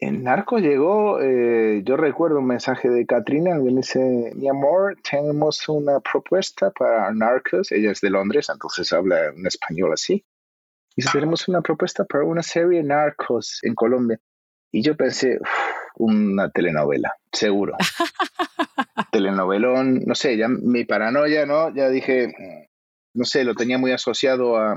En 0.00 0.24
Narcos 0.24 0.60
llegó, 0.60 1.20
eh, 1.20 1.82
yo 1.84 1.96
recuerdo 1.96 2.40
un 2.40 2.46
mensaje 2.46 2.88
de 2.88 3.06
Katrina 3.06 3.52
que 3.56 3.70
me 3.70 3.76
dice, 3.76 4.32
mi 4.34 4.48
amor, 4.48 4.96
tenemos 5.08 5.68
una 5.68 6.00
propuesta 6.00 6.70
para 6.70 7.10
Narcos. 7.12 7.70
Ella 7.72 7.92
es 7.92 8.00
de 8.00 8.10
Londres, 8.10 8.48
entonces 8.52 8.92
habla 8.92 9.32
un 9.34 9.46
español 9.46 9.92
así. 9.92 10.24
Dice, 10.96 11.10
tenemos 11.12 11.48
una 11.48 11.60
propuesta 11.60 12.04
para 12.04 12.24
una 12.24 12.42
serie 12.42 12.82
Narcos 12.82 13.60
en 13.62 13.74
Colombia. 13.74 14.20
Y 14.72 14.82
yo 14.82 14.96
pensé, 14.96 15.38
"Uf, 15.40 15.48
una 15.96 16.50
telenovela, 16.50 17.14
seguro. 17.32 17.76
Telenovelón, 19.12 20.00
no 20.04 20.14
sé, 20.14 20.36
ya 20.36 20.48
mi 20.48 20.84
paranoia, 20.84 21.46
¿no? 21.46 21.72
Ya 21.74 21.88
dije, 21.88 22.68
no 23.14 23.24
sé, 23.24 23.44
lo 23.44 23.54
tenía 23.54 23.78
muy 23.78 23.92
asociado 23.92 24.56
a, 24.56 24.74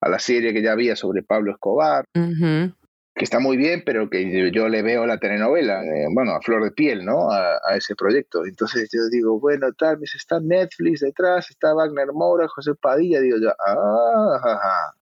a 0.00 0.08
la 0.08 0.18
serie 0.18 0.52
que 0.52 0.62
ya 0.62 0.72
había 0.72 0.94
sobre 0.96 1.22
Pablo 1.22 1.52
Escobar 1.52 2.04
Ujú. 2.14 2.74
Que 3.14 3.24
está 3.24 3.40
muy 3.40 3.56
bien, 3.56 3.82
pero 3.84 4.08
que 4.08 4.50
yo, 4.52 4.68
le 4.68 4.82
veo 4.82 5.06
la 5.06 5.18
telenovela, 5.18 5.84
eh, 5.84 6.06
bueno, 6.10 6.32
a 6.32 6.40
flor 6.40 6.64
de 6.64 6.70
piel, 6.70 7.04
¿no? 7.04 7.30
A, 7.30 7.58
a 7.62 7.76
ese 7.76 7.94
proyecto. 7.94 8.46
Entonces 8.46 8.88
yo 8.92 9.08
digo, 9.10 9.38
bueno, 9.38 9.72
tal, 9.74 9.98
me 9.98 10.04
está 10.04 10.40
Netflix 10.40 11.00
detrás, 11.00 11.50
está 11.50 11.74
Wagner 11.74 12.12
Moura, 12.12 12.48
José 12.48 12.74
Padilla, 12.74 13.20
digo 13.20 13.36
yo, 13.38 13.50
ah, 13.50 14.40
ja". 14.42 14.94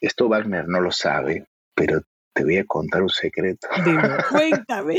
esto 0.00 0.28
Wagner 0.28 0.66
no 0.66 0.80
lo 0.80 0.90
sabe, 0.90 1.46
pero 1.74 2.02
te 2.34 2.42
voy 2.42 2.58
a 2.58 2.64
contar 2.64 3.02
un 3.02 3.08
secreto. 3.08 3.68
Dime, 3.84 4.02
cuéntame. 4.30 4.98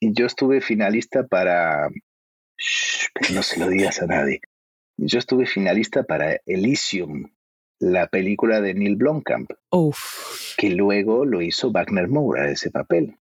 Yo 0.00 0.26
estuve 0.26 0.60
finalista 0.60 1.26
para... 1.26 1.88
Shh, 2.56 3.08
pero 3.12 3.34
no 3.34 3.42
se 3.42 3.58
lo 3.58 3.68
digas 3.68 4.00
a 4.00 4.06
nadie. 4.06 4.40
Yo 4.96 5.18
estuve 5.18 5.46
finalista 5.46 6.04
para 6.04 6.36
Elysium, 6.46 7.24
la 7.80 8.06
película 8.06 8.60
de 8.60 8.74
Neil 8.74 8.96
Blomkamp 8.96 9.50
Uf. 9.70 10.54
que 10.56 10.70
luego 10.70 11.24
lo 11.24 11.42
hizo 11.42 11.70
Wagner 11.72 12.08
Moura, 12.08 12.50
ese 12.50 12.70
papel. 12.70 13.16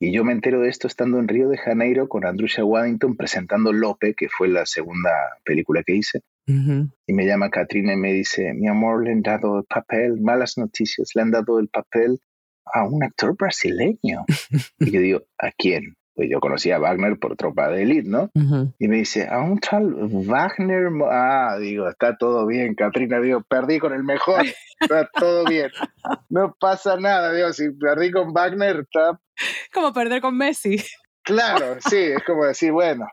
Y 0.00 0.10
yo 0.10 0.24
me 0.24 0.32
entero 0.32 0.60
de 0.60 0.68
esto 0.68 0.88
estando 0.88 1.20
en 1.20 1.28
Río 1.28 1.48
de 1.48 1.58
Janeiro 1.58 2.08
con 2.08 2.26
Andrusha 2.26 2.64
Waddington 2.64 3.16
presentando 3.16 3.72
Lope, 3.72 4.14
que 4.14 4.28
fue 4.28 4.48
la 4.48 4.66
segunda 4.66 5.10
película 5.44 5.84
que 5.84 5.94
hice. 5.94 6.22
Y 6.44 7.12
me 7.12 7.24
llama 7.24 7.50
Katrina 7.50 7.92
y 7.92 7.96
me 7.96 8.12
dice, 8.12 8.52
mi 8.52 8.66
amor, 8.66 9.04
le 9.04 9.12
han 9.12 9.22
dado 9.22 9.60
el 9.60 9.64
papel, 9.64 10.20
malas 10.20 10.58
noticias, 10.58 11.10
le 11.14 11.22
han 11.22 11.30
dado 11.30 11.60
el 11.60 11.68
papel 11.68 12.18
a 12.74 12.84
un 12.84 13.04
actor 13.04 13.36
brasileño. 13.36 14.24
y 14.80 14.90
yo 14.90 15.00
digo, 15.00 15.22
¿a 15.38 15.52
quién? 15.52 15.94
Pues 16.14 16.28
yo 16.30 16.40
conocía 16.40 16.76
a 16.76 16.78
Wagner 16.78 17.18
por 17.18 17.36
Tropa 17.36 17.68
de 17.70 17.82
Elite, 17.84 18.08
¿no? 18.08 18.30
Y 18.78 18.86
me 18.88 18.96
dice, 18.98 19.26
a 19.30 19.38
un 19.40 19.58
tal 19.58 19.94
Wagner. 20.26 20.90
Mo-". 20.90 21.08
Ah, 21.10 21.56
digo, 21.58 21.88
está 21.88 22.16
todo 22.18 22.46
bien, 22.46 22.74
Katrina. 22.74 23.18
Digo, 23.20 23.42
perdí 23.42 23.78
con 23.78 23.94
el 23.94 24.04
mejor. 24.04 24.44
Está 24.80 25.08
todo 25.18 25.44
bien. 25.44 25.70
No 26.28 26.54
pasa 26.60 26.96
nada, 26.98 27.32
digo, 27.32 27.52
si 27.52 27.70
perdí 27.70 28.10
con 28.10 28.32
Wagner, 28.34 28.80
está 28.80 29.18
Como 29.72 29.92
perder 29.92 30.20
con 30.20 30.36
Messi. 30.36 30.76
claro. 31.22 31.76
Sí, 31.88 31.96
es 31.96 32.22
como 32.24 32.44
decir, 32.44 32.72
bueno, 32.72 33.06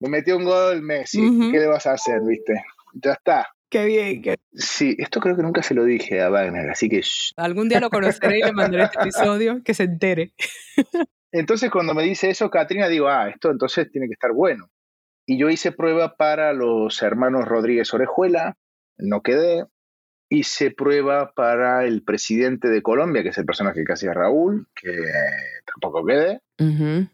me 0.00 0.08
metió 0.10 0.36
un 0.36 0.44
gol 0.44 0.80
Messi. 0.82 1.20
¿Qué 1.50 1.58
le 1.58 1.66
vas 1.66 1.86
a 1.86 1.92
hacer, 1.94 2.20
viste? 2.24 2.54
Ya 2.94 3.12
está. 3.14 3.48
Qué 3.68 3.84
bien. 3.86 4.22
qué- 4.22 4.36
Sí, 4.52 4.94
esto 4.98 5.18
creo 5.18 5.34
que 5.34 5.42
nunca 5.42 5.64
se 5.64 5.74
lo 5.74 5.82
dije 5.84 6.22
a 6.22 6.28
Wagner, 6.30 6.70
así 6.70 6.88
que 6.88 7.00
shh. 7.02 7.32
Algún 7.36 7.68
día 7.68 7.80
lo 7.80 7.90
conoceré 7.90 8.38
y 8.38 8.42
le 8.44 8.52
mandaré 8.52 8.84
este 8.84 9.00
episodio 9.00 9.60
que 9.64 9.74
se 9.74 9.82
entere. 9.82 10.32
Entonces, 11.34 11.68
cuando 11.68 11.94
me 11.94 12.04
dice 12.04 12.30
eso, 12.30 12.48
Katrina, 12.48 12.86
digo, 12.86 13.08
ah, 13.08 13.28
esto 13.28 13.50
entonces 13.50 13.90
tiene 13.90 14.06
que 14.06 14.12
estar 14.12 14.32
bueno. 14.32 14.70
Y 15.26 15.36
yo 15.36 15.50
hice 15.50 15.72
prueba 15.72 16.14
para 16.14 16.52
los 16.52 17.02
hermanos 17.02 17.44
Rodríguez 17.44 17.92
Orejuela, 17.92 18.56
no 18.98 19.20
quedé. 19.20 19.64
Hice 20.30 20.70
prueba 20.70 21.32
para 21.34 21.86
el 21.86 22.04
presidente 22.04 22.68
de 22.68 22.82
Colombia, 22.82 23.24
que 23.24 23.30
es 23.30 23.38
el 23.38 23.46
personaje 23.46 23.82
que 23.84 23.92
hacía 23.94 24.14
Raúl, 24.14 24.68
que 24.76 24.92
tampoco 25.66 26.06
quedé. 26.06 26.40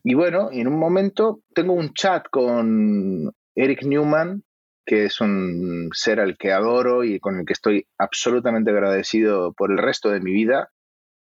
Y 0.04 0.12
bueno, 0.12 0.50
en 0.52 0.68
un 0.68 0.78
momento 0.78 1.40
tengo 1.54 1.72
un 1.72 1.94
chat 1.94 2.26
con 2.30 3.32
Eric 3.54 3.84
Newman, 3.84 4.42
que 4.84 5.06
es 5.06 5.18
un 5.22 5.88
ser 5.94 6.20
al 6.20 6.36
que 6.36 6.52
adoro 6.52 7.04
y 7.04 7.20
con 7.20 7.38
el 7.38 7.46
que 7.46 7.54
estoy 7.54 7.86
absolutamente 7.96 8.70
agradecido 8.70 9.54
por 9.54 9.70
el 9.70 9.78
resto 9.78 10.10
de 10.10 10.20
mi 10.20 10.32
vida, 10.32 10.68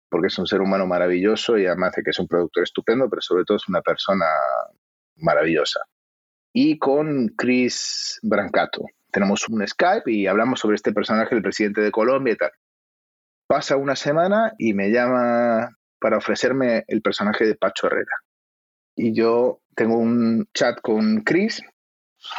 porque 0.10 0.28
es 0.28 0.38
un 0.38 0.48
ser 0.48 0.62
humano 0.62 0.86
maravilloso 0.86 1.58
y 1.58 1.66
además 1.66 1.94
de 1.96 2.04
que 2.04 2.12
es 2.12 2.20
un 2.20 2.28
productor 2.28 2.64
estupendo, 2.64 3.10
pero 3.10 3.22
sobre 3.22 3.44
todo 3.44 3.58
es 3.58 3.68
una 3.68 3.82
persona 3.82 4.26
maravillosa. 5.16 5.82
Y 6.54 6.78
con 6.78 7.30
Chris 7.38 8.20
Brancato. 8.24 8.86
Tenemos 9.12 9.48
un 9.50 9.66
Skype 9.66 10.12
y 10.12 10.28
hablamos 10.28 10.60
sobre 10.60 10.76
este 10.76 10.94
personaje, 10.94 11.36
el 11.36 11.42
presidente 11.42 11.82
de 11.82 11.92
Colombia 11.92 12.34
y 12.34 12.38
tal. 12.38 12.52
Pasa 13.48 13.78
una 13.78 13.96
semana 13.96 14.54
y 14.58 14.74
me 14.74 14.92
llama 14.92 15.70
para 16.00 16.18
ofrecerme 16.18 16.84
el 16.88 17.02
personaje 17.02 17.46
de 17.46 17.56
Pacho 17.56 17.88
Herrera. 17.88 18.12
Y 18.96 19.14
yo 19.14 19.62
tengo 19.76 19.98
un 19.98 20.48
chat 20.54 20.82
con 20.82 21.22
Chris 21.22 21.62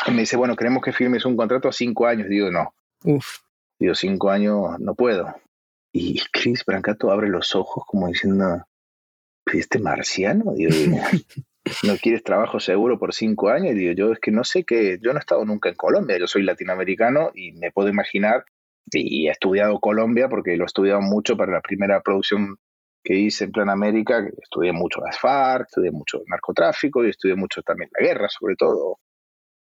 y 0.06 0.10
me 0.10 0.20
dice, 0.20 0.36
bueno, 0.36 0.56
queremos 0.56 0.82
que 0.82 0.92
firmes 0.92 1.24
un 1.24 1.36
contrato 1.36 1.68
a 1.68 1.72
cinco 1.72 2.06
años. 2.06 2.28
Digo, 2.28 2.50
no. 2.50 2.74
Uf. 3.04 3.38
Digo, 3.78 3.94
cinco 3.94 4.30
años 4.30 4.78
no 4.80 4.94
puedo. 4.94 5.34
Y 5.92 6.20
Chris 6.32 6.64
Brancato 6.64 7.10
abre 7.10 7.28
los 7.28 7.54
ojos 7.54 7.84
como 7.86 8.08
diciendo, 8.08 8.64
"¿Pero 9.44 9.58
¿este 9.58 9.78
marciano? 9.78 10.52
Digo, 10.54 10.70
¿no 11.84 11.96
quieres 11.96 12.22
trabajo 12.22 12.60
seguro 12.60 12.98
por 12.98 13.14
cinco 13.14 13.48
años? 13.48 13.72
Y 13.72 13.78
digo, 13.78 13.92
yo 13.92 14.12
es 14.12 14.20
que 14.20 14.30
no 14.30 14.44
sé 14.44 14.64
que, 14.64 14.98
yo 15.02 15.12
no 15.12 15.18
he 15.18 15.20
estado 15.20 15.44
nunca 15.44 15.68
en 15.68 15.76
Colombia, 15.76 16.18
yo 16.18 16.26
soy 16.26 16.42
latinoamericano 16.42 17.30
y 17.34 17.52
me 17.52 17.70
puedo 17.72 17.88
imaginar, 17.88 18.44
y 18.92 19.28
he 19.28 19.30
estudiado 19.30 19.78
Colombia 19.80 20.28
porque 20.28 20.56
lo 20.56 20.64
he 20.64 20.66
estudiado 20.66 21.00
mucho 21.00 21.36
para 21.36 21.52
la 21.52 21.60
primera 21.60 22.00
producción 22.00 22.56
que 23.02 23.14
hice 23.14 23.44
en 23.44 23.52
Plan 23.52 23.70
América, 23.70 24.22
que 24.24 24.32
estudié 24.42 24.72
mucho 24.72 25.00
las 25.00 25.18
FARC, 25.18 25.66
estudié 25.68 25.90
mucho 25.90 26.20
narcotráfico 26.26 27.04
y 27.04 27.10
estudié 27.10 27.36
mucho 27.36 27.62
también 27.62 27.90
la 27.98 28.06
guerra, 28.06 28.28
sobre 28.28 28.56
todo. 28.56 28.98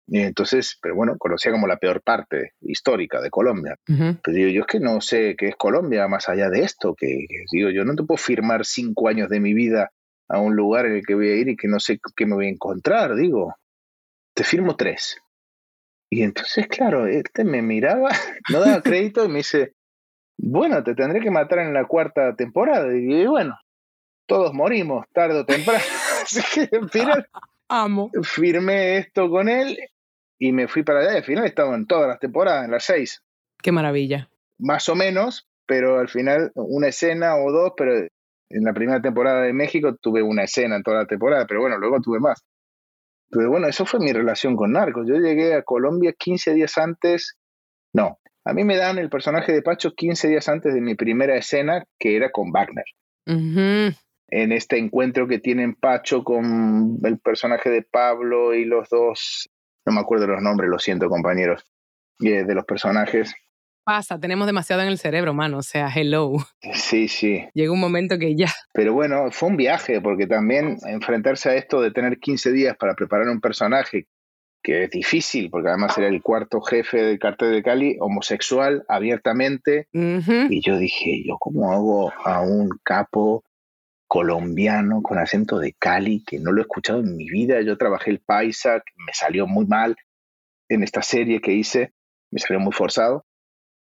Y 0.07 0.19
entonces, 0.19 0.77
pero 0.81 0.95
bueno, 0.95 1.15
conocía 1.17 1.51
como 1.51 1.67
la 1.67 1.77
peor 1.77 2.01
parte 2.01 2.51
histórica 2.61 3.21
de 3.21 3.31
Colombia. 3.31 3.75
Ujú. 3.89 4.17
Pero 4.23 4.37
digo, 4.37 4.49
yo 4.49 4.61
es 4.61 4.67
que 4.67 4.79
no 4.79 5.01
sé 5.01 5.35
qué 5.35 5.47
es 5.47 5.55
Colombia 5.55 6.07
más 6.07 6.29
allá 6.29 6.49
de 6.49 6.61
esto, 6.61 6.93
que, 6.95 7.25
que 7.27 7.43
digo, 7.51 7.69
yo 7.71 7.83
no 7.85 7.95
te 7.95 8.03
puedo 8.03 8.17
firmar 8.17 8.65
cinco 8.65 9.07
años 9.07 9.29
de 9.29 9.39
mi 9.39 9.53
vida 9.53 9.91
a 10.29 10.39
un 10.39 10.55
lugar 10.55 10.85
en 10.85 10.97
el 10.97 11.05
que 11.05 11.15
voy 11.15 11.29
a 11.29 11.35
ir 11.35 11.49
y 11.49 11.55
que 11.55 11.67
no 11.67 11.79
sé 11.79 11.99
qué 12.15 12.25
me 12.25 12.35
voy 12.35 12.47
a 12.47 12.51
encontrar, 12.51 13.15
digo, 13.15 13.55
te 14.35 14.43
firmo 14.43 14.75
tres. 14.75 15.17
Y 16.09 16.21
entonces, 16.21 16.67
claro, 16.67 17.07
este 17.07 17.43
me 17.43 17.61
miraba, 17.61 18.09
no 18.51 18.59
daba 18.59 18.81
crédito 18.81 19.25
y 19.25 19.29
me 19.29 19.37
dice, 19.37 19.73
bueno, 20.37 20.83
te 20.83 20.93
tendré 20.93 21.19
que 21.19 21.31
matar 21.31 21.59
en 21.59 21.73
la 21.73 21.85
cuarta 21.85 22.35
temporada. 22.35 22.87
Y 22.95 23.01
digo, 23.01 23.21
y 23.21 23.25
bueno, 23.27 23.57
todos 24.27 24.53
morimos 24.53 25.05
tarde 25.13 25.39
o 25.39 25.45
temprano. 25.45 25.83
Así 26.23 26.41
que 26.53 26.75
al 26.75 26.89
final 26.91 27.27
Amo. 27.69 28.11
firmé 28.23 28.97
esto 28.97 29.29
con 29.29 29.49
él 29.49 29.77
y 30.39 30.51
me 30.51 30.67
fui 30.67 30.83
para 30.83 30.99
allá. 30.99 31.13
Y 31.13 31.17
al 31.17 31.23
final 31.23 31.45
estaba 31.45 31.75
en 31.75 31.85
todas 31.85 32.07
las 32.07 32.19
temporadas, 32.19 32.65
en 32.65 32.71
las 32.71 32.83
seis 32.83 33.23
Qué 33.61 33.71
maravilla. 33.71 34.29
más 34.59 34.87
o 34.89 34.95
menos, 34.95 35.47
pero 35.65 35.99
al 35.99 36.09
final 36.09 36.51
una 36.55 36.87
escena 36.87 37.35
o 37.35 37.51
dos, 37.51 37.73
pero 37.75 37.93
en 37.97 38.63
la 38.63 38.73
primera 38.73 39.01
temporada 39.01 39.41
de 39.41 39.53
México 39.53 39.95
tuve 39.95 40.21
una 40.21 40.43
escena 40.43 40.75
en 40.75 40.83
toda 40.83 40.97
la 40.99 41.07
temporada, 41.07 41.45
pero 41.47 41.61
bueno, 41.61 41.77
luego 41.77 41.99
tuve 41.99 42.19
más. 42.19 42.43
Pero 43.29 43.49
bueno, 43.49 43.67
eso 43.67 43.85
fue 43.85 43.99
mi 43.99 44.13
relación 44.13 44.55
con 44.55 44.73
Narcos. 44.73 45.07
Yo 45.07 45.15
llegué 45.15 45.55
a 45.55 45.63
Colombia 45.63 46.13
15 46.17 46.53
días 46.53 46.77
antes, 46.77 47.35
no, 47.93 48.19
a 48.45 48.53
mí 48.53 48.63
me 48.63 48.77
dan 48.77 48.99
el 48.99 49.09
personaje 49.09 49.51
de 49.51 49.63
Pacho 49.63 49.93
15 49.93 50.27
días 50.27 50.47
antes 50.47 50.73
de 50.73 50.81
mi 50.81 50.93
primera 50.93 51.35
escena, 51.35 51.83
que 51.97 52.15
era 52.15 52.31
con 52.31 52.51
Wagner. 52.51 52.85
En 53.25 54.51
este 54.51 54.77
encuentro 54.77 55.27
que 55.27 55.39
tienen 55.39 55.73
Pacho 55.73 56.23
con 56.23 56.99
el 57.03 57.19
personaje 57.19 57.71
de 57.71 57.81
Pablo 57.81 58.53
y 58.53 58.65
los 58.65 58.87
dos, 58.89 59.49
no 59.85 59.93
me 59.93 60.01
acuerdo 60.01 60.27
los 60.27 60.41
nombres, 60.41 60.69
lo 60.69 60.79
siento 60.79 61.09
compañeros, 61.09 61.65
eh, 62.19 62.43
de 62.43 62.55
los 62.55 62.65
personajes, 62.65 63.35
pasa, 63.85 64.19
tenemos 64.19 64.47
demasiado 64.47 64.81
en 64.81 64.87
el 64.89 64.97
cerebro, 64.97 65.33
mano, 65.33 65.59
o 65.59 65.63
sea, 65.63 65.89
hello. 65.95 66.33
Sí, 66.73 67.07
sí. 67.07 67.45
Llega 67.53 67.71
un 67.71 67.79
momento 67.79 68.17
que 68.17 68.35
ya. 68.35 68.51
Pero 68.73 68.93
bueno, 68.93 69.31
fue 69.31 69.49
un 69.49 69.57
viaje, 69.57 70.01
porque 70.01 70.27
también 70.27 70.77
enfrentarse 70.87 71.49
a 71.49 71.55
esto 71.55 71.81
de 71.81 71.91
tener 71.91 72.19
15 72.19 72.51
días 72.51 72.75
para 72.77 72.95
preparar 72.95 73.29
un 73.29 73.39
personaje 73.39 74.07
que 74.63 74.85
es 74.85 74.89
difícil, 74.89 75.51
porque 75.51 75.69
además 75.69 75.95
era 75.97 76.07
el 76.07 76.23
cuarto 76.23 76.59
jefe 76.59 77.03
del 77.03 77.19
cartel 77.19 77.51
de 77.51 77.61
Cali, 77.61 77.97
homosexual, 77.99 78.83
abiertamente. 78.87 79.87
Y 79.93 80.61
yo 80.61 80.79
dije, 80.79 81.23
¿yo 81.23 81.37
cómo 81.37 81.71
hago 81.71 82.11
a 82.25 82.41
un 82.41 82.69
capo 82.83 83.43
colombiano 84.15 85.01
con 85.01 85.17
acento 85.17 85.59
de 85.59 85.73
Cali 85.73 86.23
que 86.25 86.39
no 86.39 86.53
lo 86.53 86.61
he 86.61 86.61
escuchado 86.61 87.01
en 87.01 87.17
mi 87.17 87.29
vida? 87.29 87.59
Yo 87.61 87.77
trabajé 87.77 88.11
el 88.11 88.21
paisa, 88.21 88.81
me 88.95 89.11
salió 89.11 89.45
muy 89.45 89.65
mal 89.65 89.97
en 90.69 90.83
esta 90.83 91.01
serie 91.01 91.41
que 91.41 91.51
hice, 91.51 91.91
me 92.31 92.39
salió 92.39 92.61
muy 92.61 92.71
forzado. 92.71 93.25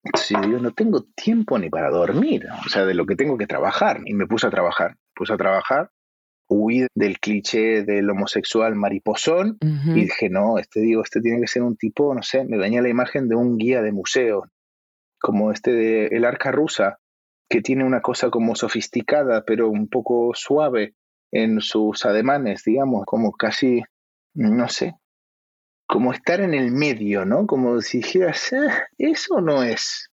Entonces 0.02 0.38
yo 0.50 0.58
no 0.60 0.72
tengo 0.72 1.04
tiempo 1.14 1.58
ni 1.58 1.68
para 1.68 1.90
dormir, 1.90 2.46
o 2.64 2.70
sea, 2.70 2.86
de 2.86 2.94
lo 2.94 3.04
que 3.04 3.16
tengo 3.16 3.36
que 3.36 3.46
trabajar. 3.46 4.00
Y 4.06 4.14
me 4.14 4.26
puse 4.26 4.46
a 4.46 4.50
trabajar, 4.50 4.96
puse 5.14 5.34
a 5.34 5.36
trabajar 5.36 5.90
huí 6.48 6.86
del 6.94 7.18
cliché 7.20 7.84
del 7.84 8.08
homosexual 8.08 8.74
mariposón 8.74 9.58
y 9.60 10.02
dije, 10.02 10.28
no, 10.30 10.58
este 10.58 10.80
digo, 10.80 11.02
este 11.02 11.20
tiene 11.20 11.40
que 11.40 11.46
ser 11.46 11.62
un 11.62 11.76
tipo, 11.76 12.14
no 12.14 12.22
sé, 12.22 12.44
me 12.44 12.56
venía 12.56 12.82
la 12.82 12.88
imagen 12.88 13.28
de 13.28 13.36
un 13.36 13.56
guía 13.56 13.82
de 13.82 13.92
museo, 13.92 14.44
como 15.18 15.52
este 15.52 15.72
de 15.72 16.06
El 16.08 16.24
Arca 16.24 16.50
Rusa, 16.50 16.98
que 17.48 17.60
tiene 17.60 17.84
una 17.84 18.00
cosa 18.00 18.30
como 18.30 18.54
sofisticada, 18.54 19.44
pero 19.44 19.68
un 19.68 19.88
poco 19.88 20.32
suave 20.34 20.94
en 21.30 21.60
sus 21.60 22.04
ademanes, 22.04 22.62
digamos, 22.64 23.04
como 23.06 23.32
casi, 23.32 23.82
no 24.34 24.68
sé, 24.68 24.94
como 25.86 26.12
estar 26.12 26.40
en 26.40 26.54
el 26.54 26.70
medio, 26.70 27.24
¿no? 27.24 27.46
Como 27.46 27.80
si 27.80 27.98
dijeras, 27.98 28.52
ah, 28.52 28.84
eso 28.98 29.40
no 29.40 29.62
es 29.62 30.10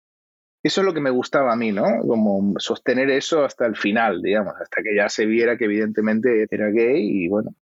eso 0.67 0.81
es 0.81 0.85
lo 0.85 0.93
que 0.93 0.99
me 0.99 1.09
gustaba 1.09 1.53
a 1.53 1.55
mí, 1.55 1.71
¿no? 1.71 1.85
Como 2.05 2.53
sostener 2.59 3.09
eso 3.09 3.45
hasta 3.45 3.65
el 3.65 3.75
final, 3.75 4.21
digamos, 4.21 4.53
hasta 4.61 4.81
que 4.83 4.95
ya 4.95 5.07
se 5.07 5.25
viera 5.25 5.57
que 5.57 5.65
evidentemente 5.65 6.45
era 6.49 6.69
gay 6.69 7.23
y 7.23 7.27
bueno, 7.27 7.55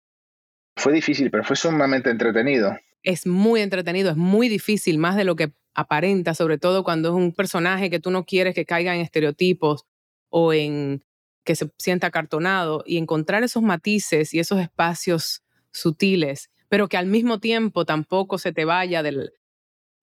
fue 0.76 0.92
difícil, 0.92 1.30
pero 1.30 1.44
fue 1.44 1.56
sumamente 1.56 2.10
entretenido. 2.10 2.76
Es 3.02 3.26
muy 3.26 3.60
entretenido, 3.60 4.10
es 4.10 4.16
muy 4.16 4.48
difícil, 4.48 4.98
más 4.98 5.16
de 5.16 5.24
lo 5.24 5.36
que 5.36 5.52
aparenta, 5.74 6.34
sobre 6.34 6.58
todo 6.58 6.84
cuando 6.84 7.08
es 7.10 7.14
un 7.14 7.32
personaje 7.32 7.90
que 7.90 8.00
tú 8.00 8.10
no 8.10 8.24
quieres 8.24 8.54
que 8.54 8.64
caiga 8.64 8.94
en 8.94 9.00
estereotipos 9.00 9.84
o 10.30 10.52
en 10.52 11.04
que 11.44 11.56
se 11.56 11.70
sienta 11.78 12.06
acartonado 12.06 12.82
y 12.86 12.96
encontrar 12.96 13.42
esos 13.42 13.62
matices 13.62 14.32
y 14.32 14.38
esos 14.38 14.60
espacios 14.60 15.42
sutiles, 15.72 16.50
pero 16.68 16.88
que 16.88 16.96
al 16.96 17.06
mismo 17.06 17.38
tiempo 17.38 17.84
tampoco 17.84 18.38
se 18.38 18.52
te 18.52 18.64
vaya 18.64 19.02
del, 19.02 19.32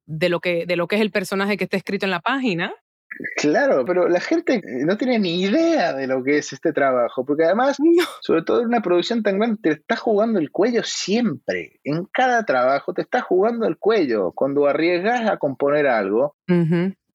de 0.06 0.30
lo 0.30 0.40
que, 0.40 0.66
de 0.66 0.76
lo 0.76 0.88
que 0.88 0.98
es 0.98 1.02
el 1.02 1.12
personaje 1.12 1.58
que 1.58 1.64
está 1.64 1.78
escrito 1.78 2.06
en 2.06 2.12
la 2.12 2.20
página. 2.20 2.74
Claro, 3.36 3.84
pero 3.86 4.08
la 4.08 4.20
gente 4.20 4.62
no 4.64 4.98
tiene 4.98 5.20
ni 5.20 5.42
idea 5.42 5.94
de 5.94 6.08
lo 6.08 6.24
que 6.24 6.38
es 6.38 6.54
este 6.54 6.72
trabajo, 6.72 7.26
porque 7.26 7.44
además, 7.44 7.78
sobre 8.22 8.42
todo 8.44 8.62
en 8.62 8.68
una 8.68 8.82
producción 8.82 9.22
tan 9.22 9.38
grande, 9.38 9.60
te 9.62 9.70
está 9.72 9.96
jugando 9.96 10.40
el 10.40 10.50
cuello 10.50 10.82
siempre. 10.84 11.80
En 11.84 12.06
cada 12.06 12.46
trabajo 12.46 12.94
te 12.94 13.02
está 13.02 13.22
jugando 13.22 13.68
el 13.68 13.78
cuello. 13.78 14.32
Cuando 14.32 14.66
arriesgas 14.66 15.30
a 15.30 15.38
componer 15.38 15.88
algo, 15.88 16.36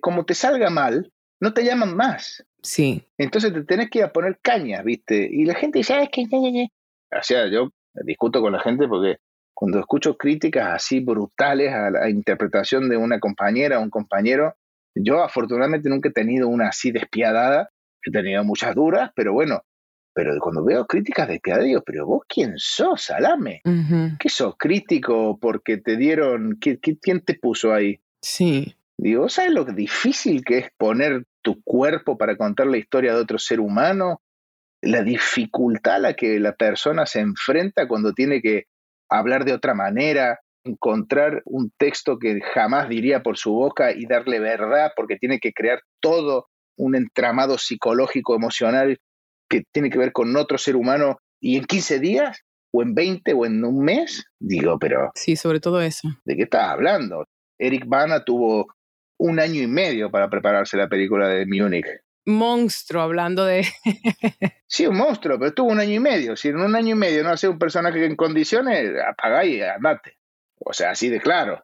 como 0.00 0.24
te 0.24 0.34
salga 0.34 0.70
mal, 0.70 1.10
no 1.40 1.54
te 1.54 1.64
llaman 1.64 1.96
más. 1.96 2.44
Sí. 2.62 3.06
Entonces 3.16 3.52
te 3.52 3.64
tenés 3.64 3.90
que 3.90 4.00
ir 4.00 4.04
a 4.04 4.12
poner 4.12 4.38
caña, 4.42 4.82
¿viste? 4.82 5.28
Y 5.30 5.44
la 5.44 5.54
gente 5.54 5.78
dice, 5.78 6.00
es 6.02 6.10
que... 6.10 6.24
O 6.24 7.22
sea, 7.22 7.46
yo 7.48 7.70
discuto 8.04 8.40
con 8.40 8.52
la 8.52 8.60
gente 8.60 8.86
porque 8.86 9.16
cuando 9.54 9.78
escucho 9.78 10.16
críticas 10.16 10.74
así 10.74 11.00
brutales 11.00 11.72
a 11.72 11.90
la 11.90 12.10
interpretación 12.10 12.88
de 12.88 12.96
una 12.96 13.18
compañera 13.18 13.78
o 13.78 13.82
un 13.82 13.90
compañero, 13.90 14.54
yo 14.96 15.22
afortunadamente 15.22 15.88
nunca 15.88 16.08
he 16.08 16.12
tenido 16.12 16.48
una 16.48 16.68
así 16.68 16.90
despiadada, 16.90 17.70
he 18.02 18.10
tenido 18.10 18.42
muchas 18.44 18.74
duras, 18.74 19.10
pero 19.14 19.32
bueno, 19.32 19.62
pero 20.14 20.34
cuando 20.40 20.64
veo 20.64 20.86
críticas 20.86 21.28
despiadadas, 21.28 21.66
digo, 21.66 21.82
pero 21.84 22.06
vos 22.06 22.22
quién 22.26 22.54
sos, 22.56 23.02
Salame? 23.02 23.60
¿Qué 24.18 24.28
sos? 24.30 24.54
¿Crítico 24.58 25.38
porque 25.38 25.76
te 25.76 25.96
dieron, 25.96 26.58
quién 26.58 27.20
te 27.20 27.34
puso 27.34 27.74
ahí? 27.74 28.00
Sí. 28.22 28.74
Digo, 28.98 29.28
¿sabes 29.28 29.52
lo 29.52 29.64
difícil 29.66 30.42
que 30.42 30.58
es 30.58 30.68
poner 30.78 31.26
tu 31.42 31.62
cuerpo 31.62 32.16
para 32.16 32.38
contar 32.38 32.66
la 32.66 32.78
historia 32.78 33.12
de 33.12 33.20
otro 33.20 33.38
ser 33.38 33.60
humano? 33.60 34.22
La 34.80 35.02
dificultad 35.02 35.96
a 35.96 35.98
la 35.98 36.14
que 36.14 36.40
la 36.40 36.54
persona 36.54 37.04
se 37.04 37.20
enfrenta 37.20 37.86
cuando 37.86 38.14
tiene 38.14 38.40
que 38.40 38.64
hablar 39.10 39.44
de 39.44 39.52
otra 39.52 39.74
manera, 39.74 40.40
encontrar 40.66 41.42
un 41.44 41.70
texto 41.78 42.18
que 42.18 42.40
jamás 42.40 42.88
diría 42.88 43.22
por 43.22 43.36
su 43.36 43.52
boca 43.52 43.92
y 43.92 44.06
darle 44.06 44.40
verdad, 44.40 44.92
porque 44.96 45.16
tiene 45.16 45.38
que 45.38 45.52
crear 45.52 45.80
todo 46.00 46.46
un 46.76 46.94
entramado 46.94 47.58
psicológico, 47.58 48.34
emocional, 48.34 48.98
que 49.48 49.62
tiene 49.72 49.90
que 49.90 49.98
ver 49.98 50.12
con 50.12 50.36
otro 50.36 50.58
ser 50.58 50.76
humano, 50.76 51.18
y 51.40 51.56
en 51.56 51.64
15 51.64 52.00
días, 52.00 52.40
o 52.72 52.82
en 52.82 52.94
20, 52.94 53.32
o 53.32 53.46
en 53.46 53.64
un 53.64 53.84
mes, 53.84 54.24
digo, 54.38 54.78
pero... 54.78 55.10
Sí, 55.14 55.36
sobre 55.36 55.60
todo 55.60 55.80
eso. 55.80 56.08
¿De 56.24 56.36
qué 56.36 56.42
estás 56.42 56.68
hablando? 56.68 57.24
Eric 57.58 57.84
Bana 57.86 58.24
tuvo 58.24 58.66
un 59.18 59.40
año 59.40 59.62
y 59.62 59.66
medio 59.66 60.10
para 60.10 60.28
prepararse 60.28 60.76
la 60.76 60.88
película 60.88 61.28
de 61.28 61.46
Múnich 61.46 61.86
monstruo 62.26 63.02
hablando 63.02 63.44
de... 63.44 63.64
sí, 64.66 64.86
un 64.86 64.96
monstruo, 64.96 65.38
pero 65.38 65.48
estuvo 65.48 65.70
un 65.70 65.80
año 65.80 65.94
y 65.94 66.00
medio. 66.00 66.36
Si 66.36 66.48
en 66.48 66.60
un 66.60 66.74
año 66.74 66.94
y 66.94 66.98
medio 66.98 67.22
no 67.22 67.30
hace 67.30 67.48
un 67.48 67.58
personaje 67.58 68.04
en 68.04 68.16
condiciones, 68.16 68.92
apagáis 69.08 69.56
y 69.56 69.62
andate. 69.62 70.18
O 70.58 70.72
sea, 70.72 70.90
así 70.90 71.08
de 71.08 71.20
claro. 71.20 71.62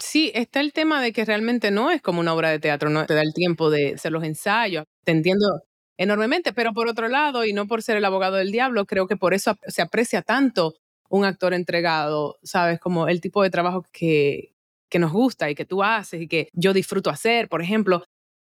Sí, 0.00 0.32
está 0.34 0.60
el 0.60 0.72
tema 0.72 1.02
de 1.02 1.12
que 1.12 1.24
realmente 1.24 1.70
no 1.70 1.90
es 1.90 2.00
como 2.00 2.20
una 2.20 2.32
obra 2.32 2.50
de 2.50 2.58
teatro, 2.58 2.88
no 2.88 3.04
te 3.04 3.14
da 3.14 3.20
el 3.20 3.34
tiempo 3.34 3.70
de 3.70 3.94
hacer 3.94 4.12
los 4.12 4.24
ensayos. 4.24 4.84
Te 5.04 5.12
entiendo 5.12 5.62
enormemente, 5.98 6.52
pero 6.52 6.72
por 6.72 6.88
otro 6.88 7.08
lado, 7.08 7.44
y 7.44 7.52
no 7.52 7.66
por 7.66 7.82
ser 7.82 7.96
el 7.96 8.04
abogado 8.04 8.36
del 8.36 8.50
diablo, 8.50 8.86
creo 8.86 9.06
que 9.06 9.16
por 9.16 9.34
eso 9.34 9.56
se 9.66 9.82
aprecia 9.82 10.22
tanto 10.22 10.74
un 11.08 11.24
actor 11.24 11.52
entregado, 11.54 12.38
¿sabes? 12.42 12.80
Como 12.80 13.08
el 13.08 13.20
tipo 13.20 13.42
de 13.42 13.50
trabajo 13.50 13.84
que, 13.92 14.54
que 14.88 14.98
nos 14.98 15.12
gusta 15.12 15.50
y 15.50 15.54
que 15.54 15.66
tú 15.66 15.82
haces 15.82 16.22
y 16.22 16.28
que 16.28 16.48
yo 16.52 16.72
disfruto 16.72 17.10
hacer. 17.10 17.48
Por 17.48 17.62
ejemplo, 17.62 18.04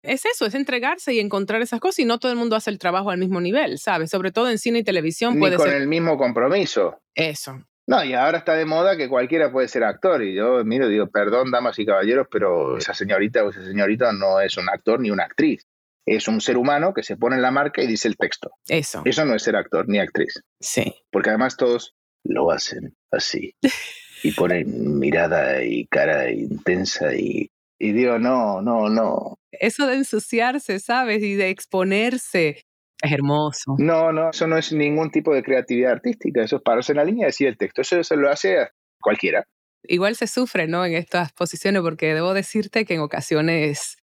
es 0.03 0.25
eso, 0.25 0.47
es 0.47 0.55
entregarse 0.55 1.13
y 1.13 1.21
encontrar 1.21 1.61
esas 1.61 1.81
cosas 1.81 1.99
y 1.99 2.05
no 2.05 2.19
todo 2.19 2.31
el 2.31 2.39
mundo 2.39 2.57
hace 2.57 2.71
el 2.71 2.79
trabajo 2.79 3.11
al 3.11 3.19
mismo 3.19 3.41
nivel, 3.41 3.79
¿sabes? 3.79 4.11
Sobre 4.11 4.31
todo 4.31 4.49
en 4.49 4.59
cine 4.59 4.79
y 4.79 4.85
televisión 4.85 5.35
Ni 5.35 5.41
puede 5.41 5.57
con 5.57 5.71
el 5.71 5.89
mismo 5.89 6.17
compromiso. 6.17 7.01
Eso. 7.15 7.65
No, 7.87 8.05
y 8.05 8.15
ahora 8.15 8.39
está 8.39 8.55
de 8.55 8.65
moda 8.65 8.97
que 8.97 9.09
cualquiera 9.09 9.53
puede 9.53 9.69
ser 9.69 9.85
actor. 9.85 10.23
Y 10.23 10.35
yo, 10.35 10.65
miro, 10.65 10.89
digo, 10.89 11.07
perdón, 11.09 11.51
damas 11.51 11.79
y 11.79 11.87
caballeros, 11.87 12.27
pero 12.31 12.77
esa 12.77 12.95
señorita 12.95 13.45
o 13.45 13.51
esa 13.51 13.65
señorita 13.65 14.13
no 14.13 14.41
es 14.41 14.57
un 14.57 14.69
actor 14.69 15.01
ni 15.01 15.11
una 15.11 15.25
actriz. 15.25 15.67
Es 16.05 16.29
un 16.29 16.41
ser 16.41 16.57
humano 16.57 16.95
que 16.95 17.03
se 17.03 17.17
pone 17.17 17.37
en 17.37 17.43
la 17.43 17.51
marca 17.51 17.83
y 17.83 17.87
dice 17.87 18.09
el 18.09 18.17
texto. 18.17 18.51
Eso. 18.69 19.03
Eso 19.05 19.25
no 19.25 19.35
es 19.35 19.43
ser 19.43 19.57
actor 19.57 19.89
ni 19.89 19.99
actriz. 19.99 20.41
Sí. 20.61 20.95
Porque 21.11 21.31
además 21.31 21.57
todos 21.57 21.95
lo 22.25 22.51
hacen 22.51 22.97
así. 23.11 23.55
y 24.23 24.33
ponen 24.33 24.99
mirada 24.99 25.63
y 25.63 25.87
cara 25.87 26.31
intensa 26.31 27.15
y 27.15 27.51
y 27.79 27.93
digo, 27.93 28.19
no, 28.19 28.63
no, 28.63 28.89
no. 28.89 29.39
Eso 29.53 29.87
de 29.87 29.97
ensuciarse, 29.97 30.81
¿sabes? 30.81 31.23
Y 31.23 31.35
de 31.35 31.51
exponerse. 31.51 32.66
Es 33.03 33.13
hermoso. 33.13 33.75
No, 33.79 34.13
no, 34.13 34.31
eso 34.31 34.47
no 34.47 34.57
es 34.57 34.73
ningún 34.73 35.11
tipo 35.11 35.35
de 35.35 35.43
creatividad 35.43 35.93
artística. 35.93 36.43
Eso 36.43 36.57
es 36.57 36.63
pararse 36.63 36.93
en 36.93 36.97
la 36.97 37.05
línea 37.05 37.27
y 37.27 37.27
decir 37.27 37.47
el 37.49 37.59
texto. 37.59 37.83
Eso 37.83 38.03
se 38.03 38.17
lo 38.17 38.31
hace 38.31 38.69
cualquiera. 39.01 39.45
Igual 39.85 40.17
se 40.17 40.27
sufre, 40.27 40.67
¿no? 40.67 40.85
En 40.85 40.95
estas 40.95 41.33
posiciones, 41.33 41.83
porque 41.83 42.15
debo 42.15 42.35
decirte 42.35 42.85
que 42.85 42.95
en 42.95 43.01
ocasiones 43.01 43.99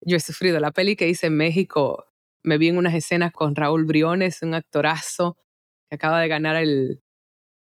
yo 0.00 0.16
he 0.16 0.20
sufrido. 0.20 0.60
La 0.60 0.72
peli 0.72 0.96
que 0.96 1.08
hice 1.08 1.26
en 1.26 1.36
México, 1.36 2.06
me 2.42 2.58
vi 2.58 2.68
en 2.68 2.78
unas 2.78 2.94
escenas 2.94 3.32
con 3.32 3.54
Raúl 3.54 3.84
Briones, 3.84 4.42
un 4.42 4.54
actorazo 4.54 5.36
que 5.88 5.96
acaba 5.96 6.20
de 6.20 6.28
ganar 6.28 6.56
el, 6.56 7.02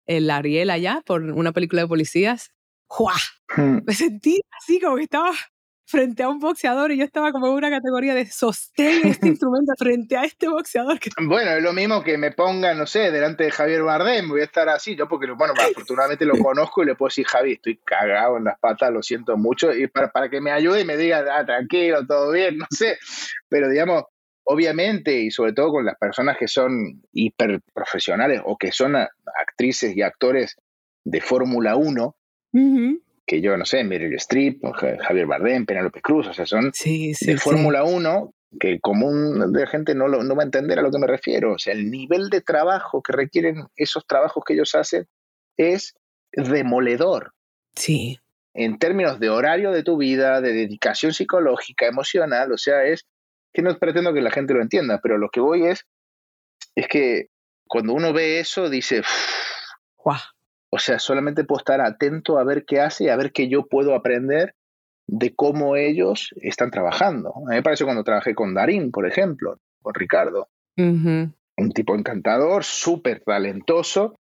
el 0.06 0.30
Ariel 0.30 0.70
allá 0.70 1.02
por 1.06 1.22
una 1.22 1.52
película 1.52 1.82
de 1.82 1.88
policías. 1.88 2.50
¡Jua! 2.88 3.14
Hmm. 3.56 3.78
Me 3.86 3.94
sentí 3.94 4.40
así 4.58 4.80
como 4.80 4.96
que 4.96 5.04
estaba 5.04 5.32
frente 5.90 6.22
a 6.22 6.28
un 6.28 6.38
boxeador 6.38 6.92
y 6.92 6.98
yo 6.98 7.04
estaba 7.04 7.32
como 7.32 7.48
en 7.48 7.54
una 7.54 7.70
categoría 7.70 8.14
de 8.14 8.26
sostén 8.26 9.06
este 9.08 9.26
instrumento 9.28 9.72
frente 9.76 10.16
a 10.16 10.24
este 10.24 10.48
boxeador. 10.48 10.98
Bueno, 11.22 11.50
es 11.52 11.62
lo 11.62 11.72
mismo 11.72 12.02
que 12.02 12.16
me 12.16 12.32
ponga, 12.32 12.74
no 12.74 12.86
sé, 12.86 13.10
delante 13.10 13.44
de 13.44 13.50
Javier 13.50 13.82
Bardem, 13.82 14.28
voy 14.28 14.40
a 14.40 14.44
estar 14.44 14.68
así, 14.68 14.96
yo 14.96 15.08
porque, 15.08 15.30
bueno, 15.32 15.54
afortunadamente 15.58 16.24
lo 16.24 16.38
conozco 16.38 16.82
y 16.82 16.86
le 16.86 16.94
puedo 16.94 17.08
decir, 17.08 17.26
Javi, 17.26 17.52
estoy 17.52 17.78
cagado 17.84 18.36
en 18.36 18.44
las 18.44 18.58
patas, 18.58 18.92
lo 18.92 19.02
siento 19.02 19.36
mucho, 19.36 19.72
y 19.74 19.86
para, 19.88 20.10
para 20.10 20.28
que 20.28 20.40
me 20.40 20.50
ayude 20.50 20.80
y 20.80 20.84
me 20.84 20.96
diga, 20.96 21.24
ah, 21.30 21.44
tranquilo, 21.44 22.06
todo 22.06 22.32
bien, 22.32 22.58
no 22.58 22.66
sé, 22.70 22.98
pero 23.48 23.68
digamos, 23.68 24.04
obviamente, 24.44 25.20
y 25.20 25.30
sobre 25.30 25.52
todo 25.52 25.70
con 25.70 25.84
las 25.84 25.96
personas 25.96 26.36
que 26.38 26.48
son 26.48 27.02
hiperprofesionales 27.12 28.40
o 28.44 28.56
que 28.56 28.72
son 28.72 28.96
actrices 28.96 29.96
y 29.96 30.02
actores 30.02 30.56
de 31.04 31.20
Fórmula 31.20 31.76
1, 31.76 32.16
que 33.30 33.40
yo 33.40 33.56
no 33.56 33.64
sé, 33.64 33.84
Meryl 33.84 34.12
Streep, 34.16 34.60
Javier 34.74 35.24
Bardem, 35.24 35.64
Penélope 35.64 36.02
Cruz, 36.02 36.26
o 36.26 36.34
sea, 36.34 36.46
son 36.46 36.72
de 36.72 37.38
Fórmula 37.38 37.84
1 37.84 38.34
que 38.58 38.72
el 38.72 38.80
común 38.80 39.52
de 39.52 39.68
gente 39.68 39.94
no, 39.94 40.08
no 40.08 40.34
va 40.34 40.42
a 40.42 40.46
entender 40.46 40.80
a 40.80 40.82
lo 40.82 40.90
que 40.90 40.98
me 40.98 41.06
refiero. 41.06 41.52
O 41.52 41.58
sea, 41.60 41.72
el 41.72 41.92
nivel 41.92 42.28
de 42.28 42.40
trabajo 42.40 43.02
que 43.02 43.12
requieren 43.12 43.68
esos 43.76 44.04
trabajos 44.04 44.42
que 44.44 44.54
ellos 44.54 44.74
hacen 44.74 45.06
es 45.56 45.94
demoledor. 46.32 47.32
Sí. 47.76 48.18
en 48.52 48.80
términos 48.80 49.20
de 49.20 49.30
horario 49.30 49.70
de 49.70 49.84
tu 49.84 49.96
vida, 49.96 50.40
de 50.40 50.52
dedicación 50.52 51.12
psicológica, 51.12 51.86
emocional, 51.86 52.50
o 52.50 52.58
sea, 52.58 52.82
es 52.82 53.06
que 53.52 53.62
no 53.62 53.78
pretendo 53.78 54.12
que 54.12 54.22
la 54.22 54.32
gente 54.32 54.54
lo 54.54 54.60
entienda, 54.60 54.98
pero 55.00 55.18
lo 55.18 55.30
que 55.30 55.38
voy 55.38 55.66
es, 55.66 55.86
es 56.74 56.88
que 56.88 57.28
cuando 57.68 57.92
uno 57.92 58.12
ve 58.12 58.40
eso, 58.40 58.68
dice, 58.68 59.02
o 60.70 60.78
sea, 60.78 60.98
solamente 60.98 61.44
puedo 61.44 61.58
estar 61.58 61.80
atento 61.80 62.38
a 62.38 62.44
ver 62.44 62.64
qué 62.64 62.80
hace 62.80 63.04
y 63.04 63.08
a 63.08 63.16
ver 63.16 63.32
qué 63.32 63.48
yo 63.48 63.66
puedo 63.66 63.94
aprender 63.94 64.54
de 65.06 65.34
cómo 65.34 65.74
ellos 65.76 66.30
están 66.40 66.70
trabajando. 66.70 67.32
A 67.36 67.50
mí 67.50 67.56
me 67.56 67.62
parece 67.62 67.84
cuando 67.84 68.04
trabajé 68.04 68.34
con 68.34 68.54
Darín, 68.54 68.92
por 68.92 69.06
ejemplo, 69.06 69.58
con 69.82 69.94
Ricardo. 69.94 70.48
Un 71.56 71.72
tipo 71.74 71.94
encantador, 71.94 72.64
súper 72.64 73.22
talentoso, 73.24 74.14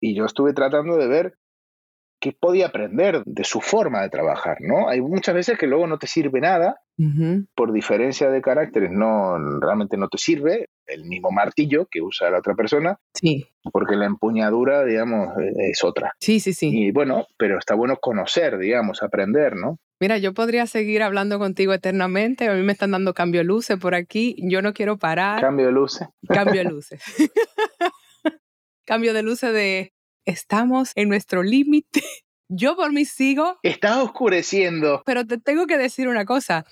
y 0.00 0.14
yo 0.14 0.24
estuve 0.24 0.52
tratando 0.52 0.96
de 0.96 1.06
ver 1.06 1.34
qué 2.22 2.32
podía 2.32 2.66
aprender 2.66 3.24
de 3.26 3.42
su 3.42 3.60
forma 3.60 4.00
de 4.00 4.08
trabajar, 4.08 4.58
¿no? 4.60 4.88
Hay 4.88 5.00
muchas 5.00 5.34
veces 5.34 5.58
que 5.58 5.66
luego 5.66 5.88
no 5.88 5.98
te 5.98 6.06
sirve 6.06 6.40
nada, 6.40 6.80
por 7.56 7.72
diferencia 7.72 8.30
de 8.30 8.40
caracteres, 8.40 8.92
no, 8.92 9.36
realmente 9.58 9.96
no 9.96 10.06
te 10.06 10.18
sirve 10.18 10.68
el 10.86 11.04
mismo 11.04 11.32
martillo 11.32 11.88
que 11.90 12.00
usa 12.00 12.30
la 12.30 12.38
otra 12.38 12.54
persona, 12.54 12.96
sí. 13.12 13.44
porque 13.72 13.96
la 13.96 14.06
empuñadura, 14.06 14.84
digamos, 14.84 15.30
es 15.58 15.82
otra. 15.82 16.12
Sí, 16.20 16.38
sí, 16.38 16.52
sí. 16.52 16.70
Y 16.72 16.92
bueno, 16.92 17.26
pero 17.36 17.58
está 17.58 17.74
bueno 17.74 17.96
conocer, 17.96 18.56
digamos, 18.56 19.02
aprender, 19.02 19.56
¿no? 19.56 19.80
Mira, 19.98 20.18
yo 20.18 20.32
podría 20.32 20.68
seguir 20.68 21.02
hablando 21.02 21.40
contigo 21.40 21.72
eternamente. 21.72 22.48
A 22.48 22.54
mí 22.54 22.62
me 22.62 22.72
están 22.72 22.92
dando 22.92 23.14
cambio 23.14 23.40
de 23.40 23.46
luces 23.46 23.78
por 23.78 23.96
aquí. 23.96 24.36
Yo 24.38 24.62
no 24.62 24.74
quiero 24.74 24.96
parar. 24.96 25.40
Cambio 25.40 25.66
de 25.66 25.72
luces. 25.72 26.08
Cambio 26.28 26.62
de 26.62 26.64
luces. 26.70 27.02
cambio 28.86 29.12
de 29.12 29.22
luces 29.22 29.52
de 29.52 29.92
estamos 30.24 30.92
en 30.94 31.08
nuestro 31.08 31.42
límite. 31.42 32.02
Yo 32.48 32.76
por 32.76 32.92
mí 32.92 33.04
sigo. 33.04 33.58
Está 33.62 34.02
oscureciendo. 34.02 35.02
Pero 35.06 35.26
te 35.26 35.38
tengo 35.38 35.66
que 35.66 35.78
decir 35.78 36.08
una 36.08 36.24
cosa. 36.24 36.66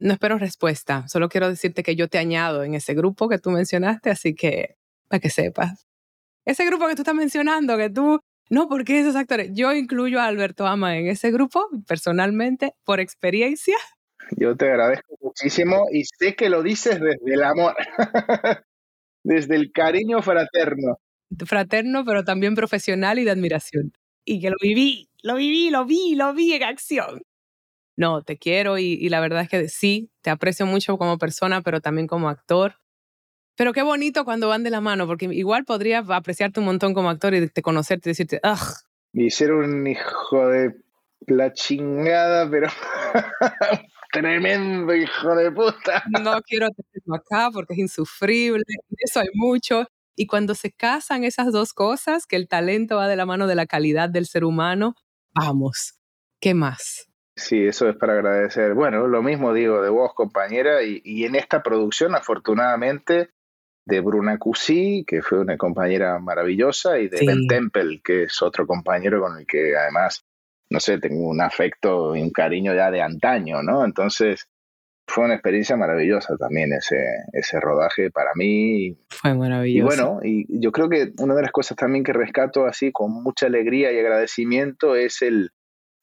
No 0.00 0.12
espero 0.12 0.38
respuesta. 0.38 1.06
Solo 1.08 1.28
quiero 1.28 1.48
decirte 1.48 1.82
que 1.82 1.94
yo 1.94 2.08
te 2.08 2.16
añado 2.16 2.64
en 2.64 2.74
ese 2.74 2.94
grupo 2.94 3.28
que 3.28 3.38
tú 3.38 3.50
mencionaste, 3.50 4.10
así 4.10 4.34
que 4.34 4.76
para 5.08 5.20
que 5.20 5.28
sepas. 5.28 5.86
Ese 6.46 6.64
grupo 6.64 6.88
que 6.88 6.94
tú 6.94 7.02
estás 7.02 7.14
mencionando, 7.14 7.76
que 7.76 7.90
tú 7.90 8.18
no, 8.50 8.68
porque 8.68 8.98
esos 8.98 9.14
actores. 9.14 9.50
Yo 9.52 9.72
incluyo 9.72 10.18
a 10.20 10.26
Alberto 10.26 10.66
Ama 10.66 10.98
en 10.98 11.06
ese 11.06 11.30
grupo, 11.30 11.68
personalmente, 11.86 12.74
por 12.84 12.98
experiencia. 12.98 13.76
Yo 14.36 14.56
te 14.56 14.66
agradezco 14.66 15.16
muchísimo 15.20 15.86
y 15.92 16.02
sé 16.04 16.34
que 16.34 16.48
lo 16.48 16.62
dices 16.62 17.00
desde 17.00 17.34
el 17.34 17.44
amor, 17.44 17.76
desde 19.24 19.54
el 19.54 19.70
cariño 19.70 20.20
fraterno. 20.20 20.98
Fraterno, 21.46 22.04
pero 22.04 22.24
también 22.24 22.54
profesional 22.54 23.18
y 23.18 23.24
de 23.24 23.30
admiración. 23.30 23.92
Y 24.24 24.40
que 24.40 24.50
lo 24.50 24.56
viví, 24.60 25.08
lo 25.22 25.36
viví, 25.36 25.70
lo 25.70 25.84
vi, 25.84 26.14
lo 26.14 26.34
vi 26.34 26.52
en 26.54 26.62
acción. 26.62 27.22
No, 27.96 28.22
te 28.22 28.38
quiero 28.38 28.78
y, 28.78 28.92
y 28.92 29.08
la 29.08 29.20
verdad 29.20 29.42
es 29.42 29.48
que 29.48 29.68
sí, 29.68 30.10
te 30.22 30.30
aprecio 30.30 30.66
mucho 30.66 30.96
como 30.96 31.18
persona, 31.18 31.62
pero 31.62 31.80
también 31.80 32.06
como 32.06 32.28
actor. 32.28 32.76
Pero 33.56 33.74
qué 33.74 33.82
bonito 33.82 34.24
cuando 34.24 34.48
van 34.48 34.62
de 34.62 34.70
la 34.70 34.80
mano, 34.80 35.06
porque 35.06 35.26
igual 35.26 35.66
podría 35.66 35.98
apreciarte 35.98 36.60
un 36.60 36.66
montón 36.66 36.94
como 36.94 37.10
actor 37.10 37.34
y 37.34 37.46
te 37.48 37.60
conocerte 37.60 38.08
y 38.08 38.12
decirte, 38.12 38.40
¡ah! 38.42 38.58
Y 39.12 39.30
ser 39.30 39.52
un 39.52 39.86
hijo 39.86 40.48
de 40.48 40.76
la 41.26 41.52
chingada, 41.52 42.50
pero 42.50 42.68
tremendo 44.12 44.94
hijo 44.94 45.34
de 45.34 45.52
puta. 45.52 46.02
No 46.22 46.40
quiero 46.42 46.68
tenerlo 46.70 47.14
acá 47.16 47.50
porque 47.52 47.74
es 47.74 47.80
insufrible. 47.80 48.64
Eso 48.96 49.20
hay 49.20 49.28
mucho. 49.34 49.86
Y 50.20 50.26
cuando 50.26 50.54
se 50.54 50.70
casan 50.70 51.24
esas 51.24 51.50
dos 51.50 51.72
cosas, 51.72 52.26
que 52.26 52.36
el 52.36 52.46
talento 52.46 52.96
va 52.96 53.08
de 53.08 53.16
la 53.16 53.24
mano 53.24 53.46
de 53.46 53.54
la 53.54 53.64
calidad 53.64 54.10
del 54.10 54.26
ser 54.26 54.44
humano, 54.44 54.94
vamos, 55.34 55.94
¿qué 56.42 56.52
más? 56.52 57.10
Sí, 57.36 57.64
eso 57.64 57.88
es 57.88 57.96
para 57.96 58.12
agradecer. 58.12 58.74
Bueno, 58.74 59.06
lo 59.06 59.22
mismo 59.22 59.54
digo 59.54 59.80
de 59.80 59.88
vos, 59.88 60.12
compañera, 60.14 60.82
y, 60.82 61.00
y 61.06 61.24
en 61.24 61.36
esta 61.36 61.62
producción, 61.62 62.14
afortunadamente, 62.14 63.30
de 63.86 64.00
Bruna 64.00 64.36
Cusí, 64.36 65.06
que 65.06 65.22
fue 65.22 65.40
una 65.40 65.56
compañera 65.56 66.18
maravillosa, 66.18 66.98
y 66.98 67.08
de 67.08 67.24
Ben 67.26 67.46
Temple, 67.46 68.02
que 68.04 68.24
es 68.24 68.42
otro 68.42 68.66
compañero 68.66 69.22
con 69.22 69.38
el 69.38 69.46
que 69.46 69.74
además, 69.74 70.26
no 70.68 70.80
sé, 70.80 70.98
tengo 70.98 71.30
un 71.30 71.40
afecto 71.40 72.14
y 72.14 72.20
un 72.20 72.30
cariño 72.30 72.74
ya 72.74 72.90
de 72.90 73.00
antaño, 73.00 73.62
¿no? 73.62 73.86
Entonces, 73.86 74.49
fue 75.10 75.24
una 75.24 75.34
experiencia 75.34 75.76
maravillosa 75.76 76.36
también 76.36 76.72
ese, 76.72 76.96
ese 77.32 77.58
rodaje 77.60 78.10
para 78.10 78.30
mí. 78.34 78.96
Fue 79.08 79.34
maravilloso. 79.34 79.92
Y 79.92 79.96
bueno, 79.96 80.20
y 80.22 80.60
yo 80.60 80.70
creo 80.72 80.88
que 80.88 81.12
una 81.18 81.34
de 81.34 81.42
las 81.42 81.50
cosas 81.50 81.76
también 81.76 82.04
que 82.04 82.12
rescato 82.12 82.64
así 82.64 82.92
con 82.92 83.22
mucha 83.22 83.46
alegría 83.46 83.92
y 83.92 83.98
agradecimiento 83.98 84.94
es 84.94 85.22
el, 85.22 85.50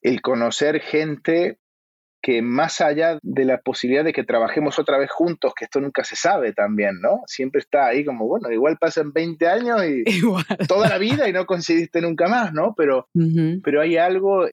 el 0.01 0.21
conocer 0.21 0.81
gente 0.81 1.57
que 2.21 2.41
más 2.41 2.81
allá 2.81 3.19
de 3.21 3.45
la 3.45 3.61
posibilidad 3.61 4.03
de 4.03 4.11
que 4.11 4.25
trabajemos 4.25 4.79
otra 4.79 4.97
vez 4.97 5.09
juntos, 5.09 5.53
que 5.55 5.65
esto 5.65 5.79
nunca 5.79 6.03
se 6.03 6.17
sabe 6.17 6.51
también, 6.51 6.99
¿no? 6.99 7.21
Siempre 7.27 7.59
está 7.59 7.87
ahí 7.87 8.03
como, 8.03 8.27
bueno, 8.27 8.51
igual 8.51 8.77
pasan 8.77 9.13
20 9.13 9.47
años 9.47 9.81
y 9.85 10.03
toda 10.67 10.89
la 10.89 10.97
vida 10.97 11.29
y 11.29 11.33
no 11.33 11.45
coincidiste 11.45 12.01
nunca 12.01 12.27
más, 12.27 12.51
¿no? 12.51 12.73
Pero, 12.75 13.07
pero 13.63 13.81
hay 13.81 13.95
algo 13.95 14.45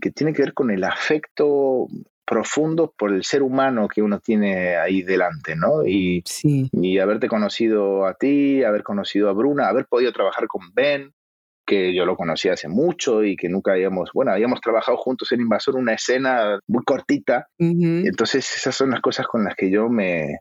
que 0.00 0.10
tiene 0.10 0.32
que 0.32 0.42
ver 0.42 0.54
con 0.54 0.70
el 0.70 0.84
afecto 0.84 1.88
profundo 2.30 2.94
por 2.96 3.12
el 3.12 3.24
ser 3.24 3.42
humano 3.42 3.88
que 3.88 4.02
uno 4.02 4.20
tiene 4.20 4.76
ahí 4.76 5.02
delante, 5.02 5.56
¿no? 5.56 5.84
Y, 5.84 6.22
y 6.44 6.98
haberte 7.00 7.26
conocido 7.26 8.06
a 8.06 8.14
ti, 8.14 8.62
haber 8.62 8.84
conocido 8.84 9.28
a 9.28 9.32
Bruna, 9.32 9.66
haber 9.66 9.86
podido 9.86 10.12
trabajar 10.12 10.46
con 10.46 10.72
Ben, 10.72 11.12
que 11.66 11.92
yo 11.92 12.06
lo 12.06 12.14
conocí 12.14 12.48
hace 12.48 12.68
mucho 12.68 13.24
y 13.24 13.34
que 13.34 13.48
nunca 13.48 13.72
habíamos, 13.72 14.10
bueno, 14.14 14.30
habíamos 14.30 14.60
trabajado 14.60 14.96
juntos 14.96 15.32
en 15.32 15.40
Invasor 15.40 15.74
una 15.74 15.94
escena 15.94 16.60
muy 16.68 16.84
cortita. 16.84 17.48
Entonces 17.58 18.48
esas 18.56 18.76
son 18.76 18.90
las 18.90 19.00
cosas 19.00 19.26
con 19.26 19.42
las 19.42 19.56
que 19.56 19.68
yo 19.68 19.88
me 19.88 20.38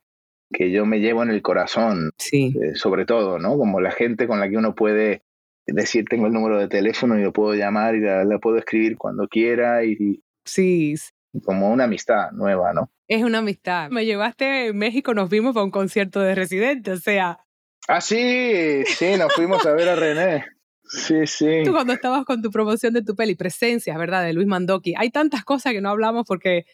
que 0.51 0.71
yo 0.71 0.85
me 0.85 0.99
llevo 0.99 1.21
en 1.23 1.29
el 1.29 1.41
corazón, 1.41 2.11
sí. 2.17 2.55
Eh, 2.59 2.75
sobre 2.75 3.05
todo, 3.05 3.37
¿no? 3.37 3.57
Como 3.57 3.81
la 3.81 3.91
gente 3.91 4.27
con 4.27 4.39
la 4.39 4.49
que 4.49 4.57
uno 4.57 4.73
puede 4.73 5.21
decir 5.65 6.05
tengo 6.07 6.27
el 6.27 6.33
número 6.33 6.59
de 6.59 6.67
teléfono 6.67 7.17
y 7.17 7.23
lo 7.23 7.33
puedo 7.33 7.53
llamar 7.55 7.95
y 7.95 8.01
la, 8.01 8.39
puedo 8.39 8.57
escribir 8.57 8.95
cuando 8.97 9.27
quiera 9.27 9.83
y 9.83 10.21
sí. 10.45 10.95
Como 11.43 11.69
una 11.71 11.85
amistad 11.85 12.31
nueva, 12.31 12.73
¿no? 12.73 12.91
Es 13.07 13.23
una 13.23 13.39
amistad. 13.39 13.89
Me 13.89 14.05
llevaste 14.05 14.67
en 14.67 14.77
México, 14.77 15.13
nos 15.13 15.29
vimos 15.29 15.53
para 15.53 15.63
un 15.63 15.71
concierto 15.71 16.19
de 16.19 16.35
Residente, 16.35 16.91
o 16.91 16.97
sea. 16.97 17.39
Ah, 17.87 18.01
sí, 18.01 18.83
sí, 18.85 19.17
nos 19.17 19.33
fuimos 19.33 19.65
a 19.65 19.73
ver 19.73 19.89
a 19.89 19.95
René. 19.95 20.45
Sí, 20.83 21.27
sí. 21.27 21.61
Tú 21.63 21.71
cuando 21.71 21.93
estabas 21.93 22.25
con 22.25 22.41
tu 22.41 22.49
promoción 22.49 22.93
de 22.93 23.03
tu 23.03 23.15
peli, 23.15 23.35
Presencias, 23.35 23.97
¿verdad? 23.97 24.23
De 24.23 24.33
Luis 24.33 24.47
Mandoki. 24.47 24.93
Hay 24.97 25.11
tantas 25.11 25.43
cosas 25.43 25.73
que 25.73 25.81
no 25.81 25.89
hablamos 25.89 26.25
porque, 26.27 26.65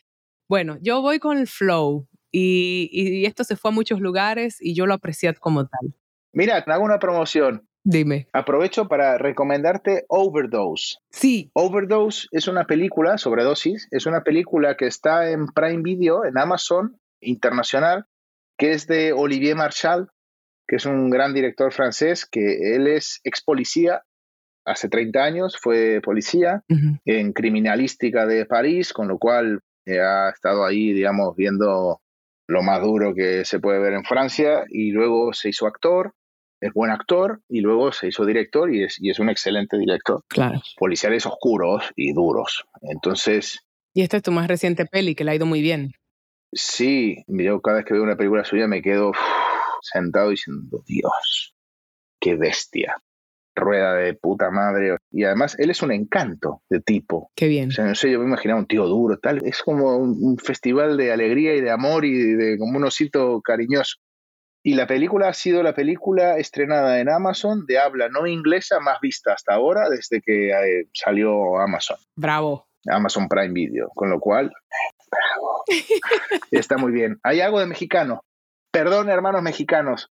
bueno, 0.48 0.78
yo 0.82 1.02
voy 1.02 1.20
con 1.20 1.38
el 1.38 1.48
flow 1.48 2.08
y, 2.32 2.90
y 2.92 3.26
esto 3.26 3.44
se 3.44 3.56
fue 3.56 3.72
a 3.72 3.74
muchos 3.74 4.00
lugares 4.00 4.58
y 4.62 4.74
yo 4.74 4.86
lo 4.86 4.94
aprecié 4.94 5.34
como 5.36 5.68
tal. 5.68 5.94
Mira, 6.32 6.64
te 6.64 6.72
hago 6.72 6.84
una 6.84 7.00
promoción. 7.00 7.68
Dime. 7.88 8.28
Aprovecho 8.34 8.88
para 8.88 9.20
recomendarte 9.20 10.06
Overdose. 10.10 10.98
Sí. 11.12 11.52
Overdose 11.54 12.28
es 12.32 12.48
una 12.48 12.66
película, 12.66 13.20
sobredosis, 13.20 13.88
es 13.92 14.08
una 14.08 14.24
película 14.24 14.76
que 14.76 14.88
está 14.88 15.30
en 15.30 15.46
Prime 15.46 15.84
Video, 15.84 16.26
en 16.26 16.36
Amazon 16.40 17.00
Internacional, 17.22 18.06
que 18.58 18.72
es 18.72 18.88
de 18.88 19.14
Olivier 19.14 19.56
Marchal, 19.56 20.10
que 20.68 20.78
es 20.78 20.88
un 20.88 21.12
gran 21.12 21.36
director 21.36 21.72
francés, 21.72 22.26
que 22.26 22.76
él 22.76 22.88
es 22.88 23.22
ex 23.24 23.44
policía, 23.44 24.02
hace 24.66 24.90
30 24.90 25.24
años 25.24 25.58
fue 25.62 26.02
policía 26.04 26.64
en 27.06 27.34
criminalística 27.34 28.26
de 28.26 28.48
París, 28.48 28.94
con 28.94 29.08
lo 29.08 29.20
cual 29.20 29.60
eh, 29.86 30.00
ha 30.00 30.30
estado 30.30 30.66
ahí, 30.66 30.92
digamos, 30.92 31.36
viendo 31.36 32.02
lo 32.48 32.64
más 32.64 32.82
duro 32.82 33.14
que 33.14 33.46
se 33.46 33.60
puede 33.60 33.78
ver 33.78 33.94
en 33.94 34.04
Francia 34.04 34.66
y 34.70 34.92
luego 34.92 35.34
se 35.34 35.50
hizo 35.50 35.68
actor, 35.68 36.14
es 36.68 36.74
buen 36.74 36.92
actor 36.92 37.42
y 37.50 37.62
luego 37.62 37.92
se 37.92 38.08
hizo 38.08 38.26
director 38.26 38.74
y 38.74 38.84
es, 38.84 38.98
y 39.00 39.10
es 39.10 39.20
un 39.20 39.30
excelente 39.30 39.78
director. 39.78 40.24
Claro. 40.28 40.62
Policiales 40.78 41.26
oscuros 41.26 41.92
y 41.96 42.14
duros. 42.14 42.66
Entonces... 42.82 43.60
Y 43.94 44.02
esta 44.02 44.18
es 44.18 44.24
tu 44.24 44.32
más 44.32 44.48
reciente 44.48 44.86
peli, 44.86 45.16
que 45.16 45.24
le 45.24 45.32
ha 45.32 45.36
ido 45.36 45.46
muy 45.46 45.62
bien. 45.62 45.94
Sí, 46.52 47.24
yo 47.28 47.62
cada 47.62 47.78
vez 47.78 47.86
que 47.86 47.94
veo 47.94 48.04
una 48.04 48.16
película 48.16 48.46
suya 48.46 48.68
me 48.68 48.82
quedo 48.82 49.12
sentado 49.82 50.30
diciendo, 50.30 50.84
Dios, 50.88 51.54
qué 52.20 52.36
bestia. 52.36 52.98
Rueda 53.58 53.94
de 53.94 54.14
puta 54.14 54.52
madre. 54.52 54.98
Y 55.12 55.24
además, 55.24 55.56
él 55.58 55.70
es 55.70 55.82
un 55.82 55.92
encanto 55.94 56.62
de 56.70 56.82
tipo. 56.82 57.32
Qué 57.36 57.48
bien. 57.48 57.70
O 57.70 57.72
sea, 57.72 57.86
no 57.86 57.96
sé, 57.96 58.12
yo 58.12 58.20
me 58.20 58.26
imaginaba 58.26 58.60
un 58.60 58.68
tío 58.68 58.86
duro, 58.86 59.18
tal. 59.18 59.46
Es 59.46 59.62
como 59.62 59.96
un, 59.96 60.38
festival 60.38 60.98
de 60.98 61.14
alegría 61.14 61.56
y 61.56 61.62
de 61.62 61.72
amor 61.72 62.04
y 62.04 62.34
de, 62.34 62.58
como 62.58 62.78
un 62.78 62.84
osito 62.84 63.42
cariñoso. 63.42 63.96
Y 64.68 64.74
la 64.74 64.88
película 64.88 65.28
ha 65.28 65.34
sido 65.36 65.62
la 65.62 65.76
película 65.76 66.40
estrenada 66.40 67.00
en 67.00 67.08
Amazon 67.08 67.68
de 67.68 67.78
habla 67.78 68.10
no 68.10 68.26
inglesa 68.26 68.80
más 68.80 69.00
vista 69.00 69.34
hasta 69.34 69.54
ahora 69.54 69.90
desde 69.90 70.22
que 70.22 70.50
eh, 70.50 70.88
salió 70.92 71.60
Amazon. 71.60 71.98
Bravo. 72.16 72.68
Amazon 72.88 73.28
Prime 73.28 73.54
Video. 73.54 73.90
Con 73.94 74.10
lo 74.10 74.20
cual, 74.20 74.52
bravo. 75.12 75.64
Está 76.50 76.78
muy 76.78 76.92
bien. 76.92 77.20
Hay 77.22 77.42
algo 77.42 77.60
de 77.60 77.68
mexicano. 77.68 78.22
Perdón, 78.72 79.10
hermanos 79.10 79.44
mexicanos. 79.44 80.10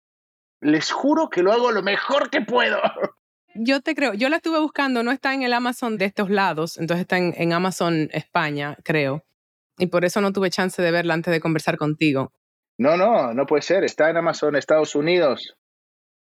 Les 0.61 0.92
juro 0.92 1.30
que 1.30 1.42
lo 1.42 1.50
hago 1.50 1.72
lo 1.72 1.82
mejor 1.82 2.30
que 2.30 2.40
puedo. 2.40 2.78
Yo 3.57 3.80
te 3.80 3.96
creo, 3.96 4.14
yo 4.14 4.28
la 4.28 4.36
estuve 4.36 4.61
buscando, 4.61 5.02
no 5.02 5.11
está 5.11 5.34
en 5.34 5.42
el 5.42 5.52
Amazon 5.52 5.98
de 5.98 6.05
estos 6.05 6.30
lados, 6.30 6.76
entonces 6.78 7.02
está 7.02 7.18
en, 7.18 7.34
en 7.36 7.52
Amazon 7.52 8.09
España, 8.12 8.76
creo. 8.84 9.24
Y 9.78 9.86
por 9.86 10.05
eso 10.05 10.20
no 10.20 10.32
tuve 10.32 10.50
chance 10.50 10.80
de 10.80 10.92
verla 10.92 11.14
antes 11.14 11.32
de 11.32 11.40
conversar 11.40 11.76
contigo. 11.76 12.32
No, 12.79 12.97
no, 12.97 13.33
no 13.35 13.47
puede 13.47 13.62
ser. 13.62 13.85
Está 13.85 14.11
en 14.11 14.16
Amazon 14.16 14.57
Estados 14.57 14.95
Unidos. 14.95 15.57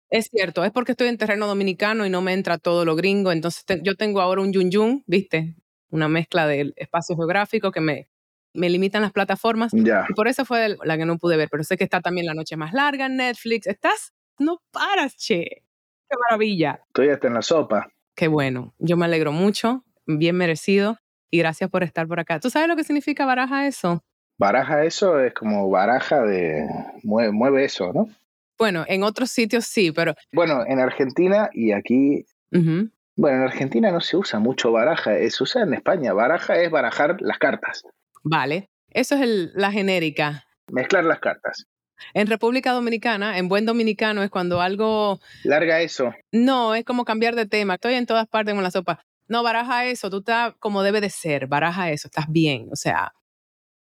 Es 0.10 0.28
cierto, 0.32 0.64
es 0.64 0.72
porque 0.72 0.92
estoy 0.92 1.08
en 1.08 1.18
terreno 1.18 1.48
dominicano 1.48 2.06
y 2.06 2.10
no 2.10 2.22
me 2.22 2.34
entra 2.34 2.58
todo 2.60 2.86
lo 2.86 2.96
gringo. 2.96 3.32
Entonces 3.32 3.66
te- 3.66 3.82
yo 3.84 3.96
tengo 3.96 4.22
ahora 4.22 4.42
un 4.42 4.54
yun 4.54 4.70
yun, 4.70 5.04
¿viste? 5.08 5.56
Una 5.90 6.08
mezcla 6.08 6.46
del 6.46 6.74
espacio 6.78 7.16
geográfico 7.16 7.72
que 7.72 7.82
me, 7.82 8.08
me 8.54 8.70
limitan 8.70 9.02
las 9.02 9.12
plataformas. 9.12 9.72
Ya. 9.74 10.06
Y 10.08 10.14
por 10.14 10.28
eso 10.28 10.46
fue 10.46 10.76
la 10.84 10.98
que 10.98 11.06
no 11.06 11.18
pude 11.18 11.38
ver. 11.38 11.50
Pero 11.50 11.64
sé 11.64 11.78
que 11.78 11.84
está 11.84 12.02
también 12.02 12.28
La 12.28 12.36
Noche 12.36 12.56
Más 12.58 12.74
Larga 12.74 13.08
en 13.08 13.16
Netflix. 13.18 13.66
Estás, 13.66 14.14
no 14.38 14.62
paras, 14.72 15.16
che. 15.18 15.64
Qué 16.10 16.18
maravilla. 16.30 16.82
Estoy 16.88 17.10
hasta 17.10 17.28
en 17.28 17.34
la 17.34 17.42
sopa. 17.42 17.88
Qué 18.16 18.28
bueno. 18.28 18.76
Yo 18.78 18.98
me 18.98 19.06
alegro 19.06 19.32
mucho, 19.32 19.84
bien 20.06 20.36
merecido. 20.36 21.00
Y 21.32 21.40
gracias 21.40 21.72
por 21.72 21.82
estar 21.82 22.08
por 22.08 22.20
acá. 22.20 22.40
¿Tú 22.40 22.52
sabes 22.52 22.68
lo 22.68 22.76
que 22.76 22.84
significa 22.84 23.26
baraja 23.26 23.66
eso? 23.66 24.04
Baraja 24.44 24.84
eso 24.84 25.22
es 25.22 25.34
como 25.34 25.70
baraja 25.70 26.22
de... 26.24 26.68
Mueve, 27.04 27.32
mueve 27.32 27.64
eso, 27.64 27.94
¿no? 27.94 28.10
Bueno, 28.58 28.84
en 28.90 29.04
otros 29.04 29.32
sitios 29.32 29.66
sí, 29.66 29.94
pero... 29.94 30.16
Bueno, 30.34 30.66
en 30.68 30.82
Argentina 30.82 31.50
y 31.54 31.72
aquí... 31.72 32.26
ujú. 32.52 32.90
Bueno, 33.16 33.38
en 33.38 33.44
Argentina 33.44 33.90
no 33.90 34.02
se 34.02 34.18
usa 34.18 34.40
mucho 34.40 34.74
baraja, 34.74 35.12
se 35.30 35.44
usa 35.44 35.62
en 35.62 35.74
España. 35.74 36.12
Baraja 36.12 36.56
es 36.56 36.70
barajar 36.70 37.16
las 37.22 37.38
cartas, 37.38 37.84
Vale. 38.24 38.70
Eso 38.90 39.16
es 39.16 39.22
el- 39.22 39.52
la 39.56 39.72
genérica. 39.72 40.44
mezclar 40.70 41.06
las 41.06 41.20
cartas. 41.20 41.66
En 42.14 42.28
República 42.28 42.74
Dominicana, 42.74 43.38
en 43.38 43.48
buen 43.48 43.66
dominicano, 43.66 44.24
es 44.24 44.30
cuando 44.30 44.60
algo 44.60 45.22
Larga 45.46 45.80
eso. 45.80 46.14
no 46.34 46.76
es 46.76 46.84
como 46.84 47.06
cambiar 47.06 47.36
de 47.36 47.46
tema. 47.46 47.76
Estoy 47.76 47.94
en 47.94 48.06
todas 48.06 48.28
partes 48.28 48.54
con 48.56 48.64
la 48.64 48.72
sopa. 48.72 49.06
No, 49.30 49.42
baraja 49.42 49.86
eso, 49.86 50.10
tú 50.10 50.18
estás 50.18 50.54
como 50.60 50.84
debe 50.84 51.00
de 51.00 51.10
ser, 51.10 51.48
baraja 51.48 51.92
eso, 51.92 52.10
estás 52.10 52.26
bien. 52.28 52.68
O 52.74 52.76
sea, 52.76 53.14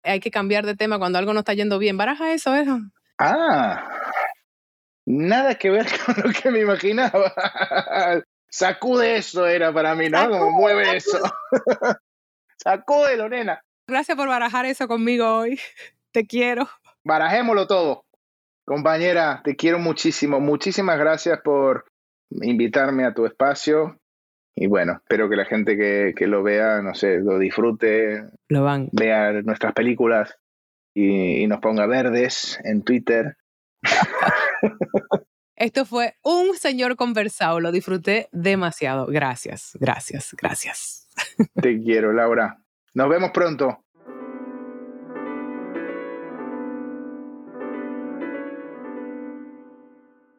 hay 0.06 0.20
que 0.20 0.32
cambiar 0.32 0.66
de 0.66 0.76
tema 0.76 1.00
cuando 1.00 1.18
algo 1.18 1.34
no 1.34 1.40
está 1.40 1.54
yendo 1.54 1.80
bien. 1.80 1.98
Baraja 1.98 2.34
eso, 2.34 2.56
eso. 2.56 2.80
Ah, 3.18 3.90
nada 5.06 5.56
que 5.56 5.70
ver 5.70 5.86
con 6.06 6.16
lo 6.24 6.32
que 6.32 6.52
me 6.52 6.62
imaginaba. 6.62 7.34
Sacude 8.50 9.18
eso 9.18 9.48
era 9.48 9.74
para 9.74 9.96
mí, 9.96 10.10
¿no? 10.10 10.30
Como 10.30 10.34
Sacude, 10.34 10.52
mueve 10.52 10.98
eso. 10.98 11.20
Sacúdelo, 12.58 13.30
nena. 13.30 13.62
Gracias 13.88 14.18
por 14.18 14.28
barajar 14.28 14.66
eso 14.66 14.88
conmigo 14.88 15.40
hoy. 15.40 15.60
Te 16.12 16.26
quiero. 16.26 16.68
Barajémoslo 17.04 17.68
todo. 17.68 18.06
Compañera, 18.66 19.42
te 19.44 19.56
quiero 19.56 19.78
muchísimo. 19.78 20.40
Muchísimas 20.40 20.98
gracias 20.98 21.40
por 21.44 21.86
invitarme 22.32 23.06
a 23.06 23.14
tu 23.14 23.28
espacio. 23.28 24.00
Y 24.56 24.68
bueno, 24.68 24.94
espero 24.94 25.30
que 25.30 25.36
la 25.36 25.46
gente 25.46 25.76
que, 25.76 26.14
que 26.16 26.28
lo 26.28 26.42
vea, 26.42 26.82
no 26.82 26.96
sé, 26.96 27.20
lo 27.20 27.38
disfrute, 27.38 28.24
Lo 28.48 28.64
van. 28.64 28.88
vea 28.94 29.34
nuestras 29.42 29.74
películas 29.74 30.38
y, 30.94 31.44
y 31.44 31.48
nos 31.48 31.60
ponga 31.60 31.86
verdes 31.88 32.58
en 32.64 32.82
Twitter. 32.84 33.36
Esto 35.58 35.86
fue 35.86 36.16
un 36.24 36.56
señor 36.56 36.96
conversado. 36.96 37.60
Lo 37.60 37.72
disfruté 37.72 38.30
demasiado. 38.32 39.08
Gracias, 39.08 39.78
gracias, 39.80 40.34
gracias. 40.38 41.10
Te 41.62 41.82
quiero, 41.82 42.14
Laura. 42.14 42.62
Nos 42.94 43.10
vemos 43.10 43.32
pronto. 43.32 43.82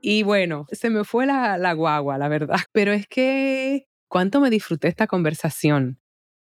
Y 0.01 0.23
bueno, 0.23 0.67
se 0.71 0.91
me 0.91 1.05
fue 1.05 1.27
la, 1.27 1.59
la 1.59 1.73
guagua, 1.73 2.19
la 2.19 2.29
verdad. 2.29 2.59
Pero 2.73 2.93
es 2.93 3.07
que, 3.09 3.87
¿cuánto 4.09 4.41
me 4.41 4.51
disfruté 4.51 4.89
esta 4.89 5.07
conversación? 5.07 6.01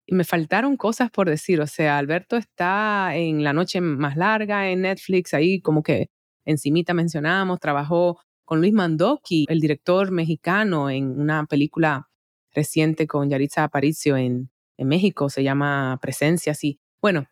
Y 0.06 0.14
me 0.14 0.24
faltaron 0.24 0.76
cosas 0.76 1.10
por 1.10 1.28
decir. 1.28 1.60
O 1.60 1.66
sea, 1.66 1.98
Alberto 1.98 2.36
está 2.36 3.16
en 3.16 3.44
La 3.44 3.52
Noche 3.52 3.80
Más 3.80 4.16
Larga 4.16 4.70
en 4.70 4.82
Netflix, 4.82 5.34
ahí 5.34 5.60
como 5.60 5.82
que 5.82 6.10
encimita 6.44 6.94
mencionamos, 6.94 7.60
trabajó 7.60 8.20
con 8.44 8.60
Luis 8.60 8.72
Mandoki, 8.72 9.46
el 9.48 9.60
director 9.60 10.12
mexicano, 10.12 10.88
en 10.90 11.20
una 11.20 11.44
película 11.46 12.08
reciente 12.54 13.06
con 13.06 13.28
Yaritza 13.28 13.64
Aparicio 13.64 14.16
en, 14.16 14.50
en 14.78 14.88
México, 14.88 15.28
se 15.28 15.42
llama 15.42 15.98
Presencia, 16.00 16.54
sí. 16.54 16.78
Bueno, 17.02 17.26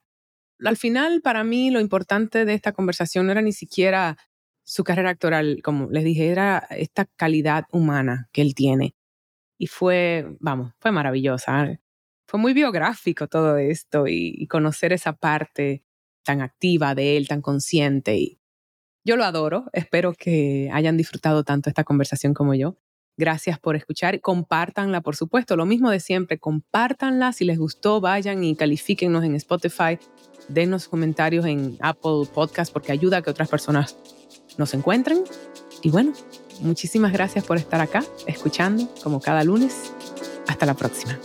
al 0.64 0.76
final 0.76 1.20
para 1.22 1.44
mí 1.44 1.70
lo 1.70 1.80
importante 1.80 2.44
de 2.44 2.54
esta 2.54 2.72
conversación 2.72 3.26
no 3.26 3.32
era 3.32 3.42
ni 3.42 3.52
siquiera 3.52 4.16
su 4.64 4.82
carrera 4.82 5.10
actoral, 5.10 5.60
como 5.62 5.88
les 5.90 6.04
dije, 6.04 6.28
era 6.28 6.58
esta 6.70 7.04
calidad 7.04 7.66
humana 7.70 8.28
que 8.32 8.42
él 8.42 8.54
tiene. 8.54 8.94
Y 9.58 9.66
fue, 9.66 10.26
vamos, 10.40 10.72
fue 10.78 10.90
maravillosa. 10.92 11.78
Fue 12.26 12.40
muy 12.40 12.54
biográfico 12.54 13.28
todo 13.28 13.56
esto 13.56 14.06
y, 14.06 14.34
y 14.36 14.46
conocer 14.46 14.92
esa 14.92 15.12
parte 15.12 15.84
tan 16.24 16.40
activa 16.40 16.94
de 16.94 17.16
él, 17.16 17.28
tan 17.28 17.42
consciente. 17.42 18.16
Y 18.16 18.40
yo 19.04 19.16
lo 19.16 19.24
adoro. 19.24 19.66
Espero 19.72 20.14
que 20.14 20.70
hayan 20.72 20.96
disfrutado 20.96 21.44
tanto 21.44 21.68
esta 21.68 21.84
conversación 21.84 22.32
como 22.34 22.54
yo. 22.54 22.76
Gracias 23.16 23.60
por 23.60 23.76
escuchar. 23.76 24.20
Compártanla, 24.20 25.00
por 25.00 25.14
supuesto. 25.14 25.56
Lo 25.56 25.66
mismo 25.66 25.90
de 25.90 26.00
siempre. 26.00 26.38
Compártanla. 26.38 27.32
Si 27.32 27.44
les 27.44 27.58
gustó, 27.58 28.00
vayan 28.00 28.42
y 28.42 28.56
califíquennos 28.56 29.22
en 29.22 29.36
Spotify. 29.36 29.98
Denos 30.48 30.88
comentarios 30.88 31.46
en 31.46 31.76
Apple 31.80 32.28
Podcast 32.32 32.72
porque 32.72 32.92
ayuda 32.92 33.18
a 33.18 33.22
que 33.22 33.30
otras 33.30 33.48
personas 33.48 33.96
nos 34.58 34.74
encuentren. 34.74 35.22
Y 35.84 35.90
bueno, 35.90 36.14
muchísimas 36.60 37.12
gracias 37.12 37.44
por 37.44 37.58
estar 37.58 37.80
acá, 37.82 38.02
escuchando 38.26 38.88
como 39.02 39.20
cada 39.20 39.44
lunes. 39.44 39.92
Hasta 40.48 40.64
la 40.64 40.72
próxima. 40.74 41.18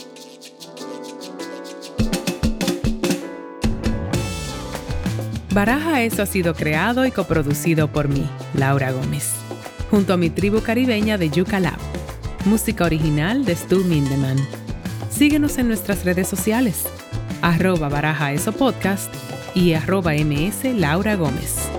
Baraja 5.54 6.04
Eso 6.04 6.22
ha 6.22 6.26
sido 6.26 6.54
creado 6.54 7.06
y 7.06 7.12
coproducido 7.12 7.92
por 7.92 8.10
mí, 8.10 8.30
Laura 8.54 8.92
Gómez, 8.92 9.32
junto 9.90 10.14
a 10.14 10.18
mi 10.18 10.30
tribu 10.30 10.62
caribeña 10.62 11.18
de 11.18 11.30
Yuca 11.30 11.60
Lab. 11.62 11.80
Música 12.44 12.84
original 12.84 13.46
de 13.46 13.56
Stu 13.56 13.80
Mindeman. 13.86 14.38
Síguenos 15.10 15.58
en 15.58 15.70
nuestras 15.70 16.04
redes 16.04 16.28
sociales, 16.28 16.84
arroba 17.42 17.88
Baraja 17.88 18.34
Eso 18.34 18.52
Podcast 18.52 19.14
y 19.56 19.74
arroba 19.74 20.14
ms 20.14 20.66
Laura 20.76 21.16
Gómez. 21.16 21.70